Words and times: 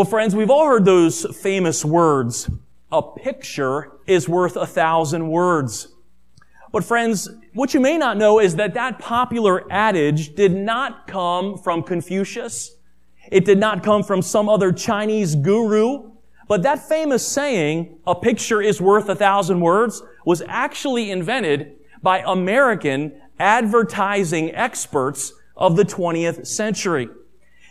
Well, 0.00 0.08
friends, 0.08 0.34
we've 0.34 0.48
all 0.48 0.64
heard 0.64 0.86
those 0.86 1.26
famous 1.42 1.84
words. 1.84 2.48
A 2.90 3.02
picture 3.02 3.92
is 4.06 4.26
worth 4.26 4.56
a 4.56 4.66
thousand 4.66 5.28
words. 5.28 5.88
But 6.72 6.84
friends, 6.84 7.28
what 7.52 7.74
you 7.74 7.80
may 7.80 7.98
not 7.98 8.16
know 8.16 8.40
is 8.40 8.56
that 8.56 8.72
that 8.72 8.98
popular 8.98 9.70
adage 9.70 10.34
did 10.34 10.52
not 10.52 11.06
come 11.06 11.58
from 11.58 11.82
Confucius. 11.82 12.76
It 13.30 13.44
did 13.44 13.58
not 13.58 13.82
come 13.82 14.02
from 14.02 14.22
some 14.22 14.48
other 14.48 14.72
Chinese 14.72 15.34
guru. 15.34 16.12
But 16.48 16.62
that 16.62 16.88
famous 16.88 17.28
saying, 17.28 17.98
a 18.06 18.14
picture 18.14 18.62
is 18.62 18.80
worth 18.80 19.06
a 19.10 19.14
thousand 19.14 19.60
words, 19.60 20.02
was 20.24 20.42
actually 20.48 21.10
invented 21.10 21.76
by 22.00 22.22
American 22.26 23.20
advertising 23.38 24.54
experts 24.54 25.34
of 25.58 25.76
the 25.76 25.84
20th 25.84 26.46
century. 26.46 27.10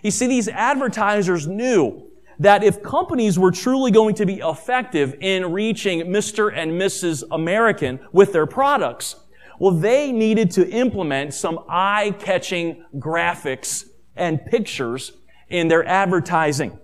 You 0.03 0.11
see, 0.11 0.27
these 0.27 0.47
advertisers 0.47 1.47
knew 1.47 2.08
that 2.39 2.63
if 2.63 2.81
companies 2.81 3.37
were 3.37 3.51
truly 3.51 3.91
going 3.91 4.15
to 4.15 4.25
be 4.25 4.39
effective 4.39 5.15
in 5.19 5.51
reaching 5.51 5.99
Mr. 6.01 6.51
and 6.55 6.71
Mrs. 6.71 7.23
American 7.31 7.99
with 8.13 8.31
their 8.31 8.45
products, 8.45 9.17
well, 9.59 9.71
they 9.73 10.11
needed 10.13 10.49
to 10.51 10.67
implement 10.69 11.33
some 11.33 11.59
eye-catching 11.67 12.85
graphics 12.95 13.85
and 14.15 14.43
pictures 14.45 15.11
in 15.49 15.67
their 15.67 15.85
advertising. 15.85 16.79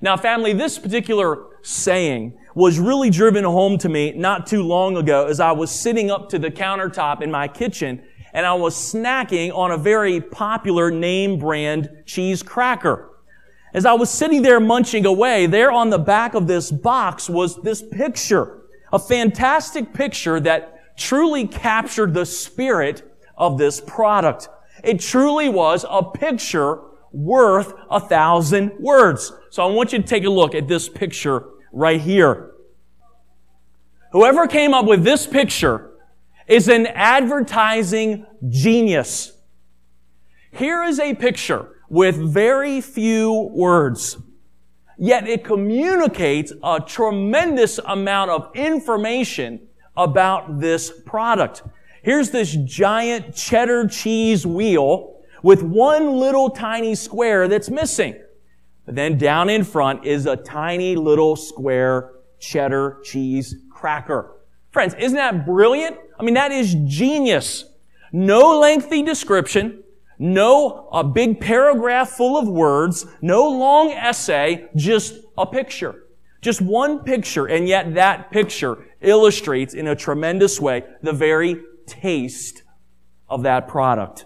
Now, 0.00 0.16
family, 0.16 0.54
this 0.54 0.78
particular 0.78 1.44
saying 1.62 2.38
was 2.54 2.78
really 2.78 3.10
driven 3.10 3.44
home 3.44 3.76
to 3.78 3.88
me 3.88 4.12
not 4.12 4.46
too 4.46 4.62
long 4.62 4.96
ago 4.96 5.26
as 5.26 5.40
I 5.40 5.52
was 5.52 5.70
sitting 5.70 6.10
up 6.10 6.28
to 6.30 6.38
the 6.38 6.50
countertop 6.50 7.20
in 7.20 7.30
my 7.30 7.48
kitchen 7.48 8.02
and 8.32 8.44
I 8.46 8.54
was 8.54 8.74
snacking 8.74 9.54
on 9.54 9.70
a 9.70 9.78
very 9.78 10.20
popular 10.20 10.90
name 10.90 11.38
brand 11.38 11.90
cheese 12.06 12.42
cracker. 12.42 13.13
As 13.74 13.84
I 13.84 13.92
was 13.92 14.08
sitting 14.08 14.42
there 14.42 14.60
munching 14.60 15.04
away, 15.04 15.46
there 15.46 15.72
on 15.72 15.90
the 15.90 15.98
back 15.98 16.34
of 16.34 16.46
this 16.46 16.70
box 16.70 17.28
was 17.28 17.60
this 17.62 17.82
picture, 17.82 18.62
a 18.92 19.00
fantastic 19.00 19.92
picture 19.92 20.38
that 20.38 20.96
truly 20.96 21.48
captured 21.48 22.14
the 22.14 22.24
spirit 22.24 23.02
of 23.36 23.58
this 23.58 23.80
product. 23.80 24.48
It 24.84 25.00
truly 25.00 25.48
was 25.48 25.84
a 25.90 26.04
picture 26.04 26.82
worth 27.10 27.74
a 27.90 27.98
thousand 27.98 28.78
words. 28.78 29.32
So 29.50 29.64
I 29.64 29.66
want 29.66 29.92
you 29.92 29.98
to 29.98 30.06
take 30.06 30.24
a 30.24 30.30
look 30.30 30.54
at 30.54 30.68
this 30.68 30.88
picture 30.88 31.44
right 31.72 32.00
here. 32.00 32.52
Whoever 34.12 34.46
came 34.46 34.72
up 34.72 34.86
with 34.86 35.02
this 35.02 35.26
picture 35.26 35.90
is 36.46 36.68
an 36.68 36.86
advertising 36.86 38.24
genius. 38.48 39.32
Here 40.52 40.84
is 40.84 41.00
a 41.00 41.14
picture 41.14 41.73
with 41.88 42.16
very 42.16 42.80
few 42.80 43.50
words. 43.52 44.18
Yet 44.98 45.28
it 45.28 45.44
communicates 45.44 46.52
a 46.62 46.80
tremendous 46.80 47.78
amount 47.78 48.30
of 48.30 48.50
information 48.54 49.68
about 49.96 50.60
this 50.60 50.92
product. 51.04 51.62
Here's 52.02 52.30
this 52.30 52.56
giant 52.64 53.34
cheddar 53.34 53.86
cheese 53.88 54.46
wheel 54.46 55.20
with 55.42 55.62
one 55.62 56.12
little 56.18 56.50
tiny 56.50 56.94
square 56.94 57.48
that's 57.48 57.70
missing. 57.70 58.16
But 58.86 58.94
then 58.94 59.18
down 59.18 59.48
in 59.48 59.62
front 59.62 60.04
is 60.04 60.26
a 60.26 60.36
tiny 60.36 60.96
little 60.96 61.36
square 61.36 62.12
cheddar 62.38 62.98
cheese 63.04 63.54
cracker. 63.70 64.32
Friends, 64.70 64.94
isn't 64.98 65.16
that 65.16 65.46
brilliant? 65.46 65.96
I 66.18 66.24
mean, 66.24 66.34
that 66.34 66.50
is 66.50 66.74
genius. 66.84 67.64
No 68.12 68.58
lengthy 68.58 69.02
description, 69.02 69.83
no 70.24 70.88
a 70.90 71.04
big 71.04 71.38
paragraph 71.38 72.08
full 72.08 72.38
of 72.38 72.48
words, 72.48 73.06
no 73.20 73.46
long 73.46 73.90
essay, 73.90 74.66
just 74.74 75.16
a 75.36 75.44
picture. 75.44 76.06
Just 76.40 76.62
one 76.62 77.00
picture, 77.00 77.46
and 77.46 77.68
yet 77.68 77.94
that 77.94 78.30
picture 78.30 78.86
illustrates 79.02 79.74
in 79.74 79.86
a 79.86 79.94
tremendous 79.94 80.60
way 80.60 80.84
the 81.02 81.12
very 81.12 81.62
taste 81.86 82.62
of 83.28 83.42
that 83.42 83.68
product. 83.68 84.24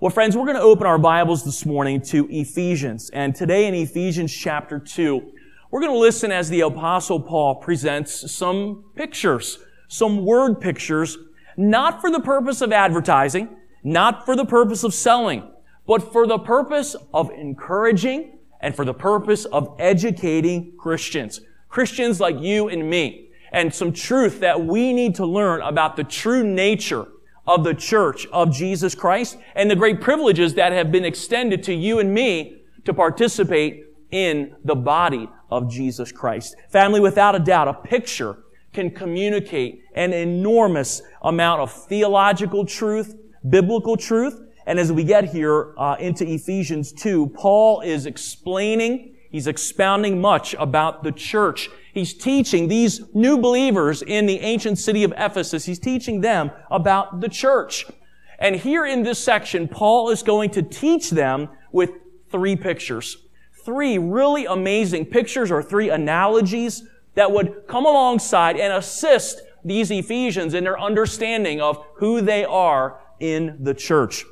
Well, 0.00 0.10
friends, 0.10 0.36
we're 0.36 0.44
going 0.44 0.56
to 0.56 0.62
open 0.62 0.86
our 0.86 0.98
Bibles 0.98 1.44
this 1.44 1.66
morning 1.66 2.00
to 2.02 2.28
Ephesians. 2.30 3.10
And 3.10 3.34
today 3.34 3.66
in 3.66 3.74
Ephesians 3.74 4.32
chapter 4.32 4.78
2, 4.78 5.32
we're 5.70 5.80
going 5.80 5.92
to 5.92 5.98
listen 5.98 6.30
as 6.30 6.48
the 6.48 6.60
apostle 6.60 7.20
Paul 7.20 7.56
presents 7.56 8.30
some 8.30 8.84
pictures, 8.94 9.58
some 9.88 10.24
word 10.24 10.60
pictures, 10.60 11.18
not 11.56 12.00
for 12.00 12.10
the 12.10 12.20
purpose 12.20 12.60
of 12.60 12.72
advertising, 12.72 13.56
not 13.86 14.26
for 14.26 14.34
the 14.34 14.44
purpose 14.44 14.82
of 14.82 14.92
selling, 14.92 15.48
but 15.86 16.12
for 16.12 16.26
the 16.26 16.38
purpose 16.38 16.96
of 17.14 17.30
encouraging 17.30 18.36
and 18.60 18.74
for 18.74 18.84
the 18.84 18.92
purpose 18.92 19.44
of 19.44 19.76
educating 19.78 20.72
Christians. 20.76 21.40
Christians 21.68 22.18
like 22.18 22.40
you 22.40 22.68
and 22.68 22.90
me. 22.90 23.30
And 23.52 23.72
some 23.72 23.92
truth 23.92 24.40
that 24.40 24.66
we 24.66 24.92
need 24.92 25.14
to 25.14 25.24
learn 25.24 25.62
about 25.62 25.94
the 25.94 26.02
true 26.02 26.42
nature 26.42 27.06
of 27.46 27.62
the 27.62 27.74
church 27.74 28.26
of 28.32 28.52
Jesus 28.52 28.92
Christ 28.96 29.38
and 29.54 29.70
the 29.70 29.76
great 29.76 30.00
privileges 30.00 30.54
that 30.54 30.72
have 30.72 30.90
been 30.90 31.04
extended 31.04 31.62
to 31.62 31.72
you 31.72 32.00
and 32.00 32.12
me 32.12 32.62
to 32.86 32.92
participate 32.92 33.84
in 34.10 34.56
the 34.64 34.74
body 34.74 35.28
of 35.48 35.70
Jesus 35.70 36.10
Christ. 36.10 36.56
Family, 36.70 36.98
without 36.98 37.36
a 37.36 37.38
doubt, 37.38 37.68
a 37.68 37.74
picture 37.74 38.38
can 38.72 38.90
communicate 38.90 39.82
an 39.94 40.12
enormous 40.12 41.02
amount 41.22 41.60
of 41.60 41.72
theological 41.72 42.66
truth, 42.66 43.14
biblical 43.48 43.96
truth. 43.96 44.40
And 44.66 44.78
as 44.78 44.90
we 44.90 45.04
get 45.04 45.24
here 45.24 45.74
uh, 45.78 45.96
into 46.00 46.28
Ephesians 46.28 46.92
2, 46.92 47.28
Paul 47.28 47.80
is 47.82 48.06
explaining, 48.06 49.14
he's 49.30 49.46
expounding 49.46 50.20
much 50.20 50.54
about 50.54 51.04
the 51.04 51.12
church. 51.12 51.70
He's 51.92 52.12
teaching 52.12 52.68
these 52.68 53.00
new 53.14 53.38
believers 53.38 54.02
in 54.02 54.26
the 54.26 54.40
ancient 54.40 54.78
city 54.78 55.04
of 55.04 55.12
Ephesus, 55.16 55.64
he's 55.64 55.78
teaching 55.78 56.20
them 56.20 56.50
about 56.70 57.20
the 57.20 57.28
church. 57.28 57.86
And 58.38 58.56
here 58.56 58.84
in 58.84 59.02
this 59.02 59.22
section, 59.22 59.66
Paul 59.68 60.10
is 60.10 60.22
going 60.22 60.50
to 60.50 60.62
teach 60.62 61.10
them 61.10 61.48
with 61.72 61.90
three 62.30 62.56
pictures. 62.56 63.16
Three 63.64 63.98
really 63.98 64.46
amazing 64.46 65.06
pictures 65.06 65.50
or 65.50 65.62
three 65.62 65.90
analogies 65.90 66.82
that 67.14 67.32
would 67.32 67.66
come 67.66 67.86
alongside 67.86 68.56
and 68.56 68.72
assist 68.72 69.40
these 69.64 69.90
Ephesians 69.90 70.54
in 70.54 70.64
their 70.64 70.78
understanding 70.78 71.60
of 71.60 71.84
who 71.96 72.20
they 72.20 72.44
are 72.44 73.00
in 73.20 73.58
the 73.60 73.74
church. 73.74 74.24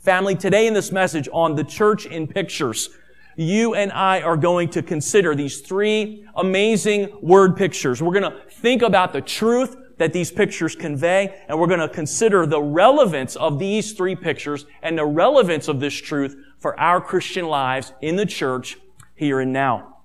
Family, 0.00 0.34
today 0.34 0.66
in 0.66 0.74
this 0.74 0.92
message 0.92 1.28
on 1.32 1.54
the 1.54 1.64
church 1.64 2.06
in 2.06 2.26
pictures, 2.26 2.90
you 3.36 3.74
and 3.74 3.90
I 3.92 4.20
are 4.20 4.36
going 4.36 4.68
to 4.70 4.82
consider 4.82 5.34
these 5.34 5.60
three 5.60 6.26
amazing 6.36 7.18
word 7.20 7.56
pictures. 7.56 8.02
We're 8.02 8.20
going 8.20 8.32
to 8.32 8.40
think 8.50 8.82
about 8.82 9.12
the 9.12 9.20
truth 9.20 9.76
that 9.98 10.12
these 10.12 10.30
pictures 10.30 10.74
convey, 10.74 11.34
and 11.48 11.58
we're 11.58 11.66
going 11.66 11.80
to 11.80 11.88
consider 11.88 12.46
the 12.46 12.60
relevance 12.60 13.36
of 13.36 13.58
these 13.58 13.92
three 13.92 14.16
pictures 14.16 14.66
and 14.82 14.98
the 14.98 15.04
relevance 15.04 15.68
of 15.68 15.80
this 15.80 15.94
truth 15.94 16.36
for 16.58 16.78
our 16.78 17.00
Christian 17.00 17.46
lives 17.46 17.92
in 18.00 18.16
the 18.16 18.26
church 18.26 18.76
here 19.14 19.40
and 19.40 19.52
now. 19.52 19.98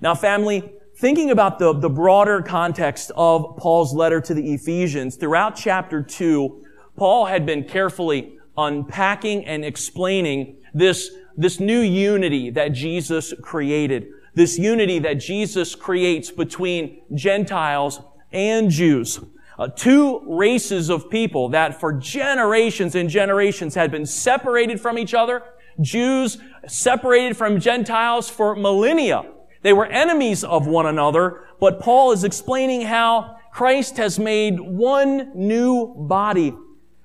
Now, 0.00 0.14
family, 0.14 0.72
thinking 0.96 1.30
about 1.30 1.58
the, 1.58 1.72
the 1.72 1.88
broader 1.88 2.42
context 2.42 3.12
of 3.16 3.56
Paul's 3.56 3.94
letter 3.94 4.20
to 4.20 4.34
the 4.34 4.52
Ephesians, 4.54 5.16
throughout 5.16 5.56
chapter 5.56 6.02
2, 6.02 6.64
Paul 6.98 7.26
had 7.26 7.46
been 7.46 7.64
carefully 7.64 8.38
unpacking 8.56 9.44
and 9.44 9.64
explaining 9.64 10.56
this, 10.74 11.10
this 11.36 11.60
new 11.60 11.80
unity 11.80 12.50
that 12.50 12.68
Jesus 12.72 13.32
created. 13.40 14.08
This 14.34 14.58
unity 14.58 14.98
that 14.98 15.14
Jesus 15.14 15.74
creates 15.74 16.30
between 16.30 17.00
Gentiles 17.14 18.00
and 18.32 18.70
Jews. 18.70 19.20
Uh, 19.58 19.68
two 19.68 20.22
races 20.26 20.88
of 20.88 21.08
people 21.08 21.48
that 21.50 21.80
for 21.80 21.92
generations 21.92 22.94
and 22.94 23.08
generations 23.08 23.74
had 23.74 23.90
been 23.90 24.06
separated 24.06 24.80
from 24.80 24.98
each 24.98 25.14
other. 25.14 25.42
Jews 25.80 26.38
separated 26.66 27.36
from 27.36 27.60
Gentiles 27.60 28.28
for 28.28 28.54
millennia. 28.54 29.24
They 29.62 29.72
were 29.72 29.86
enemies 29.86 30.44
of 30.44 30.66
one 30.66 30.86
another, 30.86 31.44
but 31.60 31.80
Paul 31.80 32.12
is 32.12 32.22
explaining 32.22 32.82
how 32.82 33.36
Christ 33.52 33.96
has 33.96 34.18
made 34.18 34.60
one 34.60 35.32
new 35.34 35.94
body 35.96 36.54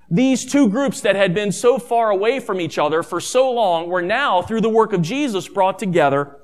these 0.09 0.45
two 0.45 0.69
groups 0.69 1.01
that 1.01 1.15
had 1.15 1.33
been 1.33 1.51
so 1.51 1.79
far 1.79 2.09
away 2.09 2.39
from 2.39 2.59
each 2.61 2.77
other 2.77 3.03
for 3.03 3.19
so 3.19 3.51
long 3.51 3.87
were 3.89 4.01
now, 4.01 4.41
through 4.41 4.61
the 4.61 4.69
work 4.69 4.93
of 4.93 5.01
Jesus, 5.01 5.47
brought 5.47 5.79
together 5.79 6.37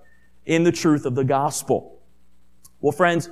in 0.46 0.64
the 0.64 0.72
truth 0.72 1.06
of 1.06 1.16
the 1.16 1.24
gospel. 1.24 2.02
Well, 2.82 2.92
friends, 2.92 3.30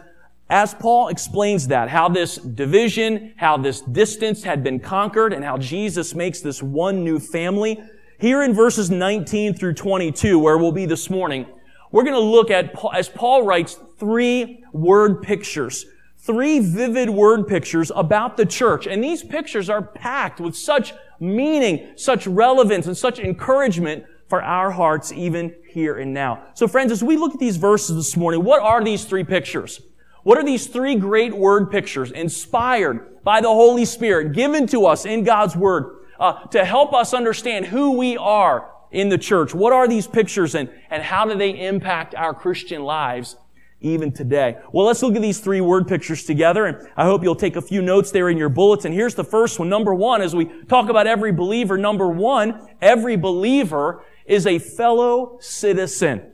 as 0.50 0.74
Paul 0.74 1.10
explains 1.10 1.68
that, 1.68 1.90
how 1.90 2.10
this 2.10 2.36
division, 2.36 3.34
how 3.38 3.58
this 3.58 3.82
distance 3.82 4.44
had 4.44 4.64
been 4.64 4.80
conquered, 4.80 5.34
and 5.34 5.44
how 5.44 5.58
Jesus 5.58 6.16
makes 6.16 6.42
this 6.42 6.62
one 6.64 7.04
new 7.04 7.20
family, 7.20 7.82
here 8.20 8.44
in 8.44 8.54
verses 8.54 8.90
19 8.90 9.54
through 9.54 9.74
22, 9.74 10.40
where 10.40 10.58
we'll 10.58 10.72
be 10.72 10.86
this 10.86 11.10
morning, 11.10 11.46
we're 11.92 12.04
going 12.04 12.16
to 12.16 12.20
look 12.20 12.50
at, 12.52 12.74
as 12.94 13.10
Paul 13.10 13.44
writes, 13.44 13.80
three 13.98 14.64
word 14.74 15.22
pictures 15.22 15.86
three 16.28 16.60
vivid 16.60 17.10
word 17.10 17.48
pictures 17.48 17.92
about 17.96 18.38
the 18.38 18.46
church. 18.46 18.86
And 18.86 19.04
these 19.04 19.24
pictures 19.24 19.70
are 19.70 19.82
packed 19.82 20.40
with 20.40 20.56
such 20.56 20.94
meaning, 21.20 21.94
such 21.96 22.28
relevance, 22.28 22.86
and 22.86 22.96
such 22.96 23.18
encouragement 23.18 24.04
for 24.28 24.44
our 24.44 24.70
hearts 24.70 25.12
even 25.14 25.56
here 25.70 25.98
and 25.98 26.14
now. 26.14 26.44
So 26.54 26.68
friends, 26.68 26.92
as 26.92 27.02
we 27.02 27.16
look 27.16 27.34
at 27.34 27.40
these 27.40 27.58
verses 27.58 27.96
this 27.96 28.18
morning, 28.18 28.44
what 28.44 28.62
are 28.62 28.84
these 28.84 29.06
three 29.06 29.24
pictures? 29.24 29.82
What 30.24 30.38
are 30.38 30.44
these 30.44 30.68
three 30.68 30.96
great 30.96 31.34
word 31.34 31.72
pictures 31.72 32.12
inspired 32.12 33.24
by 33.24 33.40
the 33.40 33.48
Holy 33.48 33.86
Spirit 33.86 34.34
given 34.34 34.68
to 34.68 34.86
us 34.86 35.06
in 35.06 35.24
God's 35.24 35.56
Word 35.56 35.96
uh, 36.20 36.46
to 36.48 36.66
help 36.66 36.94
us 36.94 37.14
understand 37.14 37.68
who 37.68 37.98
we 37.98 38.18
are 38.18 38.70
in 38.92 39.08
the 39.08 39.18
church? 39.18 39.56
What 39.56 39.72
are 39.72 39.88
these 39.88 40.06
pictures 40.06 40.54
and, 40.54 40.70
and 40.90 41.02
how 41.02 41.24
do 41.26 41.38
they 41.38 41.52
impact 41.52 42.14
our 42.14 42.34
Christian 42.34 42.84
lives 42.84 43.38
even 43.82 44.12
today? 44.12 44.58
Well, 44.72 44.86
let's 44.86 45.02
look 45.02 45.16
at 45.16 45.22
these 45.22 45.40
three 45.40 45.62
word 45.62 45.88
pictures 45.88 46.24
together 46.24 46.66
and 46.66 46.88
I 46.96 47.06
hope 47.06 47.24
you'll 47.24 47.36
take 47.36 47.56
a 47.56 47.62
few 47.62 47.82
notes 47.82 48.12
there 48.12 48.30
in 48.30 48.38
your 48.38 48.50
bullets. 48.50 48.86
And 48.86 48.94
Here's 48.94 49.16
the 49.16 49.24
first 49.24 49.60
one. 49.60 49.70
Number 49.70 49.94
one, 49.94 50.22
as 50.22 50.36
we 50.36 50.46
talk 50.66 50.90
about 50.90 51.08
every 51.08 51.32
believer, 51.32 51.78
number 51.78 52.08
one, 52.08 52.68
every 52.82 53.16
believer 53.16 54.04
is 54.26 54.46
a 54.46 54.60
fellow 54.60 55.38
citizen 55.40 56.32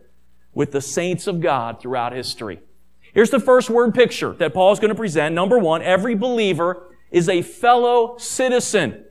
with 0.54 0.72
the 0.72 0.82
saints 0.82 1.28
of 1.28 1.42
God 1.42 1.82
throughout 1.82 2.14
history. 2.14 2.60
Here's 3.14 3.30
the 3.30 3.40
first 3.40 3.70
word 3.70 3.94
picture 3.94 4.34
that 4.34 4.54
Paul 4.54 4.72
is 4.72 4.80
going 4.80 4.90
to 4.90 4.96
present. 4.96 5.36
Number 5.36 5.60
one, 5.60 5.82
every 5.82 6.16
believer 6.16 6.96
is 7.12 7.30
a 7.30 7.44
fellow 7.44 8.18
citizen 8.18 9.06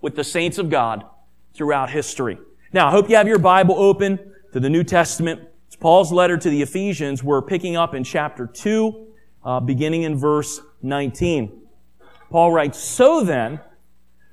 with 0.00 0.14
the 0.14 0.24
saints 0.24 0.58
of 0.58 0.70
God 0.70 1.04
throughout 1.52 1.90
history. 1.90 2.38
Now, 2.72 2.88
I 2.88 2.90
hope 2.92 3.10
you 3.10 3.16
have 3.16 3.26
your 3.26 3.38
Bible 3.38 3.74
open 3.76 4.18
to 4.52 4.60
the 4.60 4.70
New 4.70 4.84
Testament. 4.84 5.47
Paul's 5.80 6.12
letter 6.12 6.36
to 6.36 6.50
the 6.50 6.62
Ephesians. 6.62 7.22
We're 7.22 7.42
picking 7.42 7.76
up 7.76 7.94
in 7.94 8.04
chapter 8.04 8.46
2, 8.46 9.06
uh, 9.44 9.60
beginning 9.60 10.02
in 10.02 10.16
verse 10.16 10.60
19. 10.82 11.62
Paul 12.30 12.52
writes, 12.52 12.78
So 12.78 13.22
then, 13.22 13.60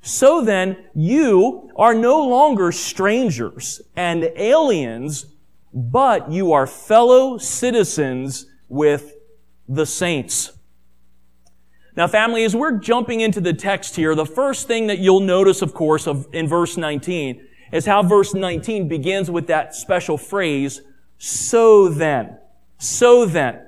so 0.02 0.42
then, 0.44 0.76
you 0.94 1.70
are 1.76 1.94
no 1.94 2.24
longer 2.26 2.70
strangers 2.72 3.80
and 3.96 4.30
aliens, 4.36 5.26
but 5.72 6.30
you 6.30 6.52
are 6.52 6.66
fellow 6.66 7.38
citizens 7.38 8.46
with 8.68 9.14
the 9.68 9.86
saints. 9.86 10.52
Now, 11.96 12.06
family, 12.06 12.44
as 12.44 12.54
we're 12.54 12.78
jumping 12.78 13.20
into 13.20 13.40
the 13.40 13.54
text 13.54 13.96
here, 13.96 14.14
the 14.14 14.26
first 14.26 14.66
thing 14.66 14.86
that 14.88 14.98
you'll 14.98 15.20
notice, 15.20 15.62
of 15.62 15.72
course, 15.72 16.06
of, 16.06 16.28
in 16.32 16.46
verse 16.46 16.76
19 16.76 17.46
is 17.72 17.86
how 17.86 18.02
verse 18.02 18.34
19 18.34 18.86
begins 18.86 19.30
with 19.30 19.46
that 19.46 19.74
special 19.74 20.18
phrase, 20.18 20.82
so 21.18 21.88
then. 21.88 22.38
So 22.78 23.26
then. 23.26 23.62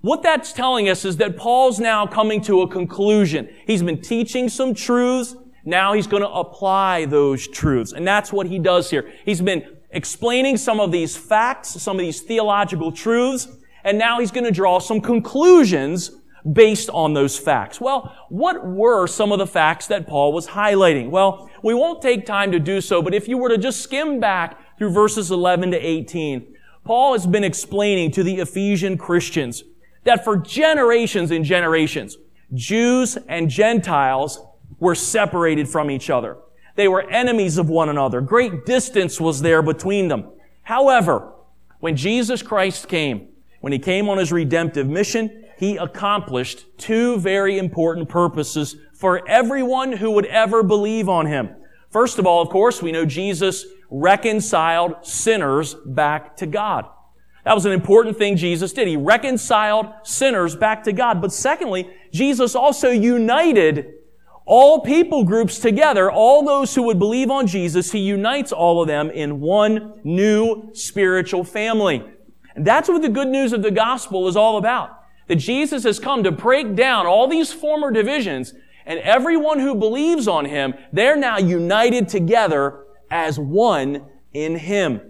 What 0.00 0.22
that's 0.22 0.52
telling 0.52 0.88
us 0.88 1.04
is 1.04 1.16
that 1.16 1.36
Paul's 1.36 1.80
now 1.80 2.06
coming 2.06 2.42
to 2.42 2.60
a 2.60 2.68
conclusion. 2.68 3.48
He's 3.66 3.82
been 3.82 4.02
teaching 4.02 4.50
some 4.50 4.74
truths. 4.74 5.34
Now 5.64 5.94
he's 5.94 6.06
going 6.06 6.22
to 6.22 6.28
apply 6.28 7.06
those 7.06 7.48
truths. 7.48 7.92
And 7.92 8.06
that's 8.06 8.30
what 8.30 8.46
he 8.46 8.58
does 8.58 8.90
here. 8.90 9.10
He's 9.24 9.40
been 9.40 9.64
explaining 9.90 10.58
some 10.58 10.78
of 10.78 10.92
these 10.92 11.16
facts, 11.16 11.70
some 11.80 11.96
of 11.96 12.00
these 12.00 12.20
theological 12.20 12.92
truths, 12.92 13.48
and 13.82 13.96
now 13.96 14.20
he's 14.20 14.30
going 14.30 14.44
to 14.44 14.50
draw 14.50 14.78
some 14.78 15.00
conclusions 15.00 16.10
based 16.52 16.90
on 16.90 17.14
those 17.14 17.38
facts. 17.38 17.80
Well, 17.80 18.14
what 18.28 18.66
were 18.66 19.06
some 19.06 19.32
of 19.32 19.38
the 19.38 19.46
facts 19.46 19.86
that 19.86 20.06
Paul 20.06 20.32
was 20.32 20.48
highlighting? 20.48 21.08
Well, 21.08 21.48
we 21.62 21.72
won't 21.72 22.02
take 22.02 22.26
time 22.26 22.52
to 22.52 22.58
do 22.58 22.80
so, 22.82 23.00
but 23.00 23.14
if 23.14 23.28
you 23.28 23.38
were 23.38 23.48
to 23.48 23.56
just 23.56 23.80
skim 23.80 24.20
back 24.20 24.78
through 24.78 24.90
verses 24.90 25.30
11 25.30 25.70
to 25.70 25.78
18, 25.78 26.53
Paul 26.84 27.14
has 27.14 27.26
been 27.26 27.44
explaining 27.44 28.10
to 28.12 28.22
the 28.22 28.36
Ephesian 28.36 28.98
Christians 28.98 29.64
that 30.04 30.22
for 30.22 30.36
generations 30.36 31.30
and 31.30 31.44
generations, 31.44 32.18
Jews 32.52 33.16
and 33.28 33.48
Gentiles 33.48 34.40
were 34.78 34.94
separated 34.94 35.68
from 35.68 35.90
each 35.90 36.10
other. 36.10 36.36
They 36.76 36.88
were 36.88 37.08
enemies 37.08 37.56
of 37.56 37.70
one 37.70 37.88
another. 37.88 38.20
Great 38.20 38.66
distance 38.66 39.20
was 39.20 39.40
there 39.40 39.62
between 39.62 40.08
them. 40.08 40.30
However, 40.62 41.32
when 41.80 41.96
Jesus 41.96 42.42
Christ 42.42 42.88
came, 42.88 43.28
when 43.60 43.72
he 43.72 43.78
came 43.78 44.08
on 44.08 44.18
his 44.18 44.32
redemptive 44.32 44.88
mission, 44.88 45.44
he 45.56 45.76
accomplished 45.76 46.66
two 46.76 47.18
very 47.18 47.58
important 47.58 48.08
purposes 48.08 48.76
for 48.92 49.26
everyone 49.28 49.92
who 49.92 50.10
would 50.10 50.26
ever 50.26 50.62
believe 50.62 51.08
on 51.08 51.26
him. 51.26 51.50
First 51.90 52.18
of 52.18 52.26
all, 52.26 52.42
of 52.42 52.48
course, 52.48 52.82
we 52.82 52.92
know 52.92 53.06
Jesus 53.06 53.64
reconciled 53.94 55.06
sinners 55.06 55.74
back 55.86 56.36
to 56.38 56.46
God. 56.46 56.86
That 57.44 57.54
was 57.54 57.66
an 57.66 57.72
important 57.72 58.16
thing 58.16 58.36
Jesus 58.36 58.72
did. 58.72 58.88
He 58.88 58.96
reconciled 58.96 59.86
sinners 60.02 60.56
back 60.56 60.82
to 60.84 60.92
God. 60.92 61.20
But 61.20 61.32
secondly, 61.32 61.90
Jesus 62.12 62.54
also 62.54 62.90
united 62.90 63.92
all 64.46 64.80
people 64.80 65.24
groups 65.24 65.58
together, 65.58 66.10
all 66.10 66.44
those 66.44 66.74
who 66.74 66.82
would 66.82 66.98
believe 66.98 67.30
on 67.30 67.46
Jesus, 67.46 67.92
He 67.92 68.00
unites 68.00 68.52
all 68.52 68.82
of 68.82 68.88
them 68.88 69.10
in 69.10 69.40
one 69.40 70.00
new 70.04 70.70
spiritual 70.74 71.44
family. 71.44 72.04
And 72.54 72.66
that's 72.66 72.88
what 72.88 73.02
the 73.02 73.08
good 73.08 73.28
news 73.28 73.52
of 73.52 73.62
the 73.62 73.70
gospel 73.70 74.28
is 74.28 74.36
all 74.36 74.58
about. 74.58 75.00
That 75.28 75.36
Jesus 75.36 75.84
has 75.84 75.98
come 75.98 76.22
to 76.24 76.30
break 76.30 76.74
down 76.74 77.06
all 77.06 77.26
these 77.26 77.52
former 77.52 77.90
divisions 77.90 78.52
and 78.86 79.00
everyone 79.00 79.60
who 79.60 79.74
believes 79.74 80.28
on 80.28 80.44
Him, 80.44 80.74
they're 80.92 81.16
now 81.16 81.38
united 81.38 82.08
together 82.08 82.83
as 83.10 83.38
one 83.38 84.06
in 84.32 84.56
Him. 84.56 85.00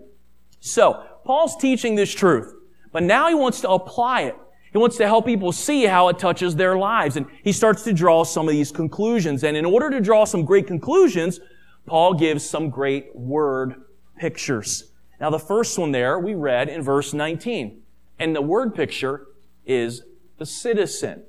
So, 0.61 1.05
Paul's 1.25 1.57
teaching 1.57 1.95
this 1.95 2.13
truth, 2.13 2.55
but 2.93 3.03
now 3.03 3.29
he 3.29 3.35
wants 3.35 3.61
to 3.63 3.71
apply 3.71 4.23
it. 4.23 4.37
He 4.73 4.79
wants 4.79 4.97
to 4.97 5.07
help 5.07 5.25
people 5.25 5.53
see 5.53 5.85
how 5.85 6.09
it 6.09 6.19
touches 6.19 6.57
their 6.57 6.77
lives. 6.77 7.17
And 7.17 7.27
he 7.45 7.53
starts 7.53 7.85
to 7.85 7.93
draw 7.93 8.25
some 8.25 8.49
of 8.49 8.53
these 8.53 8.73
conclusions. 8.73 9.45
And 9.45 9.57
in 9.57 9.65
order 9.65 9.89
to 9.89 10.01
draw 10.01 10.25
some 10.25 10.45
great 10.45 10.67
conclusions, 10.67 11.39
Paul 11.87 12.15
gives 12.15 12.45
some 12.45 12.71
great 12.71 13.15
word 13.15 13.77
pictures. 14.19 14.91
Now, 15.21 15.31
the 15.31 15.39
first 15.39 15.79
one 15.79 15.93
there 15.93 16.19
we 16.19 16.35
read 16.35 16.69
in 16.69 16.83
verse 16.83 17.15
19. 17.15 17.83
And 18.19 18.35
the 18.35 18.43
word 18.43 18.75
picture 18.75 19.27
is 19.65 20.03
the 20.39 20.47
citizen. 20.47 21.23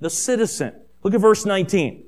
The 0.00 0.10
citizen. 0.10 0.74
Look 1.04 1.14
at 1.14 1.20
verse 1.20 1.44
19. 1.44 2.04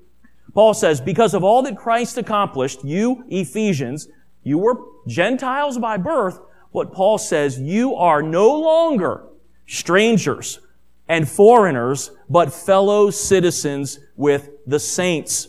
Paul 0.55 0.75
says, 0.75 1.01
because 1.01 1.35
of 1.35 1.45
all 1.45 1.63
that 1.63 1.77
Christ 1.77 2.19
accomplished, 2.19 2.85
you, 2.85 3.25
Ephesians, 3.29 4.09
you 4.43 4.59
were 4.59 4.81
Gentiles 5.07 5.79
by 5.79 5.97
birth, 5.97 6.41
but 6.73 6.93
Paul 6.93 7.19
says, 7.19 7.59
you 7.59 7.95
are 7.95 8.23
no 8.23 8.59
longer 8.59 9.27
strangers 9.67 10.61
and 11.09 11.29
foreigners, 11.29 12.11
but 12.29 12.53
fellow 12.53 13.11
citizens 13.11 13.99
with 14.17 14.51
the 14.67 14.79
saints. 14.79 15.49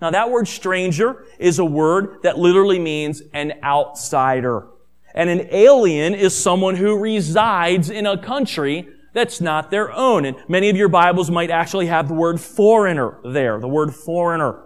Now 0.00 0.10
that 0.10 0.30
word 0.30 0.48
stranger 0.48 1.24
is 1.38 1.58
a 1.58 1.64
word 1.64 2.18
that 2.22 2.38
literally 2.38 2.78
means 2.78 3.22
an 3.32 3.54
outsider. 3.62 4.66
And 5.14 5.30
an 5.30 5.48
alien 5.50 6.14
is 6.14 6.36
someone 6.36 6.76
who 6.76 6.98
resides 6.98 7.88
in 7.88 8.06
a 8.06 8.18
country 8.18 8.88
that's 9.16 9.40
not 9.40 9.70
their 9.70 9.90
own. 9.92 10.26
And 10.26 10.36
many 10.46 10.68
of 10.68 10.76
your 10.76 10.90
Bibles 10.90 11.30
might 11.30 11.50
actually 11.50 11.86
have 11.86 12.06
the 12.06 12.12
word 12.12 12.38
foreigner 12.38 13.18
there, 13.24 13.58
the 13.58 13.66
word 13.66 13.94
foreigner. 13.94 14.62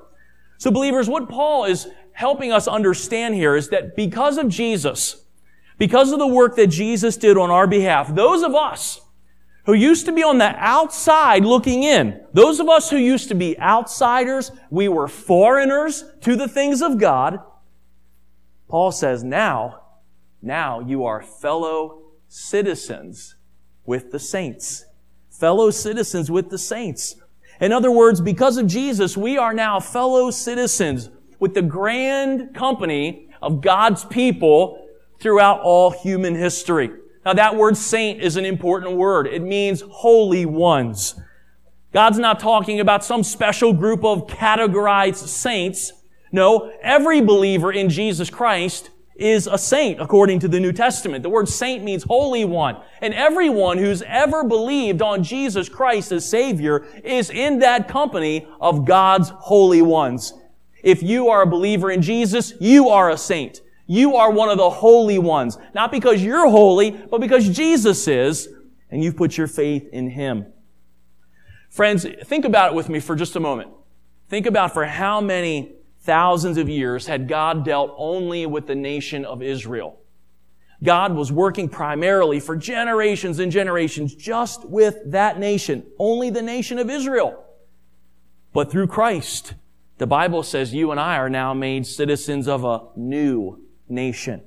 So 0.59 0.73
believers, 0.73 1.09
what 1.09 1.29
Paul 1.29 1.67
is 1.67 1.87
helping 2.11 2.51
us 2.51 2.67
understand 2.67 3.37
here 3.37 3.55
is 3.55 3.69
that 3.69 3.95
because 3.95 4.39
of 4.39 4.49
Jesus, 4.49 5.25
because 5.79 6.11
of 6.11 6.19
the 6.19 6.27
work 6.27 6.57
that 6.57 6.67
Jesus 6.67 7.17
did 7.17 7.39
on 7.39 7.53
our 7.53 7.69
behalf, 7.69 8.13
those 8.13 8.43
of 8.43 8.57
us 8.57 9.01
who 9.67 9.73
used 9.73 10.07
to 10.07 10.13
be 10.13 10.25
on 10.25 10.39
the 10.39 10.53
outside 10.57 11.45
looking 11.45 11.85
in, 11.85 12.21
those 12.33 12.59
of 12.59 12.69
us 12.69 12.91
who 12.91 12.97
used 12.97 13.29
to 13.29 13.37
be 13.37 13.57
outsiders, 13.61 14.51
we 14.69 14.89
were 14.89 15.07
foreigners 15.07 16.03
to 16.23 16.35
the 16.35 16.49
things 16.49 16.83
of 16.83 16.99
God, 16.99 17.39
Paul 18.69 18.91
says 18.91 19.23
now 19.23 19.83
now 20.43 20.81
you 20.81 21.05
are 21.05 21.23
fellow 21.23 22.03
citizens 22.27 23.37
with 23.87 24.11
the 24.11 24.19
saints. 24.19 24.85
Fellow 25.31 25.71
citizens 25.71 26.31
with 26.31 26.51
the 26.51 26.59
saints. 26.59 27.17
In 27.61 27.73
other 27.73 27.91
words, 27.91 28.21
because 28.21 28.57
of 28.57 28.67
Jesus, 28.67 29.17
we 29.17 29.37
are 29.37 29.53
now 29.53 29.81
fellow 29.81 30.31
citizens 30.31 31.11
with 31.39 31.55
the 31.55 31.63
grand 31.63 32.55
company 32.55 33.29
of 33.43 33.61
God's 33.61 34.05
people 34.05 34.87
throughout 35.21 35.61
all 35.61 35.91
human 35.91 36.35
history. 36.35 36.91
Now 37.25 37.35
that 37.35 37.57
word 37.57 37.77
saint 37.77 38.23
is 38.23 38.37
an 38.37 38.45
important 38.45 38.97
word. 38.97 39.27
It 39.27 39.43
means 39.43 39.83
holy 39.91 40.47
ones. 40.47 41.21
God's 41.93 42.19
not 42.19 42.39
talking 42.39 42.81
about 42.81 43.05
some 43.05 43.23
special 43.23 43.73
group 43.73 44.05
of 44.05 44.27
categorized 44.27 45.27
saints. 45.27 45.93
No, 46.33 46.73
every 46.83 47.21
believer 47.21 47.73
in 47.73 47.89
Jesus 47.89 48.31
Christ 48.31 48.91
is 49.21 49.47
a 49.47 49.59
saint 49.59 50.01
according 50.01 50.41
to 50.41 50.49
the 50.49 50.59
New 50.59 50.73
Testament. 50.73 51.23
The 51.23 51.29
word 51.29 51.49
saint 51.49 51.85
means 51.85 52.05
holy 52.05 52.45
one. 52.45 52.81
And 53.01 53.13
everyone 53.15 53.79
who's 53.79 54.03
ever 54.03 54.45
believed 54.45 55.03
on 55.03 55.23
Jesus 55.23 55.69
Christ 55.69 56.11
as 56.11 56.29
Savior 56.29 56.87
is 57.05 57.31
in 57.31 57.59
that 57.61 57.89
company 57.89 58.49
of 58.61 58.85
God's 58.85 59.29
holy 59.29 59.83
ones. 59.83 60.33
If 60.83 61.03
you 61.03 61.29
are 61.29 61.43
a 61.43 61.47
believer 61.47 61.91
in 61.91 62.01
Jesus, 62.01 62.55
you 62.61 62.89
are 62.89 63.11
a 63.11 63.19
saint. 63.19 63.61
You 63.87 64.17
are 64.17 64.31
one 64.31 64.49
of 64.49 64.57
the 64.57 64.71
holy 64.71 65.19
ones. 65.19 65.59
Not 65.75 65.93
because 65.93 66.23
you're 66.23 66.49
holy, 66.49 66.93
but 66.93 67.21
because 67.21 67.49
Jesus 67.49 68.09
is, 68.09 68.49
and 68.91 69.05
you've 69.05 69.17
put 69.17 69.37
your 69.37 69.47
faith 69.47 69.89
in 69.93 70.11
Him. 70.11 70.47
Friends, 71.69 72.07
think 72.25 72.45
about 72.45 72.73
it 72.73 72.75
with 72.75 72.89
me 72.89 73.01
for 73.01 73.15
just 73.15 73.37
a 73.37 73.41
moment. 73.41 73.71
Think 74.29 74.47
about 74.47 74.73
for 74.73 74.85
how 74.87 75.21
many 75.21 75.75
thousands 76.01 76.57
of 76.57 76.69
years 76.69 77.07
had 77.07 77.29
God 77.29 77.65
dealt 77.65 77.95
only 77.97 78.47
with 78.47 78.67
the 78.67 78.75
nation 78.75 79.25
of 79.25 79.43
Israel. 79.43 80.01
God 80.83 81.15
was 81.15 81.31
working 81.31 81.69
primarily 81.69 82.41
for 82.41 82.57
generations 82.57 83.39
and 83.39 83.53
generations 83.53 84.15
just 84.15 84.65
with 84.65 84.97
that 85.07 85.39
nation, 85.39 85.85
only 85.99 86.31
the 86.31 86.41
nation 86.41 86.79
of 86.79 86.89
Israel. 86.89 87.45
But 88.53 88.71
through 88.71 88.87
Christ, 88.87 89.55
the 89.99 90.07
Bible 90.07 90.43
says 90.43 90.73
you 90.73 90.91
and 90.91 90.99
I 90.99 91.17
are 91.17 91.29
now 91.29 91.53
made 91.53 91.87
citizens 91.87 92.49
of 92.49 92.65
a 92.65 92.81
new 92.97 93.63
nation. 93.89 94.41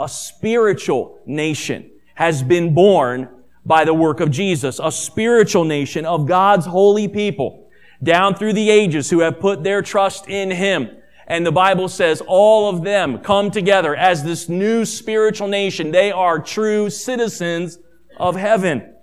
A 0.00 0.08
spiritual 0.08 1.20
nation 1.26 1.90
has 2.16 2.42
been 2.42 2.74
born 2.74 3.28
by 3.64 3.84
the 3.84 3.94
work 3.94 4.18
of 4.18 4.32
Jesus. 4.32 4.80
A 4.82 4.90
spiritual 4.90 5.64
nation 5.64 6.04
of 6.04 6.26
God's 6.26 6.66
holy 6.66 7.06
people 7.06 7.61
down 8.02 8.34
through 8.34 8.52
the 8.52 8.70
ages 8.70 9.10
who 9.10 9.20
have 9.20 9.40
put 9.40 9.62
their 9.62 9.82
trust 9.82 10.28
in 10.28 10.50
Him. 10.50 10.90
And 11.26 11.46
the 11.46 11.52
Bible 11.52 11.88
says 11.88 12.20
all 12.26 12.68
of 12.68 12.82
them 12.82 13.18
come 13.18 13.50
together 13.50 13.94
as 13.94 14.24
this 14.24 14.48
new 14.48 14.84
spiritual 14.84 15.48
nation. 15.48 15.90
They 15.90 16.10
are 16.10 16.38
true 16.38 16.90
citizens 16.90 17.78
of 18.16 18.36
heaven. 18.36 18.94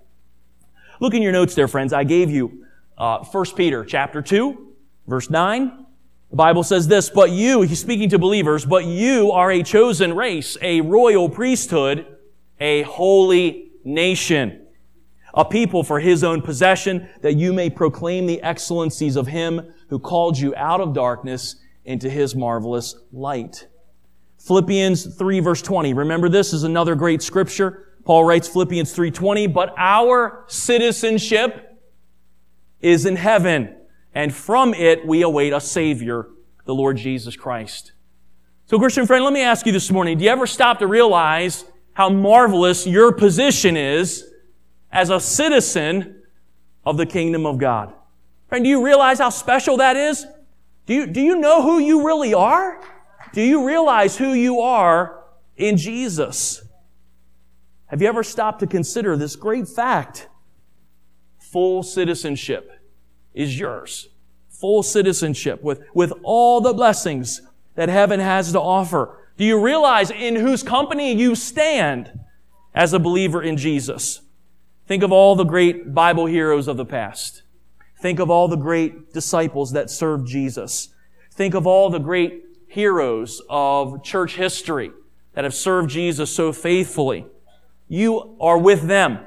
Look 1.00 1.14
in 1.14 1.22
your 1.22 1.32
notes 1.32 1.54
there, 1.54 1.68
friends. 1.68 1.92
I 1.92 2.04
gave 2.04 2.30
you 2.30 2.66
uh, 2.98 3.24
1 3.24 3.44
Peter 3.56 3.84
chapter 3.84 4.20
2, 4.20 4.74
verse 5.06 5.30
9. 5.30 5.86
The 6.30 6.36
Bible 6.36 6.62
says 6.62 6.86
this, 6.86 7.10
but 7.10 7.32
you, 7.32 7.62
he's 7.62 7.80
speaking 7.80 8.10
to 8.10 8.18
believers, 8.18 8.64
but 8.64 8.84
you 8.84 9.32
are 9.32 9.50
a 9.50 9.64
chosen 9.64 10.14
race, 10.14 10.56
a 10.62 10.80
royal 10.80 11.28
priesthood, 11.28 12.06
a 12.60 12.82
holy 12.82 13.72
nation, 13.82 14.66
a 15.34 15.44
people 15.44 15.82
for 15.82 16.00
his 16.00 16.24
own 16.24 16.42
possession, 16.42 17.08
that 17.22 17.34
you 17.34 17.52
may 17.52 17.70
proclaim 17.70 18.26
the 18.26 18.42
excellencies 18.42 19.16
of 19.16 19.26
him 19.26 19.72
who 19.88 19.98
called 19.98 20.38
you 20.38 20.54
out 20.56 20.80
of 20.80 20.92
darkness 20.92 21.56
into 21.84 22.08
his 22.08 22.34
marvelous 22.34 22.94
light. 23.12 23.66
Philippians 24.38 25.16
3 25.16 25.40
verse 25.40 25.62
20. 25.62 25.92
Remember 25.94 26.28
this 26.28 26.52
is 26.52 26.64
another 26.64 26.94
great 26.94 27.22
scripture. 27.22 27.86
Paul 28.04 28.24
writes 28.24 28.48
Philippians 28.48 28.94
3:20, 28.94 29.46
but 29.46 29.74
our 29.76 30.44
citizenship 30.48 31.78
is 32.80 33.04
in 33.04 33.16
heaven, 33.16 33.76
and 34.14 34.34
from 34.34 34.72
it 34.72 35.06
we 35.06 35.22
await 35.22 35.52
a 35.52 35.60
savior, 35.60 36.28
the 36.64 36.74
Lord 36.74 36.96
Jesus 36.96 37.36
Christ. 37.36 37.92
So 38.66 38.78
Christian 38.78 39.06
friend, 39.06 39.24
let 39.24 39.32
me 39.32 39.42
ask 39.42 39.66
you 39.66 39.72
this 39.72 39.90
morning, 39.90 40.16
do 40.16 40.24
you 40.24 40.30
ever 40.30 40.46
stop 40.46 40.78
to 40.78 40.86
realize 40.86 41.64
how 41.92 42.08
marvelous 42.08 42.86
your 42.86 43.12
position 43.12 43.76
is 43.76 44.29
as 44.92 45.10
a 45.10 45.20
citizen 45.20 46.22
of 46.84 46.96
the 46.96 47.06
kingdom 47.06 47.46
of 47.46 47.58
God? 47.58 47.92
Friend, 48.48 48.64
do 48.64 48.68
you 48.68 48.84
realize 48.84 49.18
how 49.18 49.30
special 49.30 49.76
that 49.76 49.96
is? 49.96 50.26
Do 50.86 50.94
you, 50.94 51.06
do 51.06 51.20
you 51.20 51.36
know 51.36 51.62
who 51.62 51.78
you 51.78 52.04
really 52.04 52.34
are? 52.34 52.80
Do 53.32 53.42
you 53.42 53.66
realize 53.66 54.16
who 54.16 54.32
you 54.32 54.60
are 54.60 55.22
in 55.56 55.76
Jesus? 55.76 56.62
Have 57.86 58.02
you 58.02 58.08
ever 58.08 58.22
stopped 58.22 58.60
to 58.60 58.66
consider 58.66 59.16
this 59.16 59.36
great 59.36 59.68
fact? 59.68 60.28
Full 61.38 61.82
citizenship 61.82 62.72
is 63.34 63.58
yours. 63.58 64.08
Full 64.48 64.82
citizenship 64.82 65.62
with, 65.62 65.82
with 65.94 66.12
all 66.22 66.60
the 66.60 66.72
blessings 66.72 67.40
that 67.76 67.88
heaven 67.88 68.20
has 68.20 68.52
to 68.52 68.60
offer. 68.60 69.18
Do 69.36 69.44
you 69.44 69.60
realize 69.60 70.10
in 70.10 70.36
whose 70.36 70.62
company 70.62 71.12
you 71.12 71.34
stand 71.34 72.12
as 72.74 72.92
a 72.92 72.98
believer 72.98 73.42
in 73.42 73.56
Jesus? 73.56 74.22
Think 74.90 75.04
of 75.04 75.12
all 75.12 75.36
the 75.36 75.44
great 75.44 75.94
Bible 75.94 76.26
heroes 76.26 76.66
of 76.66 76.76
the 76.76 76.84
past. 76.84 77.42
Think 78.00 78.18
of 78.18 78.28
all 78.28 78.48
the 78.48 78.56
great 78.56 79.12
disciples 79.12 79.70
that 79.70 79.88
served 79.88 80.26
Jesus. 80.26 80.88
Think 81.30 81.54
of 81.54 81.64
all 81.64 81.90
the 81.90 82.00
great 82.00 82.42
heroes 82.66 83.40
of 83.48 84.02
church 84.02 84.34
history 84.34 84.90
that 85.34 85.44
have 85.44 85.54
served 85.54 85.90
Jesus 85.90 86.34
so 86.34 86.52
faithfully. 86.52 87.24
You 87.86 88.36
are 88.40 88.58
with 88.58 88.88
them. 88.88 89.20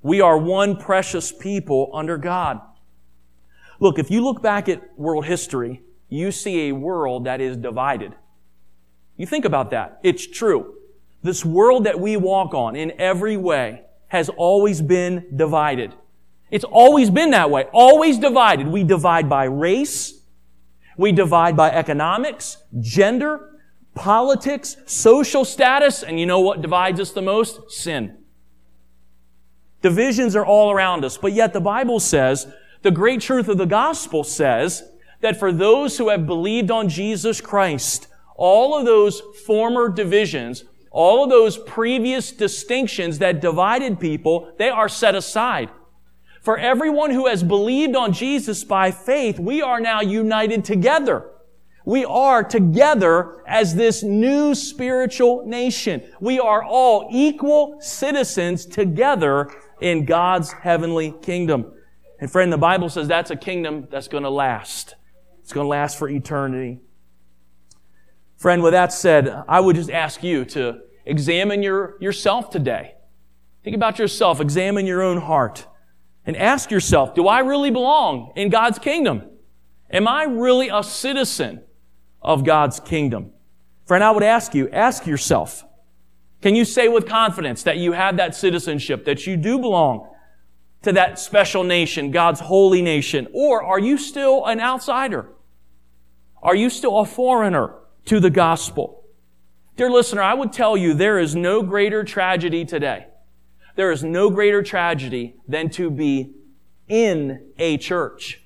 We 0.00 0.22
are 0.22 0.38
one 0.38 0.78
precious 0.78 1.32
people 1.32 1.90
under 1.92 2.16
God. 2.16 2.62
Look, 3.80 3.98
if 3.98 4.10
you 4.10 4.24
look 4.24 4.40
back 4.40 4.70
at 4.70 4.98
world 4.98 5.26
history, 5.26 5.82
you 6.08 6.32
see 6.32 6.70
a 6.70 6.72
world 6.72 7.26
that 7.26 7.42
is 7.42 7.58
divided. 7.58 8.14
You 9.18 9.26
think 9.26 9.44
about 9.44 9.68
that. 9.68 10.00
It's 10.02 10.26
true. 10.26 10.76
This 11.22 11.44
world 11.44 11.84
that 11.84 12.00
we 12.00 12.16
walk 12.16 12.54
on 12.54 12.74
in 12.74 12.98
every 12.98 13.36
way 13.36 13.83
has 14.08 14.28
always 14.28 14.80
been 14.80 15.26
divided. 15.34 15.94
It's 16.50 16.64
always 16.64 17.10
been 17.10 17.30
that 17.30 17.50
way, 17.50 17.64
always 17.72 18.18
divided. 18.18 18.68
We 18.68 18.84
divide 18.84 19.28
by 19.28 19.44
race, 19.44 20.20
we 20.96 21.10
divide 21.10 21.56
by 21.56 21.70
economics, 21.70 22.58
gender, 22.80 23.60
politics, 23.94 24.76
social 24.86 25.44
status, 25.44 26.02
and 26.02 26.20
you 26.20 26.26
know 26.26 26.40
what 26.40 26.62
divides 26.62 27.00
us 27.00 27.12
the 27.12 27.22
most? 27.22 27.70
Sin. 27.70 28.18
Divisions 29.82 30.34
are 30.36 30.46
all 30.46 30.70
around 30.70 31.04
us, 31.04 31.18
but 31.18 31.32
yet 31.32 31.52
the 31.52 31.60
Bible 31.60 32.00
says, 32.00 32.46
the 32.82 32.90
great 32.90 33.20
truth 33.20 33.48
of 33.48 33.58
the 33.58 33.66
gospel 33.66 34.24
says 34.24 34.82
that 35.20 35.38
for 35.38 35.52
those 35.52 35.98
who 35.98 36.10
have 36.10 36.26
believed 36.26 36.70
on 36.70 36.88
Jesus 36.88 37.40
Christ, 37.40 38.08
all 38.36 38.76
of 38.78 38.84
those 38.84 39.20
former 39.46 39.88
divisions, 39.88 40.64
all 40.94 41.24
of 41.24 41.30
those 41.30 41.58
previous 41.58 42.30
distinctions 42.30 43.18
that 43.18 43.40
divided 43.40 43.98
people, 43.98 44.52
they 44.58 44.68
are 44.68 44.88
set 44.88 45.16
aside. 45.16 45.68
For 46.40 46.56
everyone 46.56 47.10
who 47.10 47.26
has 47.26 47.42
believed 47.42 47.96
on 47.96 48.12
Jesus 48.12 48.62
by 48.62 48.92
faith, 48.92 49.40
we 49.40 49.60
are 49.60 49.80
now 49.80 50.02
united 50.02 50.64
together. 50.64 51.32
We 51.84 52.04
are 52.04 52.44
together 52.44 53.42
as 53.44 53.74
this 53.74 54.04
new 54.04 54.54
spiritual 54.54 55.44
nation. 55.44 56.00
We 56.20 56.38
are 56.38 56.62
all 56.62 57.08
equal 57.10 57.80
citizens 57.80 58.64
together 58.64 59.50
in 59.80 60.04
God's 60.04 60.52
heavenly 60.52 61.12
kingdom. 61.22 61.72
And 62.20 62.30
friend, 62.30 62.52
the 62.52 62.58
Bible 62.58 62.88
says 62.88 63.08
that's 63.08 63.32
a 63.32 63.36
kingdom 63.36 63.88
that's 63.90 64.06
going 64.06 64.22
to 64.22 64.30
last. 64.30 64.94
It's 65.40 65.52
going 65.52 65.64
to 65.64 65.68
last 65.68 65.98
for 65.98 66.08
eternity. 66.08 66.83
Friend, 68.44 68.62
with 68.62 68.74
that 68.74 68.92
said, 68.92 69.42
I 69.48 69.58
would 69.58 69.74
just 69.74 69.88
ask 69.88 70.22
you 70.22 70.44
to 70.44 70.80
examine 71.06 71.62
your, 71.62 71.96
yourself 71.98 72.50
today. 72.50 72.92
Think 73.62 73.74
about 73.74 73.98
yourself. 73.98 74.38
Examine 74.38 74.84
your 74.84 75.00
own 75.00 75.16
heart 75.16 75.66
and 76.26 76.36
ask 76.36 76.70
yourself, 76.70 77.14
do 77.14 77.26
I 77.26 77.38
really 77.38 77.70
belong 77.70 78.34
in 78.36 78.50
God's 78.50 78.78
kingdom? 78.78 79.30
Am 79.90 80.06
I 80.06 80.24
really 80.24 80.68
a 80.68 80.82
citizen 80.82 81.62
of 82.20 82.44
God's 82.44 82.80
kingdom? 82.80 83.32
Friend, 83.86 84.04
I 84.04 84.10
would 84.10 84.22
ask 84.22 84.54
you, 84.54 84.68
ask 84.68 85.06
yourself, 85.06 85.64
can 86.42 86.54
you 86.54 86.66
say 86.66 86.86
with 86.88 87.08
confidence 87.08 87.62
that 87.62 87.78
you 87.78 87.92
have 87.92 88.18
that 88.18 88.34
citizenship, 88.34 89.06
that 89.06 89.26
you 89.26 89.38
do 89.38 89.58
belong 89.58 90.06
to 90.82 90.92
that 90.92 91.18
special 91.18 91.64
nation, 91.64 92.10
God's 92.10 92.40
holy 92.40 92.82
nation? 92.82 93.26
Or 93.32 93.64
are 93.64 93.80
you 93.80 93.96
still 93.96 94.44
an 94.44 94.60
outsider? 94.60 95.30
Are 96.42 96.54
you 96.54 96.68
still 96.68 96.98
a 96.98 97.06
foreigner 97.06 97.76
to 98.06 98.20
the 98.20 98.30
gospel? 98.30 99.04
Dear 99.76 99.90
listener, 99.90 100.22
I 100.22 100.34
would 100.34 100.52
tell 100.52 100.76
you 100.76 100.94
there 100.94 101.18
is 101.18 101.34
no 101.34 101.62
greater 101.62 102.04
tragedy 102.04 102.64
today 102.64 103.06
there 103.76 103.90
is 103.90 104.04
no 104.04 104.30
greater 104.30 104.62
tragedy 104.62 105.34
than 105.48 105.68
to 105.70 105.90
be 105.90 106.32
in 106.88 107.50
a 107.58 107.76
church, 107.76 108.42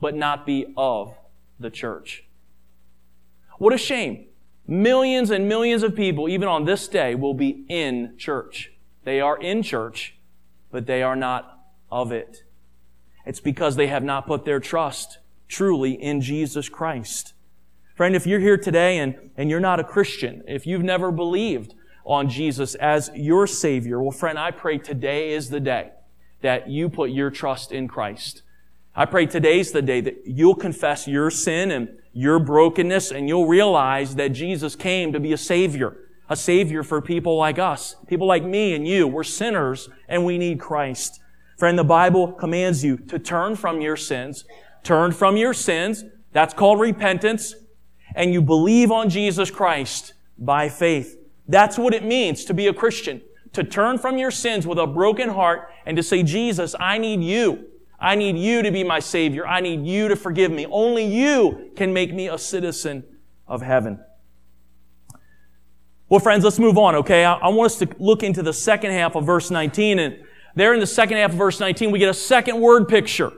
but 0.00 0.14
not 0.14 0.44
be 0.44 0.72
of 0.76 1.16
the 1.58 1.70
church. 1.70 2.24
What 3.58 3.72
a 3.72 3.78
shame. 3.78 4.26
Millions 4.66 5.30
and 5.30 5.48
millions 5.48 5.82
of 5.82 5.96
people, 5.96 6.28
even 6.28 6.46
on 6.46 6.64
this 6.64 6.88
day, 6.88 7.14
will 7.14 7.34
be 7.34 7.64
in 7.68 8.14
church. 8.18 8.72
They 9.04 9.20
are 9.20 9.40
in 9.40 9.62
church, 9.62 10.14
but 10.70 10.86
they 10.86 11.02
are 11.02 11.16
not 11.16 11.60
of 11.90 12.12
it. 12.12 12.44
It's 13.24 13.40
because 13.40 13.76
they 13.76 13.86
have 13.86 14.04
not 14.04 14.26
put 14.26 14.44
their 14.44 14.60
trust 14.60 15.18
truly 15.48 15.92
in 15.92 16.20
Jesus 16.20 16.68
Christ. 16.68 17.32
Friend, 17.98 18.14
if 18.14 18.28
you're 18.28 18.38
here 18.38 18.56
today 18.56 18.98
and, 18.98 19.16
and 19.36 19.50
you're 19.50 19.58
not 19.58 19.80
a 19.80 19.84
Christian, 19.84 20.44
if 20.46 20.68
you've 20.68 20.84
never 20.84 21.10
believed 21.10 21.74
on 22.04 22.28
Jesus 22.28 22.76
as 22.76 23.10
your 23.12 23.44
Savior, 23.48 24.00
well, 24.00 24.12
friend, 24.12 24.38
I 24.38 24.52
pray 24.52 24.78
today 24.78 25.32
is 25.32 25.50
the 25.50 25.58
day 25.58 25.90
that 26.40 26.68
you 26.70 26.88
put 26.88 27.10
your 27.10 27.28
trust 27.28 27.72
in 27.72 27.88
Christ. 27.88 28.42
I 28.94 29.04
pray 29.04 29.26
today's 29.26 29.72
the 29.72 29.82
day 29.82 30.00
that 30.02 30.22
you'll 30.24 30.54
confess 30.54 31.08
your 31.08 31.28
sin 31.28 31.72
and 31.72 31.88
your 32.12 32.38
brokenness 32.38 33.10
and 33.10 33.26
you'll 33.26 33.48
realize 33.48 34.14
that 34.14 34.28
Jesus 34.28 34.76
came 34.76 35.12
to 35.12 35.18
be 35.18 35.32
a 35.32 35.36
Savior, 35.36 35.96
a 36.28 36.36
Savior 36.36 36.84
for 36.84 37.02
people 37.02 37.36
like 37.36 37.58
us, 37.58 37.96
people 38.06 38.28
like 38.28 38.44
me 38.44 38.76
and 38.76 38.86
you. 38.86 39.08
We're 39.08 39.24
sinners 39.24 39.88
and 40.06 40.24
we 40.24 40.38
need 40.38 40.60
Christ. 40.60 41.18
Friend, 41.56 41.76
the 41.76 41.82
Bible 41.82 42.30
commands 42.30 42.84
you 42.84 42.96
to 42.96 43.18
turn 43.18 43.56
from 43.56 43.80
your 43.80 43.96
sins, 43.96 44.44
turn 44.84 45.10
from 45.10 45.36
your 45.36 45.52
sins. 45.52 46.04
That's 46.30 46.54
called 46.54 46.78
repentance. 46.78 47.56
And 48.18 48.32
you 48.32 48.42
believe 48.42 48.90
on 48.90 49.08
Jesus 49.08 49.48
Christ 49.48 50.12
by 50.36 50.68
faith. 50.68 51.16
That's 51.46 51.78
what 51.78 51.94
it 51.94 52.04
means 52.04 52.44
to 52.46 52.52
be 52.52 52.66
a 52.66 52.74
Christian. 52.74 53.22
To 53.52 53.62
turn 53.62 53.96
from 53.96 54.18
your 54.18 54.32
sins 54.32 54.66
with 54.66 54.76
a 54.76 54.88
broken 54.88 55.28
heart 55.28 55.70
and 55.86 55.96
to 55.96 56.02
say, 56.02 56.24
Jesus, 56.24 56.74
I 56.80 56.98
need 56.98 57.22
you. 57.22 57.68
I 58.00 58.16
need 58.16 58.36
you 58.36 58.62
to 58.62 58.72
be 58.72 58.82
my 58.82 58.98
Savior. 58.98 59.46
I 59.46 59.60
need 59.60 59.86
you 59.86 60.08
to 60.08 60.16
forgive 60.16 60.50
me. 60.50 60.66
Only 60.66 61.04
you 61.04 61.70
can 61.76 61.92
make 61.92 62.12
me 62.12 62.28
a 62.28 62.36
citizen 62.36 63.04
of 63.46 63.62
heaven. 63.62 64.00
Well, 66.08 66.20
friends, 66.20 66.42
let's 66.42 66.58
move 66.58 66.76
on, 66.76 66.96
okay? 66.96 67.24
I, 67.24 67.48
want 67.48 67.72
us 67.72 67.78
to 67.78 67.88
look 68.00 68.24
into 68.24 68.42
the 68.42 68.52
second 68.52 68.90
half 68.90 69.14
of 69.14 69.24
verse 69.24 69.50
19. 69.50 70.00
And 70.00 70.24
there 70.56 70.74
in 70.74 70.80
the 70.80 70.86
second 70.86 71.18
half 71.18 71.30
of 71.30 71.36
verse 71.36 71.60
19, 71.60 71.92
we 71.92 72.00
get 72.00 72.08
a 72.08 72.14
second 72.14 72.60
word 72.60 72.88
picture. 72.88 73.32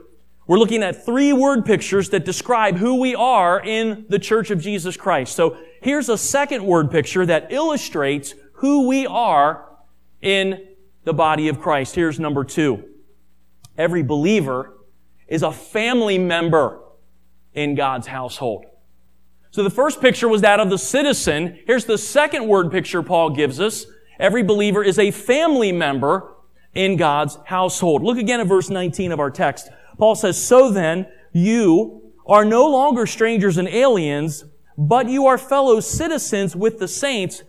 We're 0.51 0.59
looking 0.59 0.83
at 0.83 1.05
three 1.05 1.31
word 1.31 1.65
pictures 1.65 2.09
that 2.09 2.25
describe 2.25 2.75
who 2.75 2.99
we 2.99 3.15
are 3.15 3.61
in 3.63 4.05
the 4.09 4.19
church 4.19 4.51
of 4.51 4.59
Jesus 4.59 4.97
Christ. 4.97 5.33
So 5.33 5.55
here's 5.81 6.09
a 6.09 6.17
second 6.17 6.65
word 6.65 6.91
picture 6.91 7.25
that 7.25 7.53
illustrates 7.53 8.35
who 8.55 8.85
we 8.85 9.07
are 9.07 9.69
in 10.21 10.67
the 11.05 11.13
body 11.13 11.47
of 11.47 11.61
Christ. 11.61 11.95
Here's 11.95 12.19
number 12.19 12.43
two. 12.43 12.83
Every 13.77 14.03
believer 14.03 14.73
is 15.25 15.41
a 15.41 15.53
family 15.53 16.17
member 16.17 16.81
in 17.53 17.75
God's 17.75 18.07
household. 18.07 18.65
So 19.51 19.63
the 19.63 19.69
first 19.69 20.01
picture 20.01 20.27
was 20.27 20.41
that 20.41 20.59
of 20.59 20.69
the 20.69 20.77
citizen. 20.77 21.59
Here's 21.65 21.85
the 21.85 21.97
second 21.97 22.45
word 22.45 22.73
picture 22.73 23.01
Paul 23.01 23.29
gives 23.29 23.61
us. 23.61 23.85
Every 24.19 24.43
believer 24.43 24.83
is 24.83 24.99
a 24.99 25.11
family 25.11 25.71
member 25.71 26.33
in 26.73 26.97
God's 26.97 27.37
household. 27.45 28.03
Look 28.03 28.17
again 28.17 28.41
at 28.41 28.47
verse 28.47 28.69
19 28.69 29.13
of 29.13 29.21
our 29.21 29.31
text. 29.31 29.69
Paul 30.01 30.15
says, 30.15 30.43
So 30.43 30.71
then, 30.71 31.05
you 31.31 32.11
are 32.25 32.43
no 32.43 32.65
longer 32.65 33.05
strangers 33.05 33.59
and 33.59 33.67
aliens, 33.67 34.43
but 34.75 35.07
you 35.07 35.27
are 35.27 35.37
fellow 35.37 35.79
citizens 35.79 36.55
with 36.55 36.79
the 36.79 36.87
saints 36.87 37.43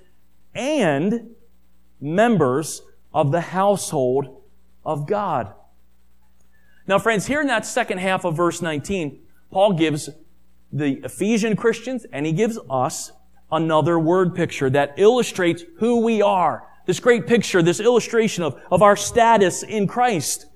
and 0.55 1.31
members 1.99 2.83
of 3.15 3.33
the 3.33 3.41
household 3.41 4.43
of 4.85 5.07
God. 5.07 5.55
Now, 6.87 6.99
friends, 6.99 7.27
here 7.27 7.41
in 7.41 7.47
that 7.47 7.65
second 7.65 8.01
half 8.01 8.27
of 8.27 8.37
verse 8.37 8.61
19, 8.61 9.21
Paul 9.51 9.73
gives 9.73 10.11
the 10.71 11.01
Ephesian 11.05 11.57
Christians 11.57 12.05
and 12.13 12.27
he 12.27 12.33
gives 12.33 12.59
us 12.69 13.13
another 13.51 13.99
word 13.99 14.35
picture 14.35 14.69
that 14.69 14.93
illustrates 14.99 15.65
who 15.79 16.03
we 16.03 16.21
are. 16.21 16.69
This 16.85 17.01
great 17.01 17.27
picture, 17.27 17.63
this 17.63 17.81
illustration 17.81 18.45
of, 18.45 18.61
of 18.71 18.83
our 18.83 18.97
status 18.97 19.63
in 19.63 19.87
Christ. 19.87 20.49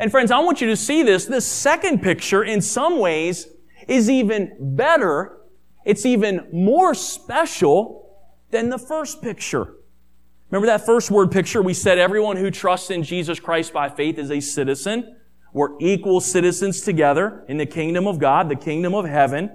And 0.00 0.10
friends, 0.10 0.30
I 0.30 0.38
want 0.38 0.62
you 0.62 0.66
to 0.68 0.76
see 0.76 1.02
this. 1.02 1.26
This 1.26 1.46
second 1.46 2.02
picture, 2.02 2.42
in 2.42 2.62
some 2.62 2.98
ways, 2.98 3.48
is 3.86 4.08
even 4.08 4.56
better. 4.58 5.40
It's 5.84 6.06
even 6.06 6.48
more 6.54 6.94
special 6.94 8.18
than 8.50 8.70
the 8.70 8.78
first 8.78 9.20
picture. 9.20 9.74
Remember 10.48 10.66
that 10.68 10.86
first 10.86 11.10
word 11.10 11.30
picture? 11.30 11.60
We 11.60 11.74
said 11.74 11.98
everyone 11.98 12.38
who 12.38 12.50
trusts 12.50 12.90
in 12.90 13.02
Jesus 13.02 13.38
Christ 13.38 13.74
by 13.74 13.90
faith 13.90 14.18
is 14.18 14.30
a 14.30 14.40
citizen. 14.40 15.16
We're 15.52 15.78
equal 15.80 16.20
citizens 16.20 16.80
together 16.80 17.44
in 17.46 17.58
the 17.58 17.66
kingdom 17.66 18.06
of 18.06 18.18
God, 18.18 18.48
the 18.48 18.56
kingdom 18.56 18.94
of 18.94 19.04
heaven. 19.04 19.50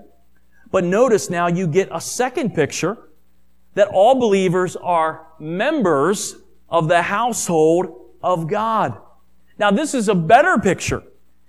But 0.69 0.83
notice 0.83 1.27
now 1.27 1.47
you 1.47 1.65
get 1.65 1.89
a 1.91 1.99
second 1.99 2.53
picture 2.53 3.09
that 3.73 3.87
all 3.87 4.19
believers 4.19 4.75
are 4.75 5.25
members 5.39 6.35
of 6.69 6.87
the 6.87 7.01
household 7.01 8.11
of 8.21 8.47
God. 8.47 9.01
Now 9.57 9.71
this 9.71 9.93
is 9.93 10.09
a 10.09 10.15
better 10.15 10.57
picture. 10.57 11.03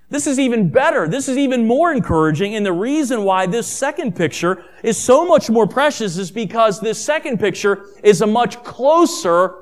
This 0.08 0.28
is 0.28 0.38
even 0.38 0.68
better. 0.70 1.08
This 1.08 1.28
is 1.28 1.36
even 1.36 1.66
more 1.66 1.92
encouraging. 1.92 2.54
And 2.54 2.64
the 2.64 2.72
reason 2.72 3.24
why 3.24 3.46
this 3.46 3.66
second 3.66 4.14
picture 4.14 4.64
is 4.84 4.96
so 4.96 5.26
much 5.26 5.50
more 5.50 5.66
precious 5.66 6.16
is 6.16 6.30
because 6.30 6.80
this 6.80 7.04
second 7.04 7.40
picture 7.40 7.86
is 8.04 8.20
a 8.20 8.26
much 8.26 8.62
closer 8.62 9.54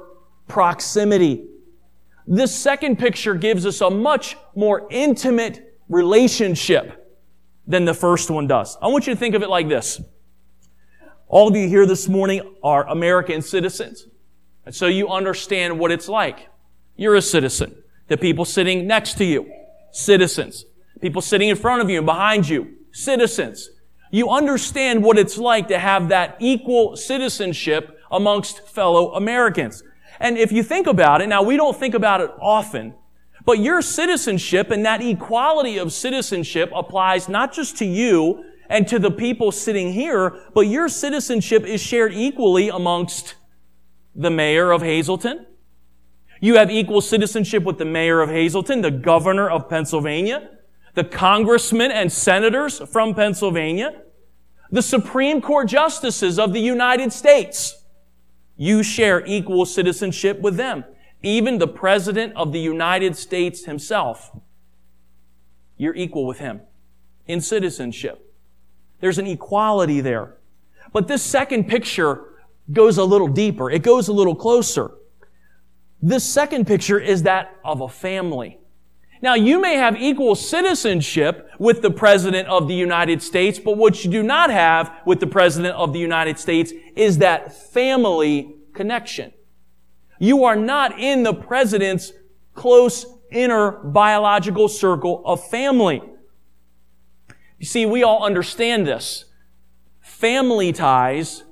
proximity. 0.46 1.46
This 2.26 2.54
second 2.54 2.98
picture 2.98 3.34
gives 3.34 3.64
us 3.64 3.80
a 3.80 3.88
much 3.88 4.36
more 4.54 4.86
intimate 4.90 5.78
relationship 5.88 7.00
than 7.66 7.86
the 7.86 7.94
first 7.94 8.30
one 8.30 8.46
does. 8.46 8.76
I 8.82 8.88
want 8.88 9.06
you 9.06 9.14
to 9.14 9.18
think 9.18 9.34
of 9.34 9.42
it 9.42 9.48
like 9.48 9.68
this. 9.68 10.00
All 11.28 11.48
of 11.48 11.56
you 11.56 11.68
here 11.68 11.86
this 11.86 12.06
morning 12.06 12.54
are 12.62 12.86
American 12.86 13.40
citizens. 13.40 14.06
And 14.66 14.74
so 14.74 14.86
you 14.86 15.08
understand 15.08 15.78
what 15.78 15.90
it's 15.90 16.08
like. 16.08 16.48
You're 16.96 17.16
a 17.16 17.22
citizen. 17.22 17.82
The 18.08 18.16
people 18.16 18.44
sitting 18.44 18.86
next 18.86 19.14
to 19.18 19.24
you, 19.24 19.50
citizens. 19.90 20.64
People 21.00 21.22
sitting 21.22 21.48
in 21.48 21.56
front 21.56 21.82
of 21.82 21.90
you 21.90 21.98
and 21.98 22.06
behind 22.06 22.48
you, 22.48 22.74
citizens. 22.92 23.70
You 24.10 24.30
understand 24.30 25.02
what 25.02 25.18
it's 25.18 25.38
like 25.38 25.68
to 25.68 25.78
have 25.78 26.08
that 26.10 26.36
equal 26.38 26.96
citizenship 26.96 27.98
amongst 28.10 28.68
fellow 28.68 29.12
Americans. 29.14 29.82
And 30.20 30.38
if 30.38 30.52
you 30.52 30.62
think 30.62 30.86
about 30.86 31.20
it, 31.20 31.28
now 31.28 31.42
we 31.42 31.56
don't 31.56 31.76
think 31.76 31.94
about 31.94 32.20
it 32.20 32.30
often, 32.40 32.94
but 33.44 33.58
your 33.58 33.82
citizenship 33.82 34.70
and 34.70 34.84
that 34.86 35.02
equality 35.02 35.78
of 35.78 35.92
citizenship 35.92 36.70
applies 36.74 37.28
not 37.28 37.52
just 37.52 37.76
to 37.78 37.84
you 37.84 38.44
and 38.68 38.86
to 38.88 38.98
the 38.98 39.10
people 39.10 39.50
sitting 39.52 39.92
here, 39.92 40.38
but 40.54 40.62
your 40.62 40.88
citizenship 40.88 41.64
is 41.64 41.82
shared 41.82 42.14
equally 42.14 42.68
amongst 42.68 43.34
the 44.14 44.30
mayor 44.30 44.70
of 44.70 44.80
Hazleton. 44.82 45.46
You 46.44 46.56
have 46.56 46.70
equal 46.70 47.00
citizenship 47.00 47.62
with 47.62 47.78
the 47.78 47.86
mayor 47.86 48.20
of 48.20 48.28
Hazleton, 48.28 48.82
the 48.82 48.90
governor 48.90 49.48
of 49.48 49.66
Pennsylvania, 49.70 50.50
the 50.92 51.02
congressmen 51.02 51.90
and 51.90 52.12
senators 52.12 52.80
from 52.80 53.14
Pennsylvania, 53.14 54.02
the 54.70 54.82
Supreme 54.82 55.40
Court 55.40 55.68
justices 55.68 56.38
of 56.38 56.52
the 56.52 56.60
United 56.60 57.14
States. 57.14 57.82
You 58.58 58.82
share 58.82 59.24
equal 59.24 59.64
citizenship 59.64 60.38
with 60.42 60.58
them. 60.58 60.84
Even 61.22 61.56
the 61.56 61.66
President 61.66 62.34
of 62.36 62.52
the 62.52 62.60
United 62.60 63.16
States 63.16 63.64
himself, 63.64 64.30
you're 65.78 65.96
equal 65.96 66.26
with 66.26 66.40
him 66.40 66.60
in 67.26 67.40
citizenship. 67.40 68.34
There's 69.00 69.16
an 69.16 69.26
equality 69.26 70.02
there. 70.02 70.36
But 70.92 71.08
this 71.08 71.22
second 71.22 71.68
picture 71.68 72.34
goes 72.70 72.98
a 72.98 73.04
little 73.04 73.28
deeper. 73.28 73.70
It 73.70 73.82
goes 73.82 74.08
a 74.08 74.12
little 74.12 74.34
closer. 74.34 74.90
This 76.02 76.24
second 76.24 76.66
picture 76.66 76.98
is 76.98 77.22
that 77.22 77.56
of 77.64 77.80
a 77.80 77.88
family. 77.88 78.58
Now, 79.22 79.34
you 79.34 79.58
may 79.58 79.76
have 79.76 79.96
equal 79.96 80.34
citizenship 80.34 81.48
with 81.58 81.80
the 81.80 81.90
President 81.90 82.46
of 82.48 82.68
the 82.68 82.74
United 82.74 83.22
States, 83.22 83.58
but 83.58 83.78
what 83.78 84.04
you 84.04 84.10
do 84.10 84.22
not 84.22 84.50
have 84.50 84.92
with 85.06 85.20
the 85.20 85.26
President 85.26 85.74
of 85.76 85.94
the 85.94 85.98
United 85.98 86.38
States 86.38 86.72
is 86.94 87.18
that 87.18 87.56
family 87.72 88.54
connection. 88.74 89.32
You 90.18 90.44
are 90.44 90.56
not 90.56 90.98
in 90.98 91.22
the 91.22 91.32
President's 91.32 92.12
close 92.54 93.06
inner 93.30 93.72
biological 93.72 94.68
circle 94.68 95.22
of 95.24 95.42
family. 95.48 96.02
You 97.58 97.66
see, 97.66 97.86
we 97.86 98.02
all 98.02 98.24
understand 98.24 98.86
this. 98.86 99.24
Family 100.00 100.72
ties 100.72 101.44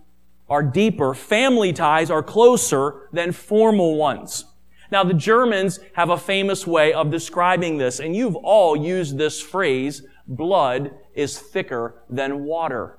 are 0.53 0.63
deeper. 0.63 1.15
Family 1.15 1.73
ties 1.73 2.11
are 2.11 2.23
closer 2.23 3.09
than 3.11 3.33
formal 3.33 3.97
ones. 3.97 4.45
Now, 4.91 5.03
the 5.03 5.15
Germans 5.15 5.81
have 5.95 6.11
a 6.11 6.19
famous 6.19 6.67
way 6.67 6.93
of 6.93 7.11
describing 7.11 7.79
this, 7.79 8.01
and 8.01 8.15
you've 8.15 8.37
all 8.37 8.77
used 8.77 9.17
this 9.17 9.41
phrase, 9.41 10.03
blood 10.29 10.91
is 11.15 11.39
thicker 11.39 12.05
than 12.11 12.45
water. 12.45 12.99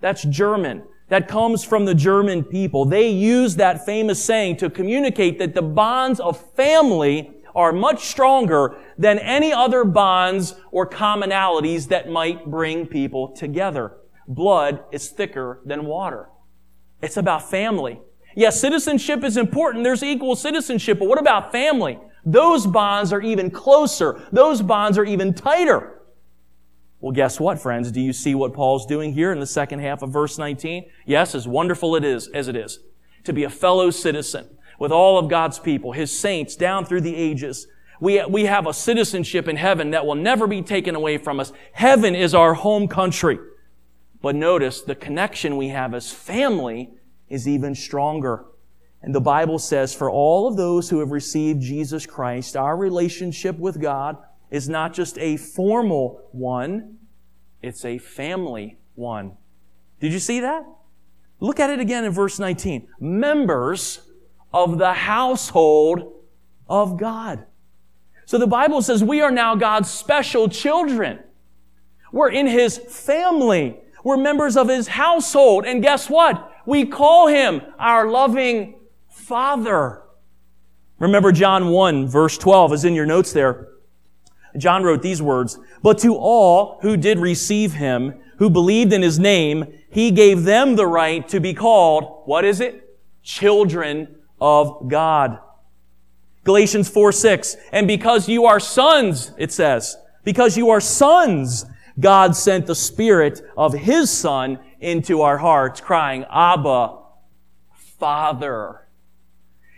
That's 0.00 0.22
German. 0.22 0.84
That 1.08 1.26
comes 1.26 1.64
from 1.64 1.86
the 1.86 1.94
German 1.96 2.44
people. 2.44 2.84
They 2.84 3.08
use 3.08 3.56
that 3.56 3.84
famous 3.84 4.24
saying 4.24 4.58
to 4.58 4.70
communicate 4.70 5.40
that 5.40 5.56
the 5.56 5.62
bonds 5.62 6.20
of 6.20 6.40
family 6.54 7.32
are 7.52 7.72
much 7.72 8.04
stronger 8.04 8.76
than 8.96 9.18
any 9.18 9.52
other 9.52 9.82
bonds 9.82 10.54
or 10.70 10.88
commonalities 10.88 11.88
that 11.88 12.08
might 12.08 12.48
bring 12.48 12.86
people 12.86 13.34
together. 13.34 13.96
Blood 14.28 14.84
is 14.92 15.08
thicker 15.08 15.62
than 15.64 15.84
water. 15.84 16.28
It's 17.02 17.16
about 17.16 17.50
family. 17.50 18.00
Yes, 18.34 18.60
citizenship 18.60 19.24
is 19.24 19.36
important. 19.36 19.84
There's 19.84 20.02
equal 20.02 20.36
citizenship, 20.36 20.98
but 20.98 21.08
what 21.08 21.18
about 21.18 21.52
family? 21.52 21.98
Those 22.24 22.66
bonds 22.66 23.12
are 23.12 23.20
even 23.20 23.50
closer. 23.50 24.26
Those 24.30 24.62
bonds 24.62 24.98
are 24.98 25.04
even 25.04 25.34
tighter. 25.34 26.00
Well, 27.00 27.12
guess 27.12 27.40
what, 27.40 27.58
friends? 27.58 27.90
Do 27.90 28.00
you 28.00 28.12
see 28.12 28.34
what 28.34 28.52
Paul's 28.52 28.84
doing 28.84 29.14
here 29.14 29.32
in 29.32 29.40
the 29.40 29.46
second 29.46 29.80
half 29.80 30.02
of 30.02 30.10
verse 30.10 30.36
19? 30.36 30.84
Yes, 31.06 31.34
as 31.34 31.48
wonderful 31.48 31.96
it 31.96 32.04
is, 32.04 32.28
as 32.28 32.46
it 32.46 32.56
is, 32.56 32.78
to 33.24 33.32
be 33.32 33.44
a 33.44 33.50
fellow 33.50 33.90
citizen 33.90 34.58
with 34.78 34.92
all 34.92 35.18
of 35.18 35.28
God's 35.28 35.58
people, 35.58 35.92
His 35.92 36.16
saints 36.16 36.56
down 36.56 36.84
through 36.84 37.00
the 37.00 37.16
ages. 37.16 37.66
We, 38.00 38.24
we 38.26 38.44
have 38.44 38.66
a 38.66 38.74
citizenship 38.74 39.48
in 39.48 39.56
heaven 39.56 39.90
that 39.90 40.04
will 40.04 40.14
never 40.14 40.46
be 40.46 40.62
taken 40.62 40.94
away 40.94 41.16
from 41.18 41.40
us. 41.40 41.52
Heaven 41.72 42.14
is 42.14 42.34
our 42.34 42.54
home 42.54 42.86
country. 42.86 43.38
But 44.22 44.36
notice 44.36 44.82
the 44.82 44.94
connection 44.94 45.56
we 45.56 45.68
have 45.68 45.94
as 45.94 46.12
family 46.12 46.90
is 47.28 47.48
even 47.48 47.74
stronger. 47.74 48.44
And 49.02 49.14
the 49.14 49.20
Bible 49.20 49.58
says 49.58 49.94
for 49.94 50.10
all 50.10 50.46
of 50.46 50.56
those 50.56 50.90
who 50.90 50.98
have 50.98 51.10
received 51.10 51.62
Jesus 51.62 52.04
Christ, 52.04 52.56
our 52.56 52.76
relationship 52.76 53.58
with 53.58 53.80
God 53.80 54.18
is 54.50 54.68
not 54.68 54.92
just 54.92 55.16
a 55.18 55.36
formal 55.36 56.28
one, 56.32 56.98
it's 57.62 57.84
a 57.84 57.98
family 57.98 58.78
one. 58.94 59.36
Did 60.00 60.12
you 60.12 60.18
see 60.18 60.40
that? 60.40 60.66
Look 61.38 61.60
at 61.60 61.70
it 61.70 61.80
again 61.80 62.04
in 62.04 62.12
verse 62.12 62.38
19. 62.38 62.88
Members 62.98 64.00
of 64.52 64.78
the 64.78 64.92
household 64.92 66.12
of 66.68 66.98
God. 66.98 67.46
So 68.26 68.38
the 68.38 68.46
Bible 68.46 68.82
says 68.82 69.02
we 69.02 69.22
are 69.22 69.30
now 69.30 69.54
God's 69.54 69.90
special 69.90 70.48
children. 70.48 71.20
We're 72.12 72.30
in 72.30 72.46
His 72.46 72.76
family. 72.76 73.78
We're 74.04 74.16
members 74.16 74.56
of 74.56 74.68
His 74.68 74.88
household. 74.88 75.64
And 75.64 75.82
guess 75.82 76.08
what? 76.08 76.52
We 76.66 76.86
call 76.86 77.28
Him 77.28 77.62
our 77.78 78.08
loving 78.08 78.80
Father. 79.08 80.02
Remember 80.98 81.32
John 81.32 81.68
1 81.68 82.08
verse 82.08 82.36
12 82.36 82.72
is 82.74 82.84
in 82.84 82.94
your 82.94 83.06
notes 83.06 83.32
there. 83.32 83.68
John 84.56 84.82
wrote 84.82 85.02
these 85.02 85.22
words, 85.22 85.58
But 85.82 85.98
to 85.98 86.16
all 86.16 86.78
who 86.82 86.96
did 86.96 87.18
receive 87.18 87.74
Him, 87.74 88.14
who 88.38 88.50
believed 88.50 88.92
in 88.92 89.02
His 89.02 89.18
name, 89.18 89.72
He 89.90 90.10
gave 90.10 90.44
them 90.44 90.76
the 90.76 90.86
right 90.86 91.26
to 91.28 91.40
be 91.40 91.54
called, 91.54 92.22
what 92.26 92.44
is 92.44 92.60
it? 92.60 92.98
Children 93.22 94.16
of 94.40 94.88
God. 94.88 95.38
Galatians 96.44 96.88
4, 96.88 97.12
6. 97.12 97.56
And 97.72 97.86
because 97.86 98.28
you 98.28 98.46
are 98.46 98.60
sons, 98.60 99.32
it 99.38 99.52
says, 99.52 99.96
because 100.24 100.56
you 100.56 100.70
are 100.70 100.80
sons, 100.80 101.66
God 102.00 102.34
sent 102.34 102.66
the 102.66 102.74
Spirit 102.74 103.42
of 103.56 103.72
His 103.72 104.10
Son 104.10 104.58
into 104.80 105.22
our 105.22 105.38
hearts, 105.38 105.80
crying, 105.80 106.24
Abba, 106.30 106.98
Father. 107.98 108.88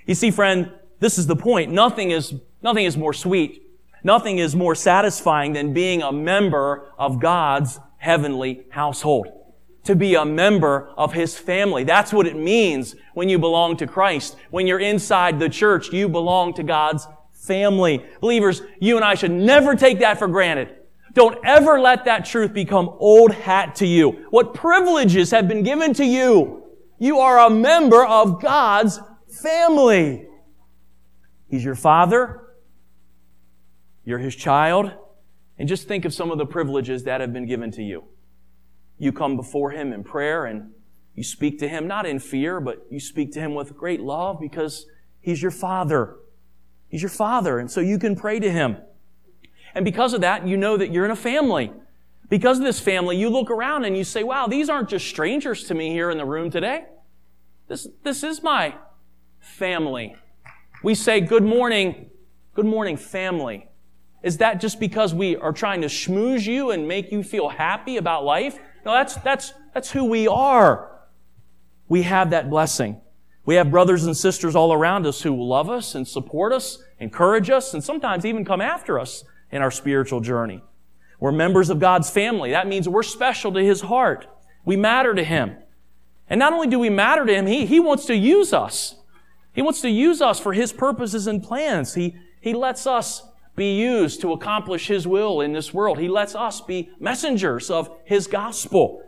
You 0.06 0.14
see, 0.14 0.30
friend, 0.30 0.72
this 1.00 1.18
is 1.18 1.26
the 1.26 1.36
point. 1.36 1.72
Nothing 1.72 2.10
is, 2.10 2.34
nothing 2.62 2.84
is 2.84 2.96
more 2.96 3.12
sweet. 3.12 3.62
Nothing 4.04 4.38
is 4.38 4.56
more 4.56 4.74
satisfying 4.74 5.52
than 5.52 5.72
being 5.72 6.02
a 6.02 6.12
member 6.12 6.92
of 6.98 7.20
God's 7.20 7.78
heavenly 7.98 8.64
household 8.70 9.28
to 9.84 9.96
be 9.96 10.14
a 10.14 10.24
member 10.24 10.90
of 10.96 11.12
His 11.12 11.36
family. 11.36 11.84
That's 11.84 12.12
what 12.12 12.26
it 12.26 12.36
means 12.36 12.94
when 13.14 13.28
you 13.28 13.38
belong 13.38 13.76
to 13.78 13.86
Christ. 13.86 14.36
When 14.50 14.66
you're 14.66 14.78
inside 14.78 15.38
the 15.38 15.48
church, 15.48 15.92
you 15.92 16.08
belong 16.08 16.54
to 16.54 16.62
God's 16.62 17.06
family. 17.32 18.04
Believers, 18.20 18.62
you 18.80 18.96
and 18.96 19.04
I 19.04 19.14
should 19.14 19.32
never 19.32 19.74
take 19.74 20.00
that 20.00 20.18
for 20.18 20.28
granted. 20.28 20.76
Don't 21.12 21.38
ever 21.44 21.78
let 21.80 22.06
that 22.06 22.24
truth 22.24 22.52
become 22.52 22.88
old 22.98 23.32
hat 23.32 23.76
to 23.76 23.86
you. 23.86 24.26
What 24.30 24.54
privileges 24.54 25.30
have 25.30 25.46
been 25.46 25.62
given 25.62 25.92
to 25.94 26.04
you? 26.04 26.64
You 26.98 27.18
are 27.18 27.38
a 27.46 27.50
member 27.50 28.04
of 28.04 28.40
God's 28.40 29.00
family. 29.42 30.26
He's 31.48 31.64
your 31.64 31.74
father. 31.74 32.54
You're 34.04 34.18
His 34.18 34.34
child. 34.34 34.92
And 35.58 35.68
just 35.68 35.86
think 35.86 36.04
of 36.04 36.14
some 36.14 36.30
of 36.30 36.38
the 36.38 36.46
privileges 36.46 37.04
that 37.04 37.20
have 37.20 37.32
been 37.32 37.46
given 37.46 37.70
to 37.72 37.82
you. 37.82 38.04
You 38.98 39.12
come 39.12 39.36
before 39.36 39.72
Him 39.72 39.92
in 39.92 40.04
prayer 40.04 40.46
and 40.46 40.70
you 41.14 41.22
speak 41.22 41.58
to 41.58 41.68
Him 41.68 41.86
not 41.86 42.06
in 42.06 42.18
fear, 42.18 42.58
but 42.60 42.86
you 42.90 43.00
speak 43.00 43.32
to 43.32 43.40
Him 43.40 43.54
with 43.54 43.76
great 43.76 44.00
love 44.00 44.40
because 44.40 44.86
He's 45.20 45.42
your 45.42 45.50
Father. 45.50 46.16
He's 46.88 47.02
your 47.02 47.10
Father, 47.10 47.58
and 47.58 47.70
so 47.70 47.80
you 47.80 47.98
can 47.98 48.16
pray 48.16 48.38
to 48.40 48.50
Him. 48.50 48.78
And 49.74 49.84
because 49.84 50.12
of 50.12 50.20
that, 50.20 50.46
you 50.46 50.56
know 50.56 50.76
that 50.76 50.92
you're 50.92 51.04
in 51.04 51.10
a 51.10 51.16
family. 51.16 51.72
Because 52.28 52.58
of 52.58 52.64
this 52.64 52.80
family, 52.80 53.16
you 53.16 53.28
look 53.28 53.50
around 53.50 53.84
and 53.84 53.96
you 53.96 54.04
say, 54.04 54.22
wow, 54.22 54.46
these 54.46 54.68
aren't 54.68 54.88
just 54.88 55.06
strangers 55.06 55.64
to 55.64 55.74
me 55.74 55.90
here 55.90 56.10
in 56.10 56.18
the 56.18 56.24
room 56.24 56.50
today. 56.50 56.84
This, 57.68 57.88
this 58.02 58.22
is 58.22 58.42
my 58.42 58.74
family. 59.38 60.16
We 60.82 60.94
say, 60.94 61.20
good 61.20 61.44
morning, 61.44 62.10
good 62.54 62.66
morning, 62.66 62.96
family. 62.96 63.68
Is 64.22 64.38
that 64.38 64.60
just 64.60 64.78
because 64.78 65.12
we 65.12 65.36
are 65.36 65.52
trying 65.52 65.80
to 65.82 65.88
schmooze 65.88 66.46
you 66.46 66.70
and 66.70 66.86
make 66.86 67.10
you 67.12 67.22
feel 67.22 67.48
happy 67.48 67.96
about 67.96 68.24
life? 68.24 68.58
No, 68.84 68.92
that's, 68.92 69.14
that's, 69.16 69.52
that's 69.74 69.90
who 69.90 70.04
we 70.04 70.28
are. 70.28 71.00
We 71.88 72.02
have 72.02 72.30
that 72.30 72.48
blessing. 72.48 73.00
We 73.44 73.56
have 73.56 73.70
brothers 73.70 74.04
and 74.04 74.16
sisters 74.16 74.54
all 74.54 74.72
around 74.72 75.06
us 75.06 75.22
who 75.22 75.42
love 75.42 75.68
us 75.68 75.94
and 75.94 76.06
support 76.06 76.52
us, 76.52 76.82
encourage 77.00 77.50
us, 77.50 77.74
and 77.74 77.82
sometimes 77.82 78.24
even 78.24 78.44
come 78.44 78.60
after 78.60 78.98
us 78.98 79.24
in 79.52 79.62
our 79.62 79.70
spiritual 79.70 80.20
journey. 80.20 80.62
We're 81.20 81.30
members 81.30 81.70
of 81.70 81.78
God's 81.78 82.10
family. 82.10 82.50
That 82.50 82.66
means 82.66 82.88
we're 82.88 83.04
special 83.04 83.52
to 83.52 83.60
His 83.60 83.82
heart. 83.82 84.26
We 84.64 84.76
matter 84.76 85.14
to 85.14 85.22
Him. 85.22 85.56
And 86.28 86.38
not 86.40 86.52
only 86.52 86.66
do 86.66 86.78
we 86.78 86.90
matter 86.90 87.24
to 87.24 87.32
Him, 87.32 87.46
He, 87.46 87.66
he 87.66 87.78
wants 87.78 88.06
to 88.06 88.16
use 88.16 88.52
us. 88.52 88.96
He 89.52 89.62
wants 89.62 89.82
to 89.82 89.90
use 89.90 90.20
us 90.20 90.40
for 90.40 90.52
His 90.52 90.72
purposes 90.72 91.26
and 91.28 91.42
plans. 91.42 91.94
He, 91.94 92.16
he 92.40 92.54
lets 92.54 92.86
us 92.86 93.22
be 93.54 93.78
used 93.78 94.20
to 94.22 94.32
accomplish 94.32 94.88
His 94.88 95.06
will 95.06 95.40
in 95.40 95.52
this 95.52 95.72
world. 95.72 95.98
He 95.98 96.08
lets 96.08 96.34
us 96.34 96.60
be 96.60 96.90
messengers 96.98 97.70
of 97.70 97.94
His 98.04 98.26
gospel. 98.26 99.02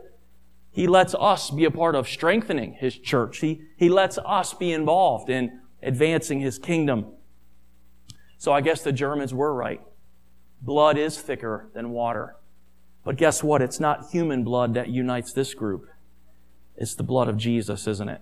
He 0.71 0.87
lets 0.87 1.15
us 1.15 1.49
be 1.49 1.65
a 1.65 1.71
part 1.71 1.95
of 1.95 2.07
strengthening 2.07 2.73
His 2.73 2.97
church. 2.97 3.39
He, 3.39 3.63
he 3.75 3.89
lets 3.89 4.17
us 4.19 4.53
be 4.53 4.71
involved 4.71 5.29
in 5.29 5.59
advancing 5.81 6.39
His 6.39 6.59
kingdom. 6.59 7.07
So 8.37 8.53
I 8.53 8.61
guess 8.61 8.83
the 8.83 8.91
Germans 8.93 9.33
were 9.33 9.53
right. 9.53 9.81
Blood 10.65 10.97
is 10.97 11.19
thicker 11.19 11.69
than 11.75 11.91
water. 11.91 12.35
But 13.03 13.17
guess 13.17 13.43
what? 13.43 13.61
It's 13.61 13.79
not 13.79 14.09
human 14.09 14.43
blood 14.43 14.73
that 14.73 14.89
unites 14.89 15.31
this 15.31 15.53
group. 15.53 15.87
It's 16.75 16.95
the 16.95 17.03
blood 17.03 17.27
of 17.27 17.37
Jesus, 17.37 17.87
isn't 17.87 18.09
it? 18.09 18.21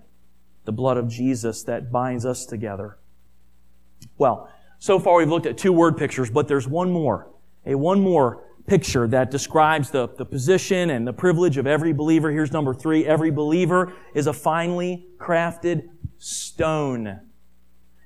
The 0.65 0.73
blood 0.73 0.97
of 0.97 1.07
Jesus 1.07 1.63
that 1.63 1.89
binds 1.89 2.25
us 2.25 2.45
together. 2.45 2.97
Well, 4.17 4.49
so 4.77 4.99
far 4.99 5.17
we've 5.17 5.29
looked 5.29 5.45
at 5.45 5.57
two 5.57 5.71
word 5.71 5.97
pictures, 5.97 6.29
but 6.29 6.49
there's 6.49 6.67
one 6.67 6.91
more. 6.91 7.29
A 7.65 7.75
one 7.75 8.01
more 8.01 8.43
picture 8.67 9.07
that 9.07 9.31
describes 9.31 9.89
the, 9.91 10.09
the 10.09 10.25
position 10.25 10.89
and 10.89 11.07
the 11.07 11.13
privilege 11.13 11.57
of 11.57 11.65
every 11.65 11.93
believer. 11.93 12.29
Here's 12.29 12.51
number 12.51 12.73
three. 12.73 13.05
Every 13.05 13.31
believer 13.31 13.93
is 14.13 14.27
a 14.27 14.33
finely 14.33 15.07
crafted 15.17 15.87
stone 16.17 17.21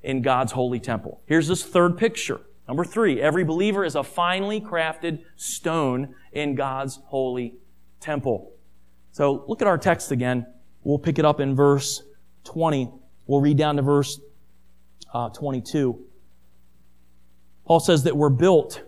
in 0.03 0.21
God's 0.21 0.51
holy 0.51 0.79
temple. 0.79 1.21
Here's 1.25 1.47
this 1.47 1.63
third 1.63 1.97
picture. 1.97 2.41
Number 2.67 2.83
three, 2.83 3.21
every 3.21 3.43
believer 3.43 3.85
is 3.85 3.95
a 3.95 4.03
finely 4.03 4.59
crafted 4.59 5.23
stone 5.37 6.15
in 6.33 6.55
God's 6.55 6.99
holy 7.05 7.55
temple. 7.99 8.51
So 9.11 9.45
look 9.47 9.61
at 9.61 9.67
our 9.67 9.77
text 9.77 10.11
again. 10.11 10.45
We'll 10.83 10.99
pick 10.99 11.17
it 11.17 11.25
up 11.25 11.39
in 11.39 11.55
verse 11.55 12.03
20. 12.43 12.91
We'll 13.25 13.41
read 13.41 13.57
down 13.57 13.77
to 13.77 13.81
verse 13.81 14.19
uh, 15.13 15.29
22. 15.29 15.99
Paul 17.65 17.79
says 17.79 18.03
that 18.03 18.15
we're 18.15 18.29
built, 18.29 18.83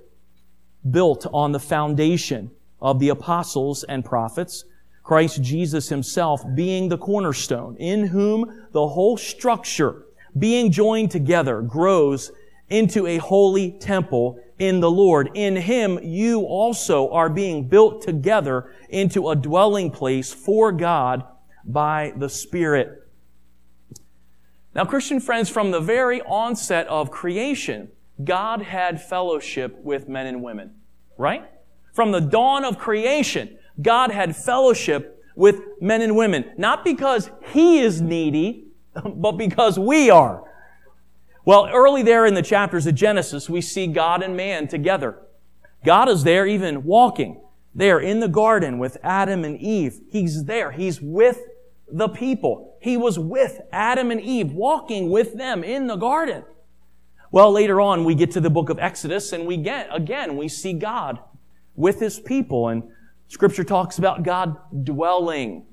built 0.89 1.25
on 1.33 1.51
the 1.51 1.59
foundation 1.59 2.51
of 2.81 2.99
the 2.99 3.09
apostles 3.09 3.83
and 3.83 4.03
prophets, 4.03 4.65
Christ 5.03 5.41
Jesus 5.41 5.89
himself 5.89 6.43
being 6.55 6.87
the 6.87 6.97
cornerstone, 6.97 7.75
in 7.77 8.07
whom 8.07 8.67
the 8.71 8.87
whole 8.87 9.17
structure, 9.17 10.05
being 10.37 10.71
joined 10.71 11.11
together, 11.11 11.61
grows 11.61 12.31
into 12.69 13.07
a 13.07 13.17
holy 13.17 13.71
temple 13.71 14.39
in 14.57 14.79
the 14.79 14.91
Lord. 14.91 15.31
In 15.33 15.55
Him, 15.55 15.99
you 16.03 16.41
also 16.41 17.09
are 17.11 17.29
being 17.29 17.67
built 17.67 18.01
together 18.01 18.73
into 18.89 19.29
a 19.29 19.35
dwelling 19.35 19.91
place 19.91 20.33
for 20.33 20.71
God 20.71 21.23
by 21.65 22.13
the 22.17 22.29
Spirit. 22.29 23.07
Now, 24.75 24.85
Christian 24.85 25.19
friends, 25.19 25.49
from 25.49 25.71
the 25.71 25.79
very 25.79 26.21
onset 26.21 26.87
of 26.87 27.09
creation, 27.09 27.89
God 28.23 28.61
had 28.61 29.01
fellowship 29.01 29.79
with 29.81 30.07
men 30.07 30.27
and 30.27 30.43
women, 30.43 30.75
right? 31.17 31.49
From 31.93 32.11
the 32.11 32.21
dawn 32.21 32.65
of 32.65 32.77
creation, 32.77 33.57
God 33.81 34.11
had 34.11 34.35
fellowship 34.35 35.23
with 35.35 35.61
men 35.79 36.01
and 36.01 36.15
women, 36.15 36.51
not 36.57 36.83
because 36.83 37.31
He 37.53 37.79
is 37.79 38.01
needy, 38.01 38.67
but 39.15 39.33
because 39.33 39.79
we 39.79 40.09
are. 40.09 40.43
Well, 41.45 41.69
early 41.71 42.03
there 42.03 42.25
in 42.25 42.33
the 42.33 42.41
chapters 42.41 42.85
of 42.85 42.95
Genesis, 42.95 43.49
we 43.49 43.61
see 43.61 43.87
God 43.87 44.21
and 44.21 44.35
man 44.35 44.67
together. 44.67 45.19
God 45.85 46.09
is 46.09 46.23
there 46.23 46.45
even 46.45 46.83
walking 46.83 47.41
there 47.73 47.99
in 47.99 48.19
the 48.19 48.27
garden 48.27 48.77
with 48.77 48.97
Adam 49.03 49.45
and 49.45 49.59
Eve. 49.59 50.01
He's 50.09 50.45
there. 50.45 50.71
He's 50.71 51.01
with 51.01 51.39
the 51.91 52.09
people. 52.09 52.77
He 52.81 52.97
was 52.97 53.17
with 53.17 53.61
Adam 53.71 54.11
and 54.11 54.21
Eve, 54.21 54.51
walking 54.51 55.09
with 55.09 55.37
them 55.37 55.63
in 55.63 55.87
the 55.87 55.95
garden. 55.95 56.43
Well, 57.31 57.51
later 57.51 57.79
on, 57.79 58.05
we 58.05 58.15
get 58.15 58.31
to 58.31 58.41
the 58.41 58.49
book 58.49 58.69
of 58.69 58.79
Exodus 58.79 59.31
and 59.33 59.45
we 59.45 59.57
get, 59.57 59.87
again, 59.91 60.35
we 60.35 60.47
see 60.47 60.73
God 60.73 61.19
with 61.75 61.99
his 61.99 62.19
people 62.19 62.67
and 62.67 62.83
scripture 63.27 63.63
talks 63.63 63.97
about 63.97 64.23
God 64.23 64.57
dwelling 64.83 65.65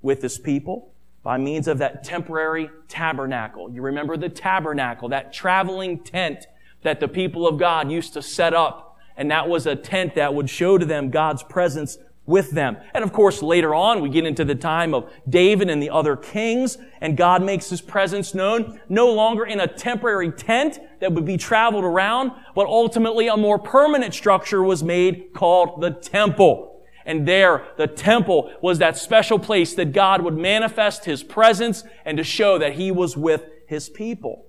with 0.00 0.22
his 0.22 0.38
people 0.38 0.89
by 1.22 1.36
means 1.36 1.68
of 1.68 1.78
that 1.78 2.02
temporary 2.02 2.70
tabernacle. 2.88 3.70
You 3.70 3.82
remember 3.82 4.16
the 4.16 4.28
tabernacle, 4.28 5.08
that 5.10 5.32
traveling 5.32 5.98
tent 5.98 6.46
that 6.82 7.00
the 7.00 7.08
people 7.08 7.46
of 7.46 7.58
God 7.58 7.90
used 7.90 8.14
to 8.14 8.22
set 8.22 8.54
up. 8.54 8.96
And 9.16 9.30
that 9.30 9.48
was 9.48 9.66
a 9.66 9.76
tent 9.76 10.14
that 10.14 10.32
would 10.32 10.48
show 10.48 10.78
to 10.78 10.86
them 10.86 11.10
God's 11.10 11.42
presence 11.42 11.98
with 12.24 12.52
them. 12.52 12.76
And 12.94 13.04
of 13.04 13.12
course, 13.12 13.42
later 13.42 13.74
on, 13.74 14.00
we 14.00 14.08
get 14.08 14.24
into 14.24 14.44
the 14.44 14.54
time 14.54 14.94
of 14.94 15.10
David 15.28 15.68
and 15.68 15.82
the 15.82 15.90
other 15.90 16.16
kings, 16.16 16.78
and 17.00 17.16
God 17.16 17.42
makes 17.42 17.68
his 17.68 17.80
presence 17.80 18.34
known 18.34 18.80
no 18.88 19.12
longer 19.12 19.44
in 19.44 19.60
a 19.60 19.66
temporary 19.66 20.30
tent 20.30 20.78
that 21.00 21.12
would 21.12 21.24
be 21.26 21.36
traveled 21.36 21.84
around, 21.84 22.30
but 22.54 22.66
ultimately 22.66 23.26
a 23.26 23.36
more 23.36 23.58
permanent 23.58 24.14
structure 24.14 24.62
was 24.62 24.82
made 24.82 25.32
called 25.34 25.82
the 25.82 25.90
temple. 25.90 26.69
And 27.10 27.26
there, 27.26 27.66
the 27.76 27.88
temple 27.88 28.52
was 28.62 28.78
that 28.78 28.96
special 28.96 29.40
place 29.40 29.74
that 29.74 29.92
God 29.92 30.22
would 30.22 30.36
manifest 30.36 31.06
his 31.06 31.24
presence 31.24 31.82
and 32.04 32.16
to 32.18 32.22
show 32.22 32.56
that 32.56 32.74
he 32.74 32.92
was 32.92 33.16
with 33.16 33.42
his 33.66 33.88
people. 33.88 34.46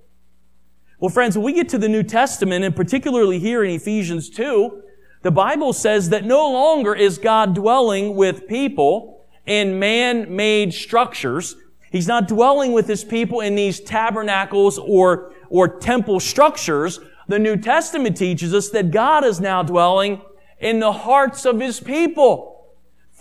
Well, 1.00 1.08
friends, 1.08 1.36
when 1.36 1.44
we 1.44 1.54
get 1.54 1.68
to 1.70 1.78
the 1.78 1.88
New 1.88 2.04
Testament, 2.04 2.64
and 2.64 2.76
particularly 2.76 3.40
here 3.40 3.64
in 3.64 3.72
Ephesians 3.72 4.30
2, 4.30 4.80
the 5.22 5.32
Bible 5.32 5.72
says 5.72 6.10
that 6.10 6.24
no 6.24 6.48
longer 6.52 6.94
is 6.94 7.18
God 7.18 7.56
dwelling 7.56 8.14
with 8.14 8.46
people 8.46 9.24
in 9.44 9.80
man-made 9.80 10.72
structures. 10.72 11.56
He's 11.90 12.06
not 12.06 12.28
dwelling 12.28 12.72
with 12.72 12.86
his 12.86 13.02
people 13.02 13.40
in 13.40 13.56
these 13.56 13.80
tabernacles 13.80 14.78
or, 14.78 15.32
or 15.48 15.80
temple 15.80 16.20
structures. 16.20 17.00
The 17.26 17.40
New 17.40 17.56
Testament 17.56 18.16
teaches 18.16 18.54
us 18.54 18.70
that 18.70 18.92
God 18.92 19.24
is 19.24 19.40
now 19.40 19.64
dwelling 19.64 20.22
in 20.60 20.78
the 20.78 20.92
hearts 20.92 21.44
of 21.44 21.58
his 21.58 21.80
people 21.80 22.51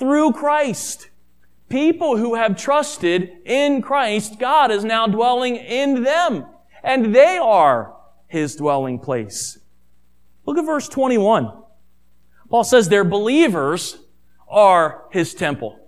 through 0.02 0.34
Christ. 0.34 1.10
People 1.70 2.18
who 2.18 2.34
have 2.34 2.58
trusted 2.58 3.38
in 3.46 3.84
Christ, 3.84 4.40
God 4.40 4.72
is 4.72 4.84
now 4.84 5.06
dwelling 5.06 5.58
in 5.58 6.02
them, 6.02 6.48
and 6.84 7.14
they 7.14 7.38
are 7.38 7.96
his 8.28 8.56
dwelling 8.56 8.98
place. 8.98 9.60
Look 10.48 10.58
at 10.58 10.66
verse 10.66 10.90
21. 10.90 11.54
Paul 12.50 12.64
says 12.64 12.90
their 12.90 13.04
believers 13.04 14.00
are 14.50 15.04
his 15.12 15.36
temple. 15.36 15.80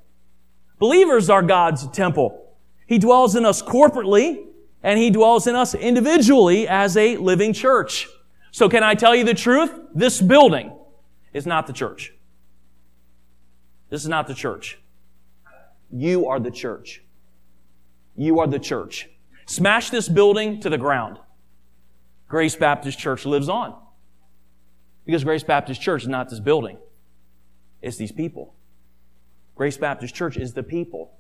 Believers 0.78 1.32
are 1.32 1.42
God's 1.42 1.88
temple. 1.88 2.56
He 2.86 3.00
dwells 3.00 3.36
in 3.36 3.46
us 3.46 3.64
corporately, 3.64 4.46
and 4.84 5.00
he 5.00 5.10
dwells 5.10 5.48
in 5.48 5.56
us 5.56 5.74
individually 5.74 6.68
as 6.68 6.96
a 6.96 7.18
living 7.18 7.52
church. 7.52 8.08
So 8.52 8.70
can 8.70 8.84
I 8.84 8.94
tell 8.94 9.16
you 9.16 9.24
the 9.24 9.34
truth? 9.34 9.72
This 9.96 10.22
building 10.22 10.72
is 11.34 11.48
not 11.48 11.66
the 11.66 11.74
church. 11.74 12.13
This 13.94 14.02
is 14.02 14.10
not 14.10 14.26
the 14.26 14.34
church. 14.34 14.80
You 15.92 16.26
are 16.26 16.40
the 16.40 16.50
church. 16.50 17.04
You 18.16 18.40
are 18.40 18.48
the 18.48 18.58
church. 18.58 19.08
Smash 19.46 19.92
this 19.92 20.10
building 20.10 20.60
to 20.62 20.70
the 20.72 20.80
ground. 20.80 21.20
Grace 22.28 22.56
Baptist 22.56 22.98
Church 22.98 23.24
lives 23.24 23.50
on. 23.50 23.80
Because 25.06 25.24
Grace 25.24 25.44
Baptist 25.44 25.80
Church 25.80 26.02
is 26.02 26.08
not 26.08 26.32
this 26.32 26.40
building. 26.40 26.80
It's 27.84 27.98
these 27.98 28.12
people. 28.12 28.56
Grace 29.54 29.78
Baptist 29.78 30.16
Church 30.16 30.38
is 30.38 30.54
the 30.54 30.64
people. 30.64 31.16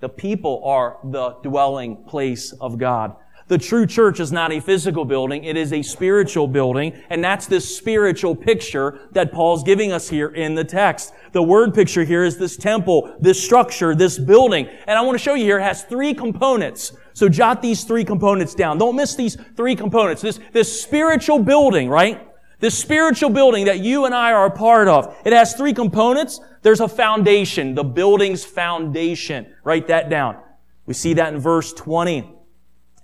The 0.00 0.10
people 0.10 0.62
are 0.66 0.98
the 1.02 1.38
dwelling 1.42 2.04
place 2.04 2.52
of 2.52 2.76
God. 2.76 3.16
The 3.50 3.58
true 3.58 3.84
church 3.84 4.20
is 4.20 4.30
not 4.30 4.52
a 4.52 4.60
physical 4.60 5.04
building, 5.04 5.42
it 5.42 5.56
is 5.56 5.72
a 5.72 5.82
spiritual 5.82 6.46
building, 6.46 6.92
and 7.10 7.22
that's 7.22 7.48
this 7.48 7.76
spiritual 7.76 8.36
picture 8.36 9.08
that 9.10 9.32
Paul's 9.32 9.64
giving 9.64 9.90
us 9.90 10.08
here 10.08 10.28
in 10.28 10.54
the 10.54 10.62
text. 10.62 11.12
The 11.32 11.42
word 11.42 11.74
picture 11.74 12.04
here 12.04 12.22
is 12.22 12.38
this 12.38 12.56
temple, 12.56 13.12
this 13.18 13.42
structure, 13.42 13.92
this 13.92 14.20
building. 14.20 14.68
And 14.86 14.96
I 14.96 15.00
want 15.02 15.18
to 15.18 15.18
show 15.18 15.34
you 15.34 15.46
here 15.46 15.58
it 15.58 15.64
has 15.64 15.82
three 15.82 16.14
components. 16.14 16.92
So 17.12 17.28
jot 17.28 17.60
these 17.60 17.82
three 17.82 18.04
components 18.04 18.54
down. 18.54 18.78
Don't 18.78 18.94
miss 18.94 19.16
these 19.16 19.36
three 19.56 19.74
components. 19.74 20.22
This, 20.22 20.38
this 20.52 20.80
spiritual 20.80 21.40
building, 21.40 21.88
right? 21.88 22.24
This 22.60 22.78
spiritual 22.78 23.30
building 23.30 23.64
that 23.64 23.80
you 23.80 24.04
and 24.04 24.14
I 24.14 24.30
are 24.30 24.46
a 24.46 24.52
part 24.52 24.86
of. 24.86 25.12
It 25.24 25.32
has 25.32 25.54
three 25.54 25.72
components. 25.72 26.38
There's 26.62 26.78
a 26.78 26.86
foundation, 26.86 27.74
the 27.74 27.82
building's 27.82 28.44
foundation. 28.44 29.52
Write 29.64 29.88
that 29.88 30.08
down. 30.08 30.40
We 30.86 30.94
see 30.94 31.14
that 31.14 31.34
in 31.34 31.40
verse 31.40 31.72
20. 31.72 32.36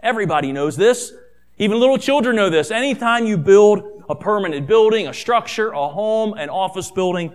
Everybody 0.07 0.53
knows 0.53 0.77
this. 0.77 1.12
Even 1.59 1.81
little 1.81 1.99
children 1.99 2.37
know 2.37 2.49
this. 2.49 2.71
Anytime 2.71 3.27
you 3.27 3.37
build 3.37 4.05
a 4.09 4.14
permanent 4.14 4.69
building, 4.69 5.09
a 5.09 5.12
structure, 5.12 5.73
a 5.73 5.88
home, 5.88 6.35
an 6.35 6.49
office 6.49 6.92
building, 6.92 7.35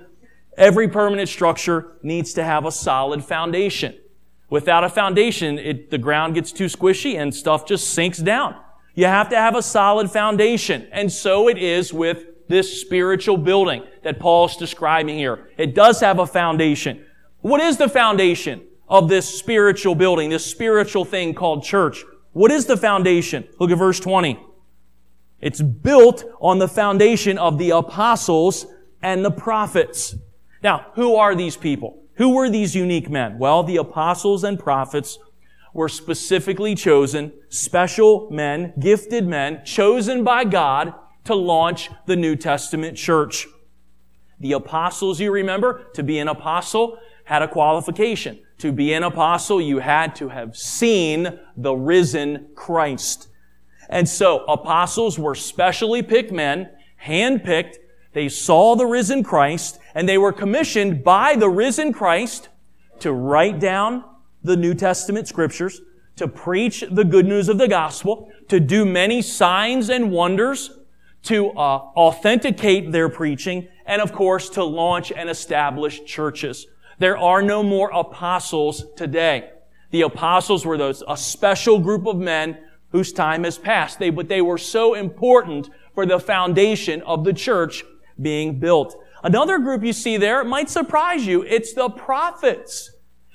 every 0.57 0.87
permanent 0.87 1.27
structure 1.27 1.97
needs 2.01 2.31
to 2.35 2.45
have 2.45 2.65
a 2.65 2.71
solid 2.71 3.25
foundation. 3.25 3.99
Without 4.49 4.85
a 4.85 4.89
foundation, 4.89 5.59
it, 5.59 5.91
the 5.91 5.97
ground 5.97 6.33
gets 6.33 6.53
too 6.53 6.67
squishy 6.67 7.21
and 7.21 7.35
stuff 7.35 7.65
just 7.65 7.89
sinks 7.89 8.19
down. 8.19 8.55
You 8.95 9.07
have 9.07 9.27
to 9.31 9.35
have 9.35 9.57
a 9.57 9.61
solid 9.61 10.09
foundation. 10.09 10.87
And 10.93 11.11
so 11.11 11.49
it 11.49 11.57
is 11.57 11.93
with 11.93 12.47
this 12.47 12.79
spiritual 12.79 13.35
building 13.35 13.83
that 14.03 14.17
Paul's 14.17 14.55
describing 14.55 15.17
here. 15.17 15.49
It 15.57 15.75
does 15.75 15.99
have 15.99 16.19
a 16.19 16.25
foundation. 16.25 17.05
What 17.41 17.59
is 17.59 17.75
the 17.75 17.89
foundation 17.89 18.61
of 18.87 19.09
this 19.09 19.27
spiritual 19.27 19.95
building, 19.95 20.29
this 20.29 20.45
spiritual 20.45 21.03
thing 21.03 21.33
called 21.33 21.65
church? 21.65 22.05
What 22.33 22.51
is 22.51 22.65
the 22.65 22.77
foundation? 22.77 23.47
Look 23.59 23.71
at 23.71 23.77
verse 23.77 23.99
20. 23.99 24.39
It's 25.41 25.61
built 25.61 26.23
on 26.39 26.59
the 26.59 26.67
foundation 26.67 27.37
of 27.37 27.57
the 27.57 27.71
apostles 27.71 28.67
and 29.01 29.25
the 29.25 29.31
prophets. 29.31 30.15
Now, 30.63 30.87
who 30.93 31.15
are 31.15 31.35
these 31.35 31.57
people? 31.57 32.03
Who 32.15 32.35
were 32.35 32.49
these 32.49 32.75
unique 32.75 33.09
men? 33.09 33.39
Well, 33.39 33.63
the 33.63 33.77
apostles 33.77 34.43
and 34.43 34.59
prophets 34.59 35.17
were 35.73 35.89
specifically 35.89 36.75
chosen, 36.75 37.31
special 37.49 38.29
men, 38.29 38.73
gifted 38.79 39.25
men, 39.25 39.61
chosen 39.65 40.23
by 40.23 40.43
God 40.43 40.93
to 41.23 41.35
launch 41.35 41.89
the 42.05 42.15
New 42.15 42.35
Testament 42.35 42.97
church. 42.97 43.47
The 44.39 44.53
apostles, 44.53 45.19
you 45.19 45.31
remember, 45.31 45.85
to 45.93 46.03
be 46.03 46.19
an 46.19 46.27
apostle 46.27 46.97
had 47.23 47.41
a 47.41 47.47
qualification. 47.47 48.39
To 48.61 48.71
be 48.71 48.93
an 48.93 49.01
apostle, 49.01 49.59
you 49.59 49.79
had 49.79 50.15
to 50.17 50.29
have 50.29 50.55
seen 50.55 51.39
the 51.57 51.73
risen 51.73 52.49
Christ. 52.53 53.27
And 53.89 54.07
so 54.07 54.45
apostles 54.45 55.17
were 55.17 55.33
specially 55.33 56.03
picked 56.03 56.31
men, 56.31 56.69
handpicked. 57.03 57.77
They 58.13 58.29
saw 58.29 58.75
the 58.75 58.85
risen 58.85 59.23
Christ 59.23 59.79
and 59.95 60.07
they 60.07 60.19
were 60.19 60.31
commissioned 60.31 61.03
by 61.03 61.35
the 61.35 61.49
risen 61.49 61.91
Christ 61.91 62.49
to 62.99 63.11
write 63.11 63.59
down 63.59 64.03
the 64.43 64.55
New 64.55 64.75
Testament 64.75 65.27
scriptures, 65.27 65.81
to 66.17 66.27
preach 66.27 66.83
the 66.91 67.03
good 67.03 67.25
news 67.25 67.49
of 67.49 67.57
the 67.57 67.67
gospel, 67.67 68.29
to 68.49 68.59
do 68.59 68.85
many 68.85 69.23
signs 69.23 69.89
and 69.89 70.11
wonders, 70.11 70.69
to 71.23 71.49
uh, 71.53 71.79
authenticate 71.97 72.91
their 72.91 73.09
preaching, 73.09 73.67
and 73.87 74.03
of 74.03 74.13
course 74.13 74.49
to 74.51 74.63
launch 74.63 75.11
and 75.11 75.31
establish 75.31 76.05
churches. 76.05 76.67
There 77.01 77.17
are 77.17 77.41
no 77.41 77.63
more 77.63 77.89
apostles 77.89 78.85
today. 78.95 79.49
The 79.89 80.03
apostles 80.03 80.67
were 80.67 80.77
those, 80.77 81.01
a 81.07 81.17
special 81.17 81.79
group 81.79 82.05
of 82.05 82.17
men 82.17 82.59
whose 82.89 83.11
time 83.11 83.43
has 83.43 83.57
passed. 83.57 83.97
They, 83.97 84.11
but 84.11 84.27
they 84.27 84.43
were 84.43 84.59
so 84.59 84.93
important 84.93 85.71
for 85.95 86.05
the 86.05 86.19
foundation 86.19 87.01
of 87.01 87.23
the 87.23 87.33
church 87.33 87.83
being 88.21 88.59
built. 88.59 88.95
Another 89.23 89.57
group 89.57 89.83
you 89.83 89.93
see 89.93 90.17
there 90.17 90.43
might 90.43 90.69
surprise 90.69 91.25
you. 91.25 91.41
It's 91.41 91.73
the 91.73 91.89
prophets. 91.89 92.91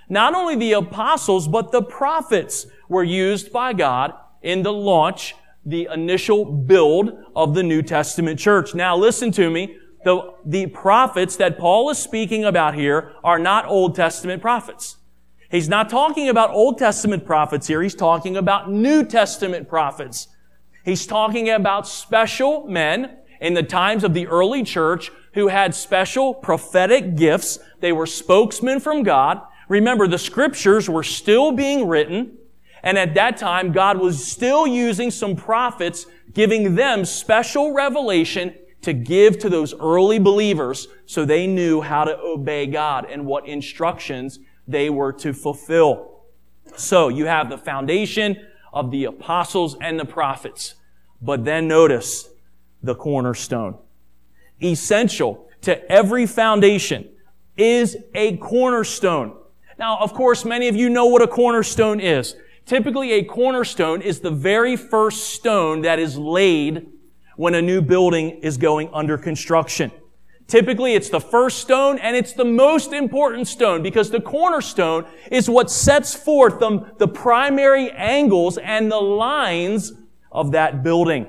Not 0.09 0.37
only 0.37 0.55
the 0.55 0.75
apostles, 0.75 1.49
but 1.49 1.73
the 1.73 1.83
prophets 1.83 2.69
were 2.89 3.03
used 3.03 3.51
by 3.51 3.73
God 3.73 4.15
in 4.43 4.63
the 4.63 4.73
launch, 4.73 5.35
the 5.65 5.89
initial 5.93 6.45
build 6.45 7.19
of 7.35 7.57
the 7.57 7.65
New 7.65 7.83
Testament 7.83 8.39
church. 8.39 8.77
Now 8.77 8.97
listen 8.97 9.33
to 9.33 9.51
me 9.51 9.77
the, 10.07 10.35
the 10.45 10.69
prophets 10.69 11.35
that 11.39 11.59
Paul 11.59 11.91
is 11.91 11.99
speaking 11.99 12.45
about 12.45 12.77
here 12.77 13.13
are 13.25 13.41
not 13.41 13.67
Old 13.67 13.97
Testament 13.97 14.41
prophets. 14.41 14.99
He's 15.51 15.69
not 15.69 15.91
talking 15.91 16.29
about 16.29 16.51
Old 16.51 16.79
Testament 16.79 17.27
prophets 17.27 17.67
here. 17.67 17.83
He's 17.83 17.97
talking 17.97 18.37
about 18.37 18.71
New 18.71 19.05
Testament 19.05 19.69
prophets. 19.69 20.29
He's 20.85 21.09
talking 21.09 21.51
about 21.51 21.89
special 21.89 22.69
men 22.69 23.17
in 23.41 23.55
the 23.55 23.65
times 23.65 24.05
of 24.05 24.15
the 24.15 24.29
early 24.29 24.63
church 24.63 25.11
who 25.35 25.49
had 25.49 25.75
special 25.75 26.35
prophetic 26.35 27.17
gifts. 27.17 27.59
They 27.81 27.91
were 27.91 28.07
spokesmen 28.07 28.79
from 28.79 29.03
God. 29.03 29.43
Remember, 29.69 30.07
the 30.07 30.19
scriptures 30.19 30.89
were 30.89 31.03
still 31.03 31.51
being 31.51 31.89
written. 31.89 32.39
And 32.85 32.97
at 32.97 33.15
that 33.15 33.39
time, 33.39 33.73
God 33.73 33.99
was 33.99 34.25
still 34.25 34.69
using 34.69 35.11
some 35.11 35.35
prophets, 35.35 36.07
giving 36.33 36.77
them 36.77 37.05
special 37.05 37.73
revelation 37.73 38.55
to 38.87 38.93
give 38.93 39.37
to 39.37 39.49
those 39.49 39.75
early 39.75 40.21
believers 40.21 40.87
so 41.07 41.25
they 41.25 41.45
knew 41.45 41.81
how 41.81 42.05
to 42.05 42.17
obey 42.21 42.69
God 42.69 43.05
and 43.11 43.27
what 43.27 43.45
instructions 43.49 44.39
they 44.69 44.91
were 44.91 45.13
to 45.15 45.33
fulfill. 45.33 46.21
So 46.77 47.09
you 47.09 47.27
have 47.27 47.51
the 47.51 47.59
foundation 47.59 48.47
of 48.73 48.93
the 48.93 49.07
apostles 49.07 49.77
and 49.81 49.99
the 49.99 50.05
prophets. 50.05 50.77
But 51.21 51.45
then 51.45 51.67
notice 51.67 52.29
the 52.81 52.95
cornerstone. 52.95 53.77
Essential 54.63 55.49
to 55.63 55.91
every 55.91 56.25
foundation 56.25 57.09
is 57.57 57.97
a 58.15 58.37
cornerstone. 58.37 59.37
Now, 59.81 59.99
of 59.99 60.15
course, 60.15 60.45
many 60.45 60.69
of 60.69 60.77
you 60.77 60.89
know 60.91 61.07
what 61.07 61.23
a 61.23 61.27
cornerstone 61.27 61.99
is. 61.99 62.37
Typically, 62.67 63.15
a 63.15 63.25
cornerstone 63.25 64.01
is 64.01 64.21
the 64.21 64.31
very 64.31 64.77
first 64.77 65.31
stone 65.31 65.83
that 65.83 65.99
is 65.99 66.17
laid 66.17 66.87
when 67.37 67.55
a 67.55 67.63
new 67.63 67.81
building 67.81 68.31
is 68.43 68.57
going 68.57 68.91
under 68.93 69.17
construction. 69.17 69.91
Typically, 70.49 70.95
it's 70.95 71.09
the 71.09 71.21
first 71.21 71.59
stone 71.59 71.99
and 71.99 72.17
it's 72.17 72.33
the 72.33 72.45
most 72.45 72.93
important 72.93 73.49
stone 73.49 73.83
because 73.83 74.11
the 74.11 74.21
cornerstone 74.21 75.05
is 75.31 75.51
what 75.51 75.71
sets 75.71 76.15
forth 76.15 76.61
the, 76.61 76.93
the 76.99 77.09
primary 77.09 77.91
angles 77.91 78.57
and 78.59 78.91
the 78.91 79.01
lines 79.01 79.93
of 80.31 80.53
that 80.53 80.85
building. 80.85 81.27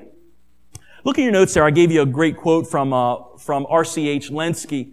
Look 1.04 1.18
at 1.18 1.22
your 1.22 1.32
notes 1.32 1.54
there. 1.54 1.64
I 1.64 1.70
gave 1.70 1.90
you 1.90 2.02
a 2.02 2.06
great 2.06 2.36
quote 2.36 2.68
from, 2.68 2.92
uh, 2.92 3.36
from 3.38 3.66
R.C.H. 3.68 4.30
Lenski. 4.30 4.92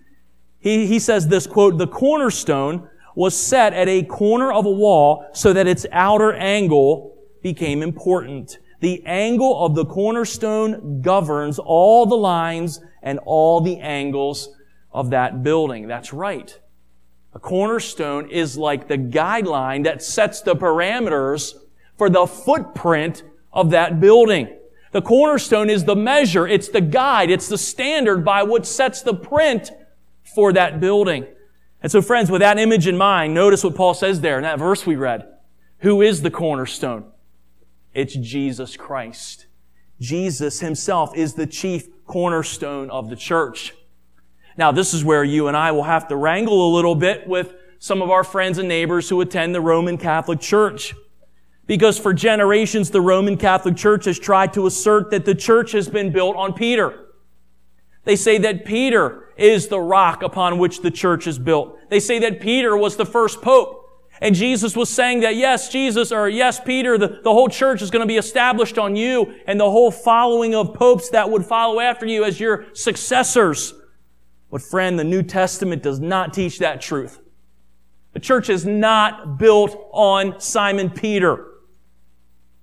He, 0.60 0.88
he 0.88 0.98
says 0.98 1.28
this 1.28 1.46
quote, 1.46 1.78
the 1.78 1.88
cornerstone 1.88 2.90
was 3.16 3.38
set 3.38 3.74
at 3.74 3.88
a 3.88 4.04
corner 4.04 4.52
of 4.52 4.66
a 4.66 4.72
wall 4.72 5.26
so 5.34 5.54
that 5.54 5.68
its 5.68 5.86
outer 5.92 6.34
angle 6.34 7.16
became 7.44 7.84
important. 7.84 8.58
The 8.86 9.04
angle 9.08 9.66
of 9.66 9.74
the 9.74 9.84
cornerstone 9.84 11.02
governs 11.02 11.58
all 11.58 12.06
the 12.06 12.14
lines 12.14 12.82
and 13.02 13.18
all 13.26 13.60
the 13.60 13.80
angles 13.80 14.50
of 14.92 15.10
that 15.10 15.42
building. 15.42 15.88
That's 15.88 16.14
right. 16.14 16.56
A 17.34 17.40
cornerstone 17.40 18.30
is 18.30 18.60
like 18.60 18.88
the 18.88 19.00
guideline 19.00 19.86
that 19.86 20.04
sets 20.04 20.42
the 20.42 20.56
parameters 20.56 21.56
for 21.98 22.12
the 22.12 22.28
footprint 22.28 23.24
of 23.52 23.72
that 23.72 24.00
building. 24.00 24.56
The 24.92 25.02
cornerstone 25.02 25.72
is 25.72 25.86
the 25.86 25.96
measure, 25.96 26.48
it's 26.48 26.70
the 26.70 26.80
guide, 26.82 27.32
it's 27.32 27.50
the 27.50 27.58
standard 27.58 28.24
by 28.24 28.44
which 28.44 28.66
sets 28.66 29.02
the 29.02 29.16
print 29.16 29.72
for 30.36 30.54
that 30.54 30.80
building. 30.80 31.26
And 31.82 31.92
so 31.92 32.04
friends, 32.04 32.30
with 32.30 32.42
that 32.42 32.60
image 32.60 32.86
in 32.86 32.98
mind, 33.00 33.34
notice 33.34 33.64
what 33.64 33.74
Paul 33.74 33.96
says 33.96 34.22
there 34.22 34.38
in 34.38 34.44
that 34.44 34.60
verse 34.60 34.86
we 34.86 34.96
read. 34.96 35.28
Who 35.80 36.04
is 36.04 36.22
the 36.22 36.30
cornerstone? 36.30 37.06
It's 37.96 38.14
Jesus 38.14 38.76
Christ. 38.76 39.48
Jesus 40.02 40.60
himself 40.60 41.16
is 41.16 41.34
the 41.34 41.48
chief 41.48 41.88
cornerstone 42.06 42.90
of 42.92 43.10
the 43.10 43.16
church. 43.16 43.74
Now, 44.58 44.74
this 44.74 44.94
is 44.94 45.04
where 45.04 45.24
you 45.24 45.48
and 45.48 45.56
I 45.56 45.72
will 45.72 45.84
have 45.84 46.10
to 46.10 46.16
wrangle 46.16 46.70
a 46.70 46.76
little 46.76 46.96
bit 46.96 47.26
with 47.26 47.54
some 47.80 48.02
of 48.02 48.10
our 48.10 48.24
friends 48.24 48.58
and 48.58 48.68
neighbors 48.68 49.08
who 49.08 49.22
attend 49.22 49.56
the 49.56 49.62
Roman 49.62 49.98
Catholic 49.98 50.42
Church. 50.42 50.94
Because 51.68 51.98
for 51.98 52.14
generations, 52.14 52.92
the 52.92 53.02
Roman 53.02 53.38
Catholic 53.38 53.78
Church 53.78 54.06
has 54.06 54.20
tried 54.20 54.54
to 54.54 54.68
assert 54.68 55.10
that 55.12 55.26
the 55.26 55.34
church 55.34 55.72
has 55.72 55.88
been 55.90 56.12
built 56.12 56.36
on 56.36 56.54
Peter. 56.54 57.06
They 58.04 58.18
say 58.18 58.38
that 58.40 58.66
Peter 58.66 59.30
is 59.38 59.68
the 59.68 59.80
rock 59.80 60.22
upon 60.22 60.58
which 60.58 60.82
the 60.82 60.92
church 60.92 61.28
is 61.28 61.40
built. 61.40 61.78
They 61.90 62.00
say 62.00 62.20
that 62.20 62.42
Peter 62.42 62.76
was 62.76 62.98
the 62.98 63.06
first 63.06 63.42
pope. 63.42 63.85
And 64.22 64.34
Jesus 64.34 64.76
was 64.76 64.90
saying 64.90 65.22
that 65.22 65.36
yes, 65.36 65.70
Jesus, 65.70 66.12
or 66.12 66.30
yes, 66.30 66.60
Peter, 66.60 66.98
the, 66.98 67.20
the 67.24 67.32
whole 67.32 67.50
church 67.50 67.82
is 67.82 67.92
going 67.92 68.02
to 68.02 68.08
be 68.08 68.18
established 68.18 68.78
on 68.78 68.96
you 68.96 69.36
and 69.46 69.60
the 69.60 69.70
whole 69.70 69.92
following 69.92 70.56
of 70.56 70.74
popes 70.74 71.10
that 71.10 71.30
would 71.30 71.46
follow 71.46 71.80
after 71.80 72.06
you 72.06 72.24
as 72.24 72.40
your 72.40 72.66
successors. 72.74 73.74
But 74.50 74.62
friend, 74.62 74.98
the 74.98 75.04
New 75.04 75.22
Testament 75.22 75.84
does 75.84 76.00
not 76.00 76.34
teach 76.34 76.60
that 76.60 76.80
truth. 76.80 77.20
The 78.14 78.22
church 78.22 78.50
is 78.50 78.66
not 78.66 79.38
built 79.38 79.90
on 79.92 80.40
Simon 80.40 80.90
Peter. 80.90 81.48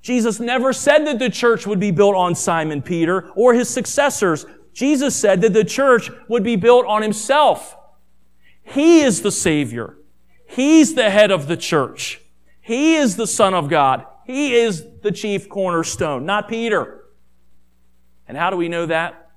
Jesus 0.00 0.40
never 0.40 0.72
said 0.72 1.06
that 1.06 1.18
the 1.18 1.28
church 1.28 1.66
would 1.66 1.78
be 1.78 1.90
built 1.90 2.16
on 2.16 2.34
Simon 2.34 2.80
Peter 2.80 3.30
or 3.36 3.52
his 3.52 3.68
successors. 3.68 4.46
Jesus 4.72 5.14
said 5.14 5.42
that 5.42 5.52
the 5.52 5.64
church 5.64 6.10
would 6.28 6.42
be 6.42 6.56
built 6.56 6.86
on 6.86 7.02
himself. 7.02 7.76
He 8.62 9.02
is 9.02 9.20
the 9.20 9.30
Savior. 9.30 9.98
He's 10.52 10.94
the 10.94 11.08
head 11.08 11.30
of 11.30 11.46
the 11.46 11.56
church. 11.56 12.20
He 12.60 12.96
is 12.96 13.16
the 13.16 13.26
Son 13.26 13.54
of 13.54 13.70
God. 13.70 14.04
He 14.26 14.54
is 14.54 14.86
the 15.00 15.10
chief 15.10 15.48
cornerstone, 15.48 16.26
not 16.26 16.46
Peter. 16.46 17.04
And 18.28 18.36
how 18.36 18.50
do 18.50 18.58
we 18.58 18.68
know 18.68 18.84
that? 18.84 19.30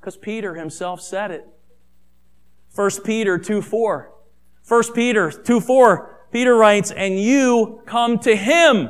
Because 0.00 0.16
Peter 0.16 0.54
himself 0.54 1.02
said 1.02 1.30
it. 1.32 1.46
1 2.74 2.90
Peter 3.04 3.36
2 3.36 3.60
4. 3.60 4.10
1 4.66 4.82
Peter 4.94 5.30
2 5.30 5.60
4, 5.60 6.28
Peter 6.32 6.54
writes, 6.54 6.90
And 6.90 7.20
you 7.20 7.82
come 7.84 8.18
to 8.20 8.34
him. 8.34 8.88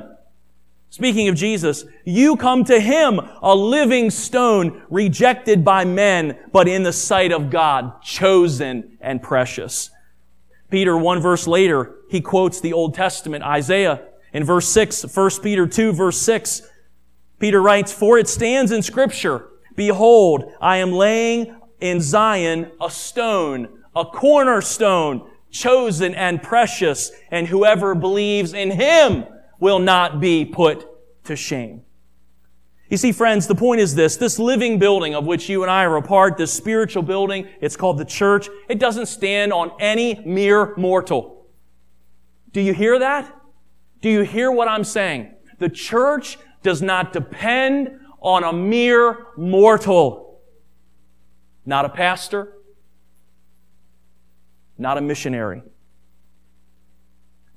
Speaking 0.91 1.27
of 1.27 1.35
Jesus, 1.35 1.85
you 2.05 2.37
come 2.37 2.63
to 2.65 2.79
him, 2.79 3.21
a 3.43 3.55
living 3.55 4.11
stone 4.11 4.83
rejected 4.91 5.65
by 5.65 5.85
men, 5.85 6.39
but 6.53 6.69
in 6.69 6.85
the 6.85 6.93
sight 6.93 7.33
of 7.33 7.51
God, 7.51 8.01
chosen 8.01 8.97
and 9.01 9.21
precious. 9.21 9.91
Peter, 10.71 10.97
one 10.97 11.21
verse 11.21 11.47
later, 11.47 11.95
he 12.09 12.21
quotes 12.21 12.61
the 12.61 12.73
Old 12.73 12.95
Testament, 12.95 13.45
Isaiah. 13.45 14.03
In 14.33 14.45
verse 14.45 14.69
6, 14.69 15.05
1 15.15 15.31
Peter 15.43 15.67
2, 15.67 15.93
verse 15.93 16.19
6, 16.19 16.63
Peter 17.39 17.63
writes, 17.63 17.93
For 17.93 18.19
it 18.19 18.29
stands 18.29 18.73
in 18.73 18.83
scripture, 18.83 19.49
Behold, 19.77 20.53
I 20.61 20.79
am 20.79 20.93
laying 20.93 21.55
in 21.81 22.01
Zion 22.01 22.71
a 22.81 22.91
stone, 22.91 23.83
a 23.95 24.05
cornerstone, 24.05 25.31
chosen 25.51 26.15
and 26.15 26.43
precious, 26.43 27.13
and 27.31 27.47
whoever 27.47 27.95
believes 27.95 28.53
in 28.53 28.71
him 28.73 29.25
will 29.61 29.79
not 29.79 30.21
be 30.21 30.45
put 30.45 30.87
to 31.25 31.37
shame. 31.37 31.83
You 32.89 32.97
see, 32.97 33.11
friends, 33.11 33.49
the 33.49 33.55
point 33.55 33.81
is 33.81 33.95
this. 33.95 34.17
This 34.17 34.39
living 34.39 34.79
building 34.79 35.15
of 35.15 35.27
which 35.27 35.49
you 35.49 35.63
and 35.63 35.71
I 35.71 35.85
are 35.85 35.97
a 35.97 36.03
part, 36.03 36.37
this 36.37 36.53
spiritual 36.53 37.03
building, 37.03 37.49
it's 37.61 37.77
called 37.77 37.99
the 37.99 38.05
church. 38.05 38.49
It 38.69 38.79
doesn't 38.79 39.07
stand 39.07 39.53
on 39.53 39.73
any 39.81 40.23
mere 40.25 40.75
mortal. 40.77 41.47
Do 42.53 42.61
you 42.61 42.73
hear 42.73 42.99
that? 43.01 43.33
Do 44.03 44.09
you 44.09 44.23
hear 44.23 44.53
what 44.53 44.69
I'm 44.69 44.85
saying? 44.85 45.35
The 45.59 45.69
church 45.69 46.39
does 46.63 46.81
not 46.81 47.13
depend 47.13 47.99
on 48.21 48.45
a 48.45 48.53
mere 48.53 49.27
mortal. 49.37 50.41
Not 51.65 51.85
a 51.85 51.89
pastor. 51.89 52.53
Not 54.79 54.97
a 54.97 55.01
missionary. 55.01 55.63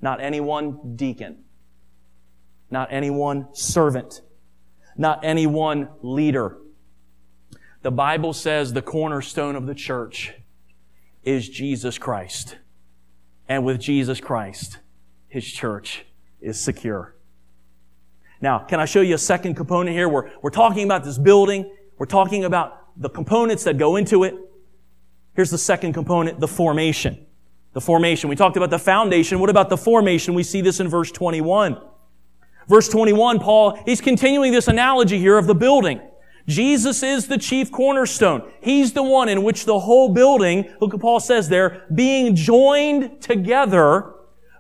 Not 0.02 0.22
any 0.22 0.40
one 0.40 0.96
deacon. 0.96 1.44
Not 2.72 2.88
any 2.92 3.12
one 3.12 3.54
servant 3.54 4.22
not 5.00 5.24
any 5.24 5.48
one 5.48 5.88
leader. 6.02 6.58
The 7.84 7.90
Bible 7.90 8.34
says 8.34 8.74
the 8.74 8.82
cornerstone 8.82 9.56
of 9.56 9.66
the 9.66 9.74
church 9.74 10.34
is 11.24 11.48
Jesus 11.48 11.98
Christ. 11.98 12.58
And 13.48 13.64
with 13.64 13.80
Jesus 13.80 14.20
Christ, 14.20 14.80
His 15.30 15.46
church 15.46 16.06
is 16.42 16.60
secure. 16.60 17.16
Now, 18.42 18.60
can 18.60 18.82
I 18.82 18.86
show 18.86 19.00
you 19.00 19.16
a 19.16 19.20
second 19.20 19.56
component 19.56 19.96
here? 19.96 20.10
We're, 20.10 20.32
we're 20.42 20.50
talking 20.50 20.84
about 20.84 21.06
this 21.06 21.18
building. 21.18 21.74
We're 21.98 22.06
talking 22.06 22.44
about 22.44 22.78
the 22.98 23.10
components 23.10 23.64
that 23.64 23.78
go 23.78 23.96
into 23.96 24.26
it. 24.26 24.36
Here's 25.34 25.50
the 25.50 25.58
second 25.58 25.94
component, 25.94 26.42
the 26.42 26.48
formation. 26.48 27.26
The 27.72 27.82
formation. 27.82 28.30
We 28.30 28.36
talked 28.36 28.58
about 28.58 28.70
the 28.70 28.80
foundation. 28.80 29.40
What 29.40 29.50
about 29.50 29.70
the 29.70 29.78
formation? 29.78 30.34
We 30.34 30.44
see 30.44 30.60
this 30.60 30.82
in 30.82 30.90
verse 30.90 31.10
21. 31.10 31.80
Verse 32.70 32.88
21, 32.88 33.40
Paul, 33.40 33.82
he's 33.86 34.00
continuing 34.00 34.52
this 34.52 34.68
analogy 34.68 35.18
here 35.18 35.38
of 35.38 35.48
the 35.48 35.56
building. 35.56 36.00
Jesus 36.48 37.02
is 37.04 37.28
the 37.28 37.38
chief 37.38 37.72
cornerstone. 37.72 38.50
He's 38.62 38.94
the 38.94 39.04
one 39.04 39.28
in 39.28 39.44
which 39.44 39.66
the 39.66 39.80
whole 39.80 40.14
building, 40.14 40.72
look 40.80 40.94
what 40.94 41.02
Paul 41.02 41.20
says 41.20 41.50
there, 41.50 41.86
being 41.94 42.36
joined 42.36 43.22
together, 43.22 44.14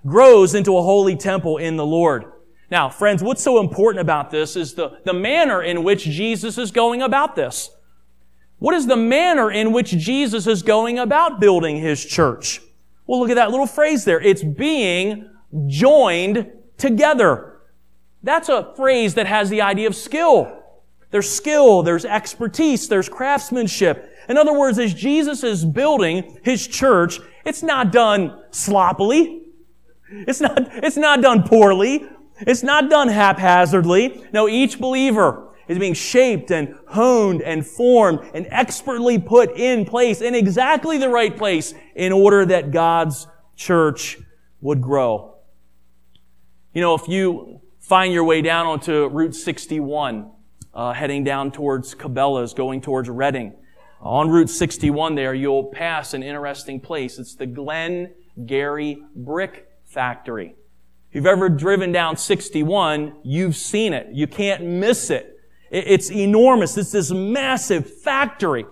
grows 0.06 0.56
into 0.56 0.76
a 0.76 0.82
holy 0.82 1.15
temple 1.15 1.58
in 1.58 1.78
the 1.78 1.86
Lord. 1.86 2.26
Now, 2.72 2.89
friends, 2.89 3.24
what's 3.24 3.43
so 3.43 3.60
important 3.60 4.02
about 4.02 4.32
this 4.32 4.56
is 4.56 4.74
the, 4.74 5.00
the 5.06 5.13
manner 5.13 5.62
in 5.62 5.84
which 5.84 6.04
Jesus 6.04 6.58
is 6.58 6.72
going 6.72 7.02
about 7.02 7.36
this. 7.36 7.69
What 8.58 8.76
is 8.76 8.88
the 8.88 8.98
manner 8.98 9.52
in 9.52 9.72
which 9.72 9.91
Jesus 9.91 10.48
is 10.48 10.62
going 10.63 11.00
about 11.00 11.39
building 11.39 11.78
his 11.78 12.04
church? 12.04 12.62
Well, 13.08 13.19
look 13.19 13.30
at 13.30 13.36
that 13.36 13.52
little 13.52 13.67
phrase 13.67 14.06
there. 14.06 14.19
It's 14.19 14.43
being 14.43 15.30
joined 15.67 16.52
together. 16.78 17.49
That's 18.23 18.49
a 18.49 18.73
phrase 18.75 19.13
that 19.15 19.27
has 19.27 19.49
the 19.49 19.62
idea 19.62 19.88
of 19.88 19.95
skill. 19.95 20.55
There's 21.12 21.29
skill, 21.29 21.84
there's 21.84 22.05
expertise, 22.05 22.88
there's 22.88 23.10
craftsmanship. 23.10 24.15
In 24.27 24.38
other 24.38 24.58
words, 24.58 24.77
as 24.77 24.93
Jesus 24.93 25.43
is 25.43 25.65
building 25.65 26.39
his 26.43 26.67
church, 26.67 27.19
it's 27.45 27.63
not 27.63 27.91
done 27.91 28.43
sloppily. 28.51 29.47
It's 30.12 30.41
not, 30.41 30.69
it's 30.84 30.97
not 30.97 31.21
done 31.21 31.43
poorly. 31.43 32.05
It's 32.41 32.63
not 32.63 32.89
done 32.89 33.08
haphazardly. 33.08 34.23
No, 34.32 34.47
each 34.47 34.79
believer 34.79 35.49
is 35.67 35.77
being 35.77 35.93
shaped 35.93 36.51
and 36.51 36.75
honed 36.88 37.41
and 37.41 37.65
formed 37.65 38.20
and 38.34 38.47
expertly 38.49 39.20
put 39.20 39.57
in 39.57 39.86
place 39.86 40.22
in 40.22 40.36
exactly 40.36 40.97
the 40.97 41.09
right 41.09 41.36
place 41.36 41.74
in 41.95 42.11
order 42.11 42.45
that 42.45 42.72
God's 42.72 43.28
church 43.55 44.17
would 44.61 44.82
grow. 44.82 45.38
You 46.74 46.82
know, 46.82 46.95
if 46.95 47.07
you 47.07 47.61
find 47.90 48.14
your 48.14 48.24
way 48.24 48.40
down 48.40 48.68
onto 48.68 49.08
Route 49.08 49.34
61, 49.34 50.30
uh, 50.76 50.94
heading 50.94 51.24
down 51.24 51.52
towards 51.52 51.96
Cabela's, 51.96 52.54
going 52.54 52.82
towards 52.82 53.10
Reading. 53.10 53.56
On 54.00 54.30
Route 54.30 54.52
61 54.52 55.16
there, 55.16 55.34
you'll 55.34 55.64
pass 55.64 56.14
an 56.14 56.22
interesting 56.22 56.80
place. 56.80 57.18
It's 57.18 57.34
the 57.34 57.48
Glen 57.48 58.14
Gary 58.46 59.02
Brick 59.16 59.70
Factory. 59.86 60.56
If 61.10 61.16
you've 61.16 61.26
ever 61.26 61.50
driven 61.50 61.92
down 61.92 62.16
61, 62.16 63.22
you've 63.24 63.56
seen 63.56 63.94
it. 63.94 64.10
You 64.14 64.28
can't 64.28 64.64
miss 64.64 65.10
it. 65.10 65.40
It's 65.72 66.12
enormous. 66.12 66.78
It's 66.78 66.92
this 66.92 67.10
massive 67.10 67.92
factory. 68.02 68.68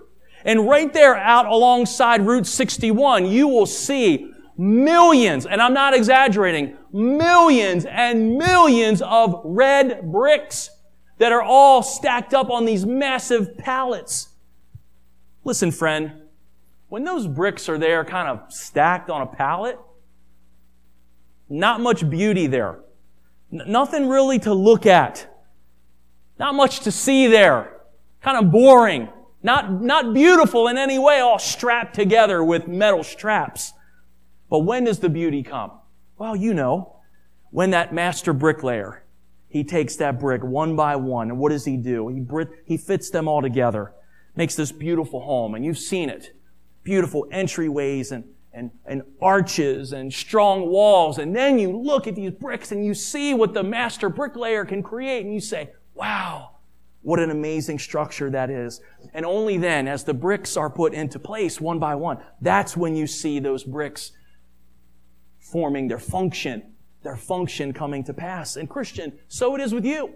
And 0.45 0.69
right 0.69 0.93
there 0.93 1.15
out 1.15 1.47
alongside 1.47 2.21
Route 2.21 2.45
61, 2.45 3.25
you 3.25 3.47
will 3.47 3.65
see 3.65 4.31
millions, 4.57 5.45
and 5.45 5.61
I'm 5.61 5.73
not 5.73 5.93
exaggerating, 5.93 6.77
millions 6.91 7.85
and 7.85 8.37
millions 8.37 9.01
of 9.01 9.41
red 9.43 10.11
bricks 10.11 10.69
that 11.19 11.31
are 11.31 11.41
all 11.41 11.83
stacked 11.83 12.33
up 12.33 12.49
on 12.49 12.65
these 12.65 12.85
massive 12.85 13.57
pallets. 13.57 14.29
Listen, 15.43 15.71
friend, 15.71 16.23
when 16.89 17.03
those 17.03 17.27
bricks 17.27 17.69
are 17.69 17.77
there 17.77 18.03
kind 18.05 18.27
of 18.27 18.51
stacked 18.51 19.09
on 19.09 19.21
a 19.21 19.25
pallet, 19.25 19.79
not 21.49 21.81
much 21.81 22.09
beauty 22.09 22.47
there. 22.47 22.79
N- 23.51 23.63
nothing 23.67 24.07
really 24.07 24.39
to 24.39 24.53
look 24.53 24.85
at. 24.85 25.27
Not 26.39 26.55
much 26.55 26.81
to 26.81 26.91
see 26.91 27.27
there. 27.27 27.81
Kind 28.21 28.37
of 28.37 28.51
boring. 28.51 29.09
Not, 29.41 29.71
not 29.71 30.13
beautiful 30.13 30.67
in 30.67 30.77
any 30.77 30.99
way, 30.99 31.19
all 31.19 31.39
strapped 31.39 31.95
together 31.95 32.43
with 32.43 32.67
metal 32.67 33.03
straps. 33.03 33.73
But 34.49 34.59
when 34.59 34.85
does 34.85 34.99
the 34.99 35.09
beauty 35.09 35.43
come? 35.43 35.71
Well, 36.17 36.35
you 36.35 36.53
know, 36.53 36.97
when 37.51 37.71
that 37.71 37.93
master 37.93 38.33
bricklayer, 38.33 39.03
he 39.47 39.63
takes 39.63 39.95
that 39.97 40.19
brick 40.19 40.43
one 40.43 40.75
by 40.75 40.95
one, 40.95 41.29
and 41.29 41.39
what 41.39 41.51
does 41.51 41.65
he 41.65 41.77
do? 41.77 42.07
He, 42.09 42.25
he 42.65 42.77
fits 42.77 43.09
them 43.09 43.27
all 43.27 43.41
together, 43.41 43.93
makes 44.35 44.55
this 44.55 44.71
beautiful 44.71 45.21
home, 45.21 45.55
and 45.55 45.63
you've 45.63 45.77
seen 45.77 46.09
it. 46.09 46.35
Beautiful 46.83 47.27
entryways 47.31 48.11
and, 48.11 48.25
and, 48.53 48.71
and 48.85 49.03
arches 49.21 49.93
and 49.93 50.13
strong 50.13 50.67
walls, 50.67 51.17
and 51.17 51.35
then 51.35 51.59
you 51.59 51.71
look 51.71 52.07
at 52.07 52.15
these 52.15 52.31
bricks 52.31 52.71
and 52.71 52.85
you 52.85 52.93
see 52.93 53.33
what 53.33 53.53
the 53.53 53.63
master 53.63 54.09
bricklayer 54.09 54.65
can 54.65 54.83
create, 54.83 55.25
and 55.25 55.33
you 55.33 55.39
say, 55.39 55.71
wow, 55.93 56.51
what 57.01 57.19
an 57.19 57.31
amazing 57.31 57.79
structure 57.79 58.29
that 58.29 58.49
is. 58.49 58.81
And 59.13 59.25
only 59.25 59.57
then, 59.57 59.87
as 59.87 60.03
the 60.03 60.13
bricks 60.13 60.57
are 60.57 60.69
put 60.69 60.93
into 60.93 61.19
place 61.19 61.61
one 61.61 61.79
by 61.79 61.95
one, 61.95 62.17
that's 62.41 62.75
when 62.75 62.95
you 62.95 63.07
see 63.07 63.39
those 63.39 63.63
bricks 63.63 64.11
forming 65.51 65.87
their 65.87 65.99
function, 65.99 66.73
their 67.03 67.15
function 67.15 67.73
coming 67.73 68.03
to 68.03 68.13
pass. 68.13 68.55
And 68.55 68.69
Christian, 68.69 69.17
so 69.27 69.55
it 69.55 69.61
is 69.61 69.73
with 69.73 69.85
you. 69.85 70.13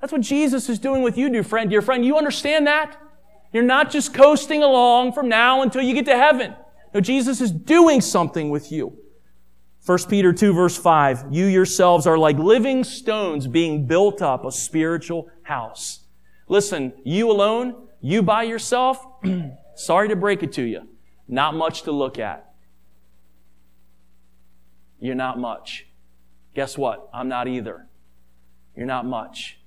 That's 0.00 0.12
what 0.12 0.22
Jesus 0.22 0.68
is 0.68 0.78
doing 0.78 1.02
with 1.02 1.18
you, 1.18 1.28
dear 1.30 1.42
friend. 1.42 1.70
Dear 1.70 1.82
friend, 1.82 2.04
you 2.04 2.16
understand 2.16 2.66
that? 2.66 2.96
You're 3.52 3.62
not 3.62 3.90
just 3.90 4.14
coasting 4.14 4.62
along 4.62 5.12
from 5.12 5.28
now 5.28 5.62
until 5.62 5.82
you 5.82 5.94
get 5.94 6.04
to 6.06 6.16
heaven. 6.16 6.54
No, 6.92 7.00
Jesus 7.00 7.40
is 7.40 7.50
doing 7.50 8.00
something 8.00 8.50
with 8.50 8.70
you. 8.70 8.98
1 9.86 9.98
Peter 10.08 10.32
2 10.32 10.52
verse 10.52 10.76
5, 10.76 11.26
you 11.30 11.46
yourselves 11.46 12.06
are 12.06 12.18
like 12.18 12.36
living 12.36 12.84
stones 12.84 13.46
being 13.46 13.86
built 13.86 14.20
up 14.20 14.44
a 14.44 14.52
spiritual 14.52 15.30
house. 15.42 16.00
Listen, 16.46 16.92
you 17.04 17.30
alone, 17.30 17.88
you 18.00 18.22
by 18.22 18.42
yourself, 18.42 19.04
sorry 19.76 20.08
to 20.08 20.16
break 20.16 20.42
it 20.42 20.52
to 20.52 20.62
you, 20.62 20.86
not 21.26 21.54
much 21.54 21.82
to 21.82 21.92
look 21.92 22.18
at. 22.18 22.47
You're 25.00 25.14
not 25.14 25.38
much. 25.38 25.86
Guess 26.54 26.76
what? 26.76 27.08
I'm 27.12 27.28
not 27.28 27.48
either. 27.48 27.86
You're 28.76 28.86
not 28.86 29.06
much. 29.06 29.58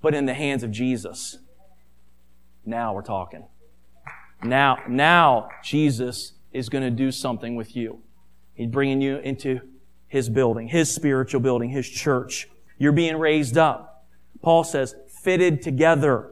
But 0.00 0.14
in 0.14 0.26
the 0.26 0.34
hands 0.34 0.62
of 0.62 0.70
Jesus, 0.70 1.38
now 2.64 2.94
we're 2.94 3.02
talking. 3.02 3.46
Now, 4.42 4.78
now 4.88 5.48
Jesus 5.62 6.32
is 6.52 6.68
going 6.68 6.84
to 6.84 6.90
do 6.90 7.10
something 7.10 7.56
with 7.56 7.74
you. 7.74 8.00
He's 8.54 8.68
bringing 8.68 9.00
you 9.00 9.18
into 9.18 9.60
his 10.06 10.28
building, 10.28 10.68
his 10.68 10.92
spiritual 10.92 11.40
building, 11.40 11.70
his 11.70 11.88
church. 11.88 12.48
You're 12.78 12.92
being 12.92 13.16
raised 13.16 13.56
up. 13.56 14.06
Paul 14.42 14.62
says, 14.62 14.94
fitted 15.22 15.62
together. 15.62 16.30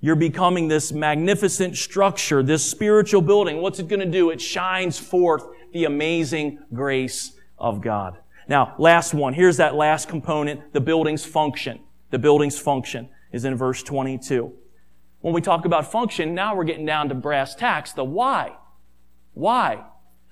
You're 0.00 0.16
becoming 0.16 0.68
this 0.68 0.92
magnificent 0.92 1.76
structure, 1.76 2.42
this 2.42 2.64
spiritual 2.64 3.20
building. 3.20 3.60
What's 3.60 3.78
it 3.78 3.88
going 3.88 4.00
to 4.00 4.06
do? 4.06 4.30
It 4.30 4.40
shines 4.40 4.98
forth 4.98 5.44
the 5.72 5.84
amazing 5.84 6.60
grace 6.72 7.32
of 7.62 7.80
God. 7.80 8.18
Now, 8.48 8.74
last 8.76 9.14
one. 9.14 9.32
Here's 9.32 9.56
that 9.56 9.74
last 9.74 10.08
component, 10.08 10.72
the 10.74 10.80
building's 10.80 11.24
function. 11.24 11.80
The 12.10 12.18
building's 12.18 12.58
function 12.58 13.08
is 13.32 13.46
in 13.46 13.56
verse 13.56 13.82
22. 13.82 14.52
When 15.20 15.32
we 15.32 15.40
talk 15.40 15.64
about 15.64 15.90
function, 15.90 16.34
now 16.34 16.54
we're 16.54 16.64
getting 16.64 16.84
down 16.84 17.08
to 17.08 17.14
brass 17.14 17.54
tacks, 17.54 17.92
the 17.92 18.04
why. 18.04 18.56
Why? 19.32 19.84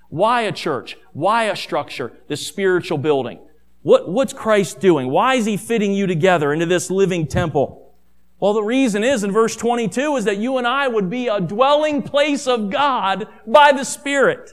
Why 0.09 0.41
a 0.41 0.51
church? 0.51 0.97
Why 1.13 1.45
a 1.45 1.55
structure? 1.55 2.11
This 2.27 2.45
spiritual 2.45 2.97
building. 2.97 3.39
What, 3.81 4.11
what's 4.11 4.33
Christ 4.33 4.81
doing? 4.81 5.09
Why 5.09 5.35
is 5.35 5.45
he 5.45 5.55
fitting 5.55 5.93
you 5.93 6.05
together 6.05 6.51
into 6.51 6.65
this 6.65 6.91
living 6.91 7.25
temple? 7.25 7.95
Well, 8.39 8.53
the 8.53 8.63
reason 8.63 9.03
is 9.03 9.23
in 9.23 9.31
verse 9.31 9.55
22 9.55 10.17
is 10.17 10.25
that 10.25 10.37
you 10.37 10.57
and 10.57 10.67
I 10.67 10.87
would 10.87 11.09
be 11.09 11.29
a 11.29 11.39
dwelling 11.39 12.03
place 12.03 12.45
of 12.45 12.69
God 12.69 13.27
by 13.47 13.71
the 13.71 13.85
Spirit. 13.85 14.51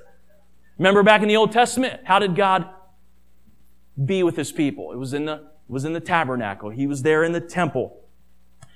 Remember 0.78 1.02
back 1.02 1.22
in 1.22 1.28
the 1.28 1.36
Old 1.36 1.52
Testament, 1.52 2.00
how 2.04 2.18
did 2.18 2.36
God 2.36 2.68
be 4.02 4.22
with 4.22 4.36
his 4.36 4.52
people? 4.52 4.92
It 4.92 4.96
was 4.96 5.12
in 5.12 5.24
the, 5.24 5.34
it 5.34 5.72
was 5.72 5.84
in 5.84 5.92
the 5.92 6.00
tabernacle. 6.00 6.70
He 6.70 6.86
was 6.86 7.02
there 7.02 7.24
in 7.24 7.32
the 7.32 7.40
temple. 7.40 8.00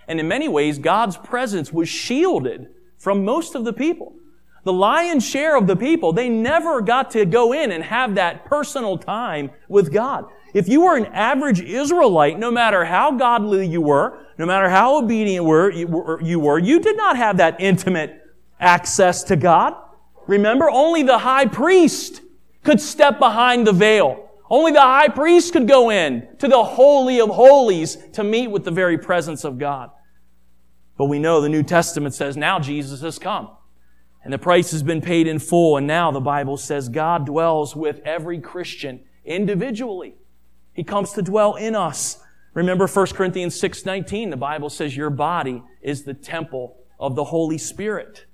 And 0.08 0.18
in 0.18 0.26
many 0.26 0.48
ways, 0.48 0.78
God's 0.78 1.16
presence 1.16 1.72
was 1.72 1.88
shielded 1.88 2.68
from 2.98 3.24
most 3.24 3.54
of 3.54 3.64
the 3.64 3.72
people. 3.72 4.16
The 4.64 4.72
lion's 4.72 5.26
share 5.26 5.56
of 5.56 5.66
the 5.66 5.76
people, 5.76 6.12
they 6.12 6.28
never 6.28 6.80
got 6.82 7.10
to 7.12 7.24
go 7.24 7.52
in 7.52 7.72
and 7.72 7.82
have 7.82 8.14
that 8.14 8.44
personal 8.44 8.96
time 8.96 9.50
with 9.68 9.92
God. 9.92 10.26
If 10.54 10.68
you 10.68 10.82
were 10.82 10.96
an 10.96 11.06
average 11.06 11.60
Israelite, 11.60 12.38
no 12.38 12.50
matter 12.50 12.84
how 12.84 13.12
godly 13.12 13.66
you 13.66 13.80
were, 13.80 14.26
no 14.38 14.46
matter 14.46 14.68
how 14.68 14.98
obedient 14.98 15.44
you 16.22 16.40
were, 16.40 16.58
you 16.58 16.80
did 16.80 16.96
not 16.96 17.16
have 17.16 17.38
that 17.38 17.60
intimate 17.60 18.22
access 18.60 19.24
to 19.24 19.36
God. 19.36 19.74
Remember, 20.26 20.70
only 20.70 21.02
the 21.02 21.18
high 21.18 21.46
priest 21.46 22.22
could 22.64 22.80
step 22.80 23.18
behind 23.18 23.66
the 23.66 23.72
veil. 23.72 24.30
Only 24.48 24.72
the 24.72 24.80
high 24.80 25.08
priest 25.08 25.52
could 25.52 25.66
go 25.66 25.90
in 25.90 26.28
to 26.38 26.46
the 26.46 26.62
Holy 26.62 27.20
of 27.20 27.30
Holies 27.30 27.96
to 28.12 28.22
meet 28.22 28.48
with 28.48 28.64
the 28.64 28.70
very 28.70 28.98
presence 28.98 29.44
of 29.44 29.58
God. 29.58 29.90
But 30.98 31.06
we 31.06 31.18
know 31.18 31.40
the 31.40 31.48
New 31.48 31.62
Testament 31.62 32.14
says 32.14 32.36
now 32.36 32.58
Jesus 32.58 33.00
has 33.00 33.18
come. 33.18 33.50
And 34.22 34.32
the 34.32 34.38
price 34.38 34.70
has 34.70 34.82
been 34.82 35.00
paid 35.00 35.26
in 35.26 35.38
full. 35.38 35.76
And 35.76 35.86
now 35.86 36.10
the 36.10 36.20
Bible 36.20 36.56
says 36.56 36.88
God 36.88 37.26
dwells 37.26 37.74
with 37.74 38.00
every 38.04 38.40
Christian 38.40 39.04
individually. 39.24 40.16
He 40.72 40.84
comes 40.84 41.12
to 41.12 41.22
dwell 41.22 41.54
in 41.54 41.74
us. 41.74 42.18
Remember 42.54 42.86
1 42.86 43.14
Corinthians 43.14 43.58
6:19, 43.58 44.30
the 44.30 44.36
Bible 44.36 44.68
says 44.68 44.96
your 44.96 45.10
body 45.10 45.62
is 45.80 46.04
the 46.04 46.14
temple 46.14 46.76
of 47.00 47.16
the 47.16 47.24
Holy 47.24 47.58
Spirit. 47.58 48.26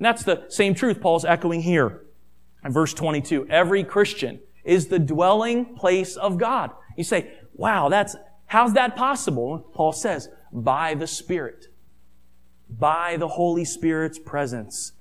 And 0.00 0.06
that's 0.06 0.24
the 0.24 0.46
same 0.48 0.74
truth 0.74 0.98
Paul's 0.98 1.26
echoing 1.26 1.60
here. 1.60 2.06
In 2.64 2.72
verse 2.72 2.94
22, 2.94 3.48
every 3.50 3.84
Christian 3.84 4.40
is 4.64 4.86
the 4.86 4.98
dwelling 4.98 5.74
place 5.74 6.16
of 6.16 6.38
God. 6.38 6.70
You 6.96 7.04
say, 7.04 7.32
wow, 7.52 7.90
that's, 7.90 8.16
how's 8.46 8.72
that 8.72 8.96
possible? 8.96 9.58
Paul 9.74 9.92
says, 9.92 10.30
by 10.50 10.94
the 10.94 11.06
Spirit. 11.06 11.66
By 12.70 13.18
the 13.18 13.28
Holy 13.28 13.66
Spirit's 13.66 14.18
presence. 14.18 14.92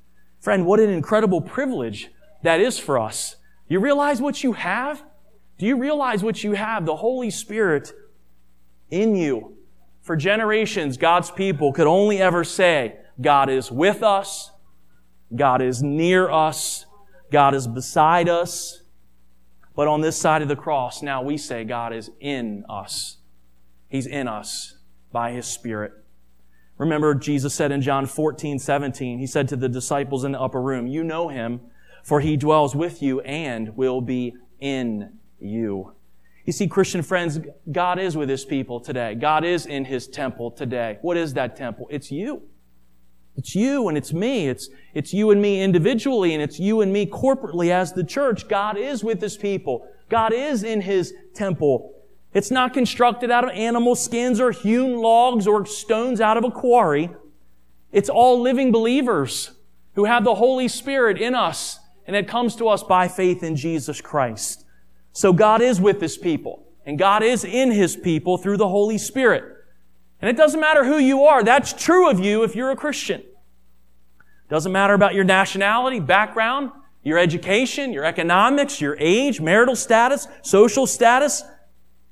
Friend, 0.41 0.65
what 0.65 0.81
an 0.81 0.89
incredible 0.89 1.39
privilege 1.39 2.09
that 2.43 2.59
is 2.59 2.77
for 2.77 2.99
us. 2.99 3.37
You 3.69 3.79
realize 3.79 4.21
what 4.21 4.43
you 4.43 4.51
have? 4.51 5.01
Do 5.57 5.65
you 5.65 5.77
realize 5.77 6.23
what 6.23 6.43
you 6.43 6.53
have? 6.53 6.85
The 6.85 6.97
Holy 6.97 7.29
Spirit 7.29 7.93
in 8.89 9.15
you. 9.15 9.55
For 10.01 10.17
generations, 10.17 10.97
God's 10.97 11.31
people 11.31 11.71
could 11.71 11.87
only 11.87 12.21
ever 12.21 12.43
say, 12.43 12.97
God 13.21 13.49
is 13.49 13.71
with 13.71 14.03
us. 14.03 14.51
God 15.35 15.61
is 15.61 15.83
near 15.83 16.29
us. 16.29 16.85
God 17.31 17.53
is 17.53 17.67
beside 17.67 18.29
us. 18.29 18.81
But 19.75 19.87
on 19.87 20.01
this 20.01 20.17
side 20.17 20.41
of 20.41 20.47
the 20.47 20.55
cross, 20.55 21.01
now 21.01 21.21
we 21.21 21.37
say 21.37 21.63
God 21.63 21.93
is 21.93 22.11
in 22.19 22.65
us. 22.67 23.17
He's 23.87 24.05
in 24.05 24.27
us 24.27 24.77
by 25.11 25.31
His 25.31 25.45
Spirit. 25.45 25.93
Remember, 26.77 27.13
Jesus 27.13 27.53
said 27.53 27.71
in 27.71 27.81
John 27.81 28.05
14, 28.05 28.59
17, 28.59 29.19
He 29.19 29.27
said 29.27 29.47
to 29.49 29.55
the 29.55 29.69
disciples 29.69 30.23
in 30.23 30.31
the 30.31 30.41
upper 30.41 30.61
room, 30.61 30.87
You 30.87 31.03
know 31.03 31.27
Him, 31.29 31.61
for 32.03 32.19
He 32.19 32.37
dwells 32.37 32.75
with 32.75 33.01
you 33.01 33.21
and 33.21 33.75
will 33.75 34.01
be 34.01 34.35
in 34.59 35.19
you. 35.39 35.93
You 36.45 36.53
see, 36.53 36.67
Christian 36.67 37.01
friends, 37.01 37.39
God 37.71 37.99
is 37.99 38.17
with 38.17 38.29
His 38.29 38.45
people 38.45 38.79
today. 38.79 39.15
God 39.15 39.43
is 39.43 39.65
in 39.65 39.85
His 39.85 40.07
temple 40.07 40.51
today. 40.51 40.97
What 41.01 41.15
is 41.15 41.33
that 41.33 41.55
temple? 41.55 41.87
It's 41.89 42.11
you. 42.11 42.43
It's 43.39 43.55
you 43.55 43.87
and 43.87 43.97
it's 43.97 44.11
me. 44.11 44.49
It's, 44.49 44.67
it's 44.93 45.13
you 45.13 45.31
and 45.31 45.41
me 45.41 45.61
individually 45.61 46.33
and 46.33 46.43
it's 46.43 46.59
you 46.59 46.81
and 46.81 46.91
me 46.91 47.05
corporately 47.05 47.69
as 47.69 47.93
the 47.93 48.03
church. 48.03 48.49
God 48.49 48.77
is 48.77 49.01
with 49.01 49.21
His 49.21 49.37
people. 49.37 49.87
God 50.09 50.33
is 50.33 50.65
in 50.65 50.81
His 50.81 51.13
temple. 51.33 51.93
It's 52.33 52.51
not 52.51 52.73
constructed 52.73 53.31
out 53.31 53.45
of 53.45 53.51
animal 53.51 53.95
skins 53.95 54.41
or 54.41 54.51
hewn 54.51 54.97
logs 54.97 55.47
or 55.47 55.65
stones 55.65 56.19
out 56.19 56.35
of 56.35 56.43
a 56.43 56.51
quarry. 56.51 57.11
It's 57.93 58.09
all 58.09 58.41
living 58.41 58.73
believers 58.73 59.51
who 59.95 60.03
have 60.03 60.25
the 60.25 60.35
Holy 60.35 60.67
Spirit 60.67 61.17
in 61.17 61.33
us 61.33 61.79
and 62.05 62.17
it 62.17 62.27
comes 62.27 62.57
to 62.57 62.67
us 62.67 62.83
by 62.83 63.07
faith 63.07 63.41
in 63.41 63.55
Jesus 63.55 64.01
Christ. 64.01 64.65
So 65.13 65.31
God 65.31 65.61
is 65.61 65.79
with 65.79 66.01
His 66.01 66.17
people 66.17 66.67
and 66.85 66.99
God 66.99 67.23
is 67.23 67.45
in 67.45 67.71
His 67.71 67.95
people 67.95 68.37
through 68.37 68.57
the 68.57 68.67
Holy 68.67 68.97
Spirit. 68.97 69.45
And 70.21 70.29
it 70.29 70.35
doesn't 70.35 70.59
matter 70.59 70.83
who 70.83 70.97
you 70.97 71.23
are. 71.23 71.41
That's 71.41 71.71
true 71.71 72.09
of 72.09 72.19
you 72.19 72.43
if 72.43 72.53
you're 72.53 72.71
a 72.71 72.75
Christian. 72.75 73.23
Doesn't 74.49 74.71
matter 74.71 74.93
about 74.93 75.13
your 75.13 75.23
nationality, 75.23 75.99
background, 75.99 76.71
your 77.03 77.17
education, 77.17 77.93
your 77.93 78.03
economics, 78.03 78.81
your 78.81 78.97
age, 78.99 79.39
marital 79.39 79.75
status, 79.75 80.27
social 80.41 80.85
status. 80.87 81.43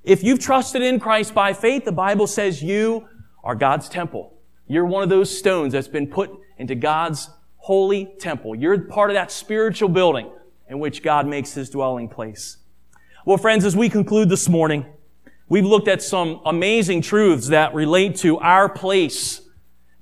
If 0.04 0.24
you've 0.24 0.40
trusted 0.40 0.82
in 0.82 1.00
Christ 1.00 1.34
by 1.34 1.54
faith, 1.54 1.84
the 1.84 1.92
Bible 1.92 2.28
says 2.28 2.64
you 2.64 3.08
are 3.44 3.56
God's 3.56 3.90
temple. 3.90 4.34
You're 4.68 4.86
one 4.86 5.04
of 5.04 5.10
those 5.10 5.36
stones 5.36 5.74
that's 5.74 5.88
been 5.88 6.08
put 6.08 6.30
into 6.58 6.76
God's 6.76 7.30
holy 7.58 8.14
temple. 8.20 8.56
You're 8.56 8.80
part 8.80 9.10
of 9.10 9.16
that 9.16 9.32
spiritual 9.32 9.90
building 9.90 10.32
in 10.70 10.80
which 10.80 11.04
God 11.04 11.28
makes 11.28 11.54
his 11.54 11.70
dwelling 11.70 12.08
place. 12.08 12.58
Well, 13.26 13.38
friends, 13.38 13.66
as 13.66 13.76
we 13.76 13.90
conclude 13.90 14.30
this 14.30 14.48
morning, 14.48 14.86
We've 15.50 15.66
looked 15.66 15.88
at 15.88 16.04
some 16.04 16.42
amazing 16.46 17.02
truths 17.04 17.48
that 17.48 17.74
relate 17.74 18.18
to 18.18 18.38
our 18.40 18.68
place 18.68 19.42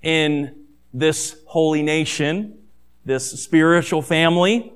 in 0.02 0.65
this 0.96 1.36
holy 1.46 1.82
nation, 1.82 2.58
this 3.04 3.30
spiritual 3.44 4.02
family, 4.02 4.74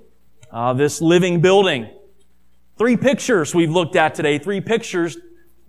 uh, 0.51 0.73
this 0.73 1.01
living 1.01 1.39
building. 1.39 1.89
Three 2.77 2.97
pictures 2.97 3.55
we've 3.55 3.69
looked 3.71 3.95
at 3.95 4.15
today, 4.15 4.37
three 4.37 4.59
pictures 4.59 5.17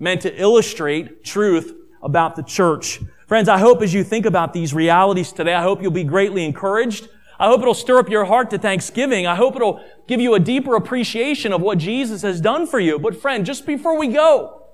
meant 0.00 0.22
to 0.22 0.40
illustrate 0.40 1.24
truth 1.24 1.72
about 2.02 2.34
the 2.34 2.42
church. 2.42 3.00
Friends, 3.28 3.48
I 3.48 3.58
hope 3.58 3.80
as 3.80 3.94
you 3.94 4.02
think 4.02 4.26
about 4.26 4.52
these 4.52 4.74
realities 4.74 5.30
today, 5.30 5.54
I 5.54 5.62
hope 5.62 5.82
you'll 5.82 5.92
be 5.92 6.02
greatly 6.02 6.44
encouraged. 6.44 7.08
I 7.38 7.46
hope 7.46 7.60
it'll 7.60 7.72
stir 7.72 8.00
up 8.00 8.08
your 8.08 8.24
heart 8.24 8.50
to 8.50 8.58
thanksgiving. 8.58 9.28
I 9.28 9.36
hope 9.36 9.54
it'll 9.54 9.80
give 10.08 10.20
you 10.20 10.34
a 10.34 10.40
deeper 10.40 10.74
appreciation 10.74 11.52
of 11.52 11.62
what 11.62 11.78
Jesus 11.78 12.22
has 12.22 12.40
done 12.40 12.66
for 12.66 12.80
you. 12.80 12.98
But 12.98 13.14
friend, 13.14 13.46
just 13.46 13.66
before 13.66 13.96
we 13.96 14.08
go, 14.08 14.66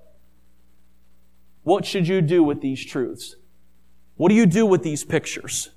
what 1.65 1.85
should 1.85 2.09
you 2.09 2.23
do 2.23 2.43
with 2.43 2.63
these 2.63 2.83
truths? 2.85 3.37
What 4.17 4.31
do 4.31 4.35
you 4.35 4.47
do 4.47 4.67
with 4.67 4.83
these 4.83 5.05
pictures? 5.05 5.71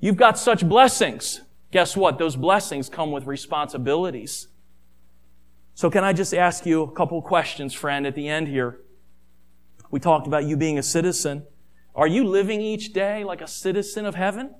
You've 0.00 0.16
got 0.16 0.38
such 0.38 0.68
blessings. 0.68 1.40
Guess 1.70 1.96
what? 1.96 2.18
Those 2.18 2.36
blessings 2.36 2.88
come 2.88 3.12
with 3.12 3.26
responsibilities. 3.26 4.48
So 5.74 5.90
can 5.90 6.04
I 6.04 6.12
just 6.12 6.34
ask 6.34 6.66
you 6.66 6.82
a 6.82 6.90
couple 6.90 7.20
questions, 7.22 7.74
friend, 7.74 8.06
at 8.06 8.14
the 8.14 8.28
end 8.28 8.48
here? 8.48 8.80
We 9.90 10.00
talked 10.00 10.26
about 10.26 10.44
you 10.44 10.56
being 10.56 10.78
a 10.78 10.82
citizen. 10.82 11.44
Are 11.94 12.06
you 12.06 12.24
living 12.24 12.60
each 12.60 12.92
day 12.92 13.24
like 13.24 13.40
a 13.40 13.46
citizen 13.46 14.06
of 14.06 14.14
heaven? 14.14 14.54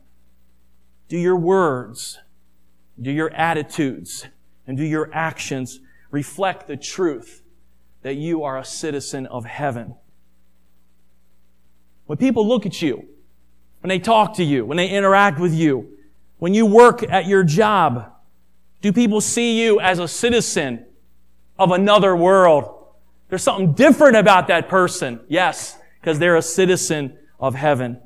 Do 1.09 1.19
your 1.19 1.37
words, 1.37 2.19
do 3.01 3.11
your 3.11 3.33
attitudes, 3.35 4.27
and 4.67 4.77
do 4.77 4.85
your 4.85 5.11
actions 5.13 5.81
reflect 6.11 6.67
the 6.67 6.77
truth 6.77 7.43
that 8.03 8.15
you 8.15 8.43
are 8.43 8.59
a 8.59 8.65
citizen 8.65 9.27
of 9.27 9.45
heaven? 9.45 9.97
When 12.07 12.19
people 12.19 12.47
look 12.47 12.67
at 12.67 12.81
you, 12.81 13.07
when 13.81 13.89
they 13.89 13.99
talk 13.99 14.35
to 14.37 14.45
you, 14.45 14.65
when 14.65 14.77
they 14.77 14.89
interact 14.89 15.39
with 15.39 15.53
you, 15.53 15.97
when 16.39 16.55
you 16.55 16.67
work 16.67 17.03
at 17.03 17.27
your 17.27 17.45
job, 17.45 18.13
do 18.81 18.93
people 18.93 19.21
see 19.21 19.63
you 19.63 19.81
as 19.81 19.99
a 19.99 20.09
citizen 20.09 20.87
of 21.59 21.71
another 21.73 22.15
world? 22.15 22.73
There's 23.29 23.43
something 23.43 23.73
different 23.73 24.17
about 24.17 24.49
that 24.49 24.69
person. 24.69 25.21
Yes, 25.29 25.79
because 26.01 26.19
they're 26.19 26.37
a 26.37 26.43
citizen 26.43 27.19
of 27.41 27.55
heaven. 27.55 28.01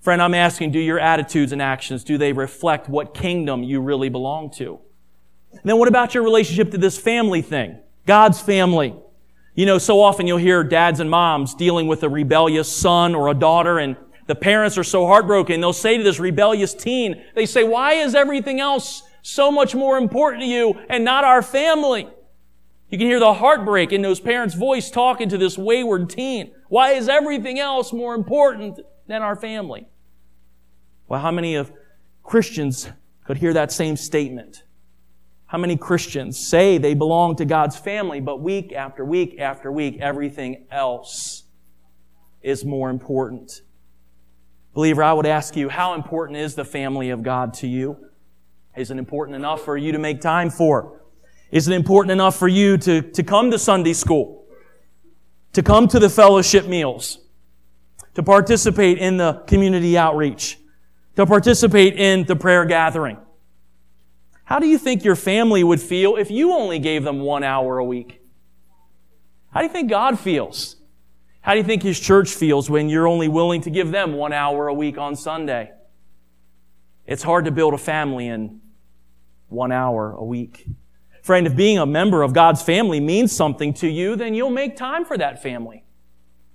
Friend, 0.00 0.20
I'm 0.20 0.34
asking, 0.34 0.72
do 0.72 0.78
your 0.78 1.00
attitudes 1.00 1.52
and 1.52 1.60
actions, 1.60 2.04
do 2.04 2.18
they 2.18 2.32
reflect 2.32 2.88
what 2.88 3.14
kingdom 3.14 3.62
you 3.62 3.80
really 3.80 4.08
belong 4.08 4.50
to? 4.52 4.78
And 5.50 5.62
then 5.64 5.78
what 5.78 5.88
about 5.88 6.14
your 6.14 6.22
relationship 6.22 6.70
to 6.72 6.78
this 6.78 6.98
family 6.98 7.42
thing? 7.42 7.78
God's 8.04 8.40
family. 8.40 8.94
You 9.56 9.64
know, 9.64 9.78
so 9.78 10.02
often 10.02 10.26
you'll 10.26 10.36
hear 10.36 10.62
dads 10.62 11.00
and 11.00 11.08
moms 11.08 11.54
dealing 11.54 11.86
with 11.86 12.02
a 12.02 12.10
rebellious 12.10 12.70
son 12.70 13.14
or 13.14 13.28
a 13.28 13.34
daughter 13.34 13.78
and 13.78 13.96
the 14.26 14.34
parents 14.34 14.76
are 14.76 14.84
so 14.84 15.06
heartbroken. 15.06 15.60
They'll 15.60 15.72
say 15.72 15.96
to 15.96 16.02
this 16.02 16.20
rebellious 16.20 16.74
teen, 16.74 17.24
they 17.34 17.46
say, 17.46 17.64
why 17.64 17.94
is 17.94 18.14
everything 18.14 18.60
else 18.60 19.02
so 19.22 19.50
much 19.50 19.74
more 19.74 19.96
important 19.96 20.42
to 20.42 20.46
you 20.48 20.78
and 20.90 21.04
not 21.04 21.24
our 21.24 21.40
family? 21.40 22.06
You 22.90 22.98
can 22.98 23.06
hear 23.06 23.18
the 23.18 23.32
heartbreak 23.32 23.92
in 23.92 24.02
those 24.02 24.20
parents' 24.20 24.54
voice 24.54 24.90
talking 24.90 25.30
to 25.30 25.38
this 25.38 25.56
wayward 25.56 26.10
teen. 26.10 26.52
Why 26.68 26.92
is 26.92 27.08
everything 27.08 27.58
else 27.58 27.94
more 27.94 28.14
important 28.14 28.80
than 29.06 29.22
our 29.22 29.36
family? 29.36 29.88
Well, 31.08 31.20
how 31.20 31.30
many 31.30 31.54
of 31.54 31.72
Christians 32.22 32.90
could 33.24 33.38
hear 33.38 33.54
that 33.54 33.72
same 33.72 33.96
statement? 33.96 34.64
How 35.46 35.58
many 35.58 35.76
Christians 35.76 36.38
say 36.38 36.76
they 36.76 36.94
belong 36.94 37.36
to 37.36 37.44
God's 37.44 37.76
family, 37.76 38.20
but 38.20 38.40
week 38.40 38.72
after 38.72 39.04
week 39.04 39.38
after 39.38 39.70
week, 39.70 39.98
everything 40.00 40.66
else 40.70 41.44
is 42.42 42.64
more 42.64 42.90
important? 42.90 43.62
Believer, 44.74 45.04
I 45.04 45.12
would 45.12 45.26
ask 45.26 45.56
you, 45.56 45.68
how 45.68 45.94
important 45.94 46.38
is 46.38 46.54
the 46.54 46.64
family 46.64 47.10
of 47.10 47.22
God 47.22 47.54
to 47.54 47.68
you? 47.68 47.96
Is 48.76 48.90
it 48.90 48.98
important 48.98 49.36
enough 49.36 49.64
for 49.64 49.76
you 49.76 49.92
to 49.92 49.98
make 49.98 50.20
time 50.20 50.50
for? 50.50 51.00
Is 51.50 51.68
it 51.68 51.74
important 51.74 52.10
enough 52.10 52.36
for 52.36 52.48
you 52.48 52.76
to, 52.78 53.00
to 53.00 53.22
come 53.22 53.50
to 53.52 53.58
Sunday 53.58 53.92
school? 53.92 54.44
To 55.52 55.62
come 55.62 55.86
to 55.88 55.98
the 55.98 56.10
fellowship 56.10 56.66
meals? 56.66 57.20
To 58.14 58.22
participate 58.22 58.98
in 58.98 59.16
the 59.16 59.44
community 59.46 59.96
outreach? 59.96 60.58
To 61.14 61.24
participate 61.24 61.94
in 61.94 62.24
the 62.24 62.36
prayer 62.36 62.64
gathering? 62.64 63.16
How 64.46 64.60
do 64.60 64.68
you 64.68 64.78
think 64.78 65.02
your 65.02 65.16
family 65.16 65.64
would 65.64 65.80
feel 65.80 66.14
if 66.14 66.30
you 66.30 66.52
only 66.52 66.78
gave 66.78 67.02
them 67.02 67.18
one 67.18 67.42
hour 67.42 67.78
a 67.78 67.84
week? 67.84 68.22
How 69.50 69.60
do 69.60 69.66
you 69.66 69.72
think 69.72 69.90
God 69.90 70.20
feels? 70.20 70.76
How 71.40 71.52
do 71.52 71.58
you 71.58 71.64
think 71.64 71.82
His 71.82 71.98
church 71.98 72.30
feels 72.30 72.70
when 72.70 72.88
you're 72.88 73.08
only 73.08 73.26
willing 73.26 73.60
to 73.62 73.70
give 73.70 73.90
them 73.90 74.12
one 74.12 74.32
hour 74.32 74.68
a 74.68 74.74
week 74.74 74.98
on 74.98 75.16
Sunday? 75.16 75.72
It's 77.06 77.24
hard 77.24 77.46
to 77.46 77.50
build 77.50 77.74
a 77.74 77.78
family 77.78 78.28
in 78.28 78.60
one 79.48 79.72
hour 79.72 80.12
a 80.12 80.24
week. 80.24 80.68
Friend, 81.24 81.44
if 81.44 81.56
being 81.56 81.78
a 81.78 81.86
member 81.86 82.22
of 82.22 82.32
God's 82.32 82.62
family 82.62 83.00
means 83.00 83.32
something 83.32 83.74
to 83.74 83.88
you, 83.88 84.14
then 84.14 84.32
you'll 84.32 84.50
make 84.50 84.76
time 84.76 85.04
for 85.04 85.18
that 85.18 85.42
family. 85.42 85.84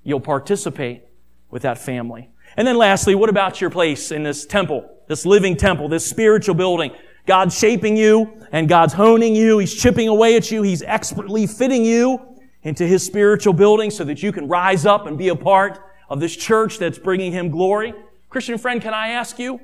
You'll 0.03 0.21
participate 0.21 1.03
with 1.49 1.63
that 1.63 1.77
family. 1.77 2.31
And 2.55 2.65
then 2.65 2.77
lastly, 2.77 3.15
what 3.15 3.29
about 3.29 3.59
your 3.59 3.69
place 3.69 4.11
in 4.11 4.23
this 4.23 4.45
temple, 4.45 4.89
this 5.09 5.25
living 5.25 5.57
temple, 5.57 5.89
this 5.89 6.09
spiritual 6.09 6.55
building? 6.55 6.91
God's 7.25 7.57
shaping 7.57 7.95
you 7.95 8.45
and 8.51 8.67
God's 8.67 8.93
honing 8.93 9.35
you. 9.35 9.59
He's 9.59 9.73
chipping 9.73 10.07
away 10.07 10.35
at 10.35 10.51
you. 10.51 10.63
He's 10.63 10.81
expertly 10.83 11.47
fitting 11.47 11.85
you 11.85 12.19
into 12.63 12.85
His 12.85 13.05
spiritual 13.05 13.53
building 13.53 13.91
so 13.91 14.03
that 14.03 14.21
you 14.23 14.31
can 14.31 14.47
rise 14.47 14.85
up 14.85 15.05
and 15.05 15.17
be 15.17 15.29
a 15.29 15.35
part 15.35 15.79
of 16.09 16.19
this 16.19 16.35
church 16.35 16.77
that's 16.77 16.99
bringing 16.99 17.31
Him 17.31 17.49
glory. 17.49 17.93
Christian 18.29 18.57
friend, 18.57 18.81
can 18.81 18.93
I 18.93 19.09
ask 19.09 19.39
you, 19.39 19.59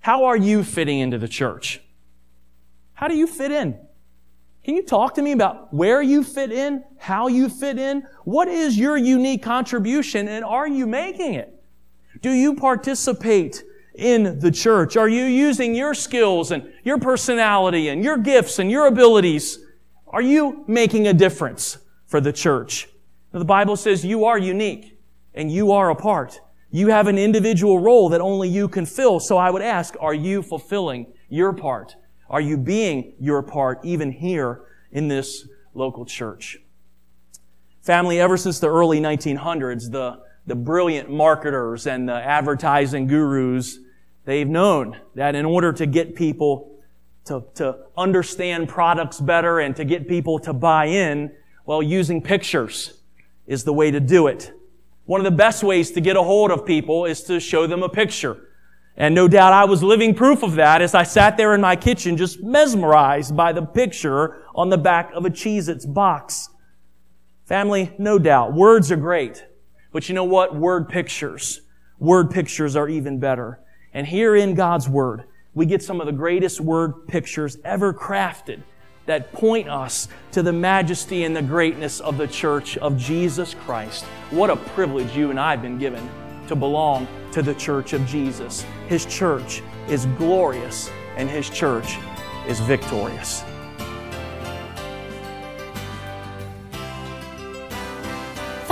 how 0.00 0.24
are 0.24 0.36
you 0.36 0.64
fitting 0.64 0.98
into 0.98 1.18
the 1.18 1.28
church? 1.28 1.80
How 2.94 3.08
do 3.08 3.16
you 3.16 3.26
fit 3.26 3.50
in? 3.50 3.78
Can 4.64 4.76
you 4.76 4.82
talk 4.82 5.14
to 5.14 5.22
me 5.22 5.32
about 5.32 5.74
where 5.74 6.00
you 6.00 6.22
fit 6.22 6.52
in, 6.52 6.84
how 6.98 7.26
you 7.26 7.48
fit 7.48 7.78
in? 7.78 8.06
What 8.24 8.46
is 8.46 8.78
your 8.78 8.96
unique 8.96 9.42
contribution 9.42 10.28
and 10.28 10.44
are 10.44 10.68
you 10.68 10.86
making 10.86 11.34
it? 11.34 11.62
Do 12.20 12.30
you 12.30 12.54
participate 12.54 13.64
in 13.94 14.38
the 14.38 14.50
church? 14.50 14.96
Are 14.96 15.08
you 15.08 15.24
using 15.24 15.74
your 15.74 15.94
skills 15.94 16.50
and 16.50 16.72
your 16.84 16.98
personality 16.98 17.88
and 17.88 18.02
your 18.02 18.16
gifts 18.16 18.58
and 18.58 18.70
your 18.70 18.86
abilities? 18.86 19.58
Are 20.08 20.22
you 20.22 20.64
making 20.66 21.06
a 21.06 21.12
difference 21.12 21.78
for 22.06 22.20
the 22.20 22.32
church? 22.32 22.88
Now, 23.32 23.38
the 23.38 23.44
Bible 23.44 23.76
says 23.76 24.04
you 24.04 24.24
are 24.24 24.38
unique 24.38 24.98
and 25.34 25.50
you 25.50 25.72
are 25.72 25.90
a 25.90 25.96
part. 25.96 26.40
You 26.70 26.88
have 26.88 27.06
an 27.06 27.18
individual 27.18 27.78
role 27.78 28.08
that 28.10 28.20
only 28.20 28.48
you 28.48 28.68
can 28.68 28.86
fill. 28.86 29.20
So 29.20 29.36
I 29.36 29.50
would 29.50 29.62
ask, 29.62 29.94
are 30.00 30.14
you 30.14 30.42
fulfilling 30.42 31.12
your 31.28 31.52
part? 31.52 31.96
Are 32.30 32.40
you 32.40 32.56
being 32.56 33.14
your 33.20 33.42
part 33.42 33.80
even 33.84 34.10
here 34.10 34.62
in 34.90 35.08
this 35.08 35.46
local 35.74 36.06
church? 36.06 36.58
Family, 37.82 38.20
ever 38.20 38.36
since 38.36 38.58
the 38.58 38.68
early 38.68 39.00
1900s, 39.00 39.90
the 39.90 40.20
the 40.46 40.54
brilliant 40.54 41.10
marketers 41.10 41.86
and 41.86 42.08
the 42.08 42.14
advertising 42.14 43.06
gurus, 43.06 43.78
they've 44.24 44.48
known 44.48 44.98
that 45.14 45.34
in 45.34 45.44
order 45.44 45.72
to 45.72 45.86
get 45.86 46.14
people 46.14 46.70
to, 47.24 47.44
to 47.54 47.78
understand 47.96 48.68
products 48.68 49.20
better 49.20 49.60
and 49.60 49.76
to 49.76 49.84
get 49.84 50.08
people 50.08 50.38
to 50.40 50.52
buy 50.52 50.86
in, 50.86 51.32
well, 51.64 51.82
using 51.82 52.20
pictures 52.20 53.00
is 53.46 53.64
the 53.64 53.72
way 53.72 53.90
to 53.90 54.00
do 54.00 54.26
it. 54.26 54.52
One 55.04 55.20
of 55.20 55.24
the 55.24 55.36
best 55.36 55.62
ways 55.62 55.90
to 55.92 56.00
get 56.00 56.16
a 56.16 56.22
hold 56.22 56.50
of 56.50 56.64
people 56.64 57.04
is 57.04 57.22
to 57.24 57.40
show 57.40 57.66
them 57.66 57.82
a 57.82 57.88
picture. 57.88 58.48
And 58.96 59.14
no 59.14 59.26
doubt 59.26 59.52
I 59.52 59.64
was 59.64 59.82
living 59.82 60.14
proof 60.14 60.42
of 60.42 60.54
that 60.56 60.82
as 60.82 60.94
I 60.94 61.02
sat 61.02 61.36
there 61.36 61.54
in 61.54 61.60
my 61.60 61.76
kitchen 61.76 62.16
just 62.16 62.42
mesmerized 62.42 63.36
by 63.36 63.52
the 63.52 63.64
picture 63.64 64.44
on 64.54 64.68
the 64.68 64.78
back 64.78 65.12
of 65.14 65.24
a 65.24 65.30
Cheez-Its 65.30 65.86
box. 65.86 66.48
Family, 67.46 67.92
no 67.98 68.18
doubt, 68.18 68.52
words 68.52 68.92
are 68.92 68.96
great. 68.96 69.44
But 69.92 70.08
you 70.08 70.14
know 70.14 70.24
what? 70.24 70.54
Word 70.56 70.88
pictures. 70.88 71.60
Word 71.98 72.30
pictures 72.30 72.76
are 72.76 72.88
even 72.88 73.18
better. 73.18 73.60
And 73.94 74.06
here 74.06 74.36
in 74.36 74.54
God's 74.54 74.88
Word, 74.88 75.24
we 75.54 75.66
get 75.66 75.82
some 75.82 76.00
of 76.00 76.06
the 76.06 76.12
greatest 76.12 76.60
word 76.60 77.06
pictures 77.08 77.58
ever 77.64 77.92
crafted 77.92 78.62
that 79.04 79.32
point 79.32 79.68
us 79.68 80.08
to 80.30 80.42
the 80.42 80.52
majesty 80.52 81.24
and 81.24 81.34
the 81.36 81.42
greatness 81.42 82.00
of 82.00 82.16
the 82.16 82.26
church 82.26 82.78
of 82.78 82.96
Jesus 82.96 83.54
Christ. 83.54 84.04
What 84.30 84.48
a 84.48 84.56
privilege 84.56 85.14
you 85.14 85.30
and 85.30 85.38
I 85.38 85.50
have 85.50 85.62
been 85.62 85.78
given 85.78 86.08
to 86.48 86.56
belong 86.56 87.06
to 87.32 87.42
the 87.42 87.54
church 87.54 87.92
of 87.92 88.06
Jesus. 88.06 88.64
His 88.88 89.04
church 89.06 89.62
is 89.88 90.06
glorious 90.18 90.88
and 91.16 91.28
His 91.28 91.50
church 91.50 91.98
is 92.46 92.60
victorious. 92.60 93.44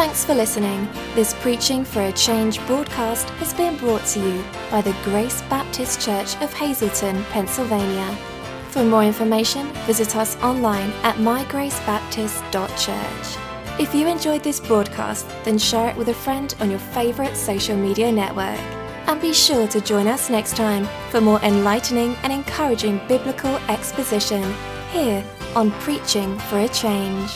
Thanks 0.00 0.24
for 0.24 0.32
listening. 0.34 0.88
This 1.14 1.34
Preaching 1.40 1.84
for 1.84 2.00
a 2.00 2.12
Change 2.12 2.58
broadcast 2.66 3.28
has 3.32 3.52
been 3.52 3.76
brought 3.76 4.06
to 4.06 4.18
you 4.18 4.42
by 4.70 4.80
the 4.80 4.96
Grace 5.04 5.42
Baptist 5.42 6.00
Church 6.00 6.36
of 6.36 6.50
Hazleton, 6.54 7.22
Pennsylvania. 7.24 8.16
For 8.70 8.82
more 8.82 9.04
information, 9.04 9.66
visit 9.84 10.16
us 10.16 10.38
online 10.38 10.90
at 11.02 11.16
mygracebaptist.church. 11.16 13.78
If 13.78 13.94
you 13.94 14.08
enjoyed 14.08 14.42
this 14.42 14.58
broadcast, 14.58 15.28
then 15.44 15.58
share 15.58 15.90
it 15.90 15.96
with 15.98 16.08
a 16.08 16.14
friend 16.14 16.54
on 16.60 16.70
your 16.70 16.78
favourite 16.78 17.36
social 17.36 17.76
media 17.76 18.10
network. 18.10 18.58
And 19.06 19.20
be 19.20 19.34
sure 19.34 19.68
to 19.68 19.82
join 19.82 20.06
us 20.06 20.30
next 20.30 20.56
time 20.56 20.88
for 21.10 21.20
more 21.20 21.42
enlightening 21.42 22.14
and 22.22 22.32
encouraging 22.32 23.02
biblical 23.06 23.54
exposition 23.68 24.50
here 24.92 25.22
on 25.54 25.70
Preaching 25.72 26.38
for 26.38 26.60
a 26.60 26.68
Change. 26.68 27.30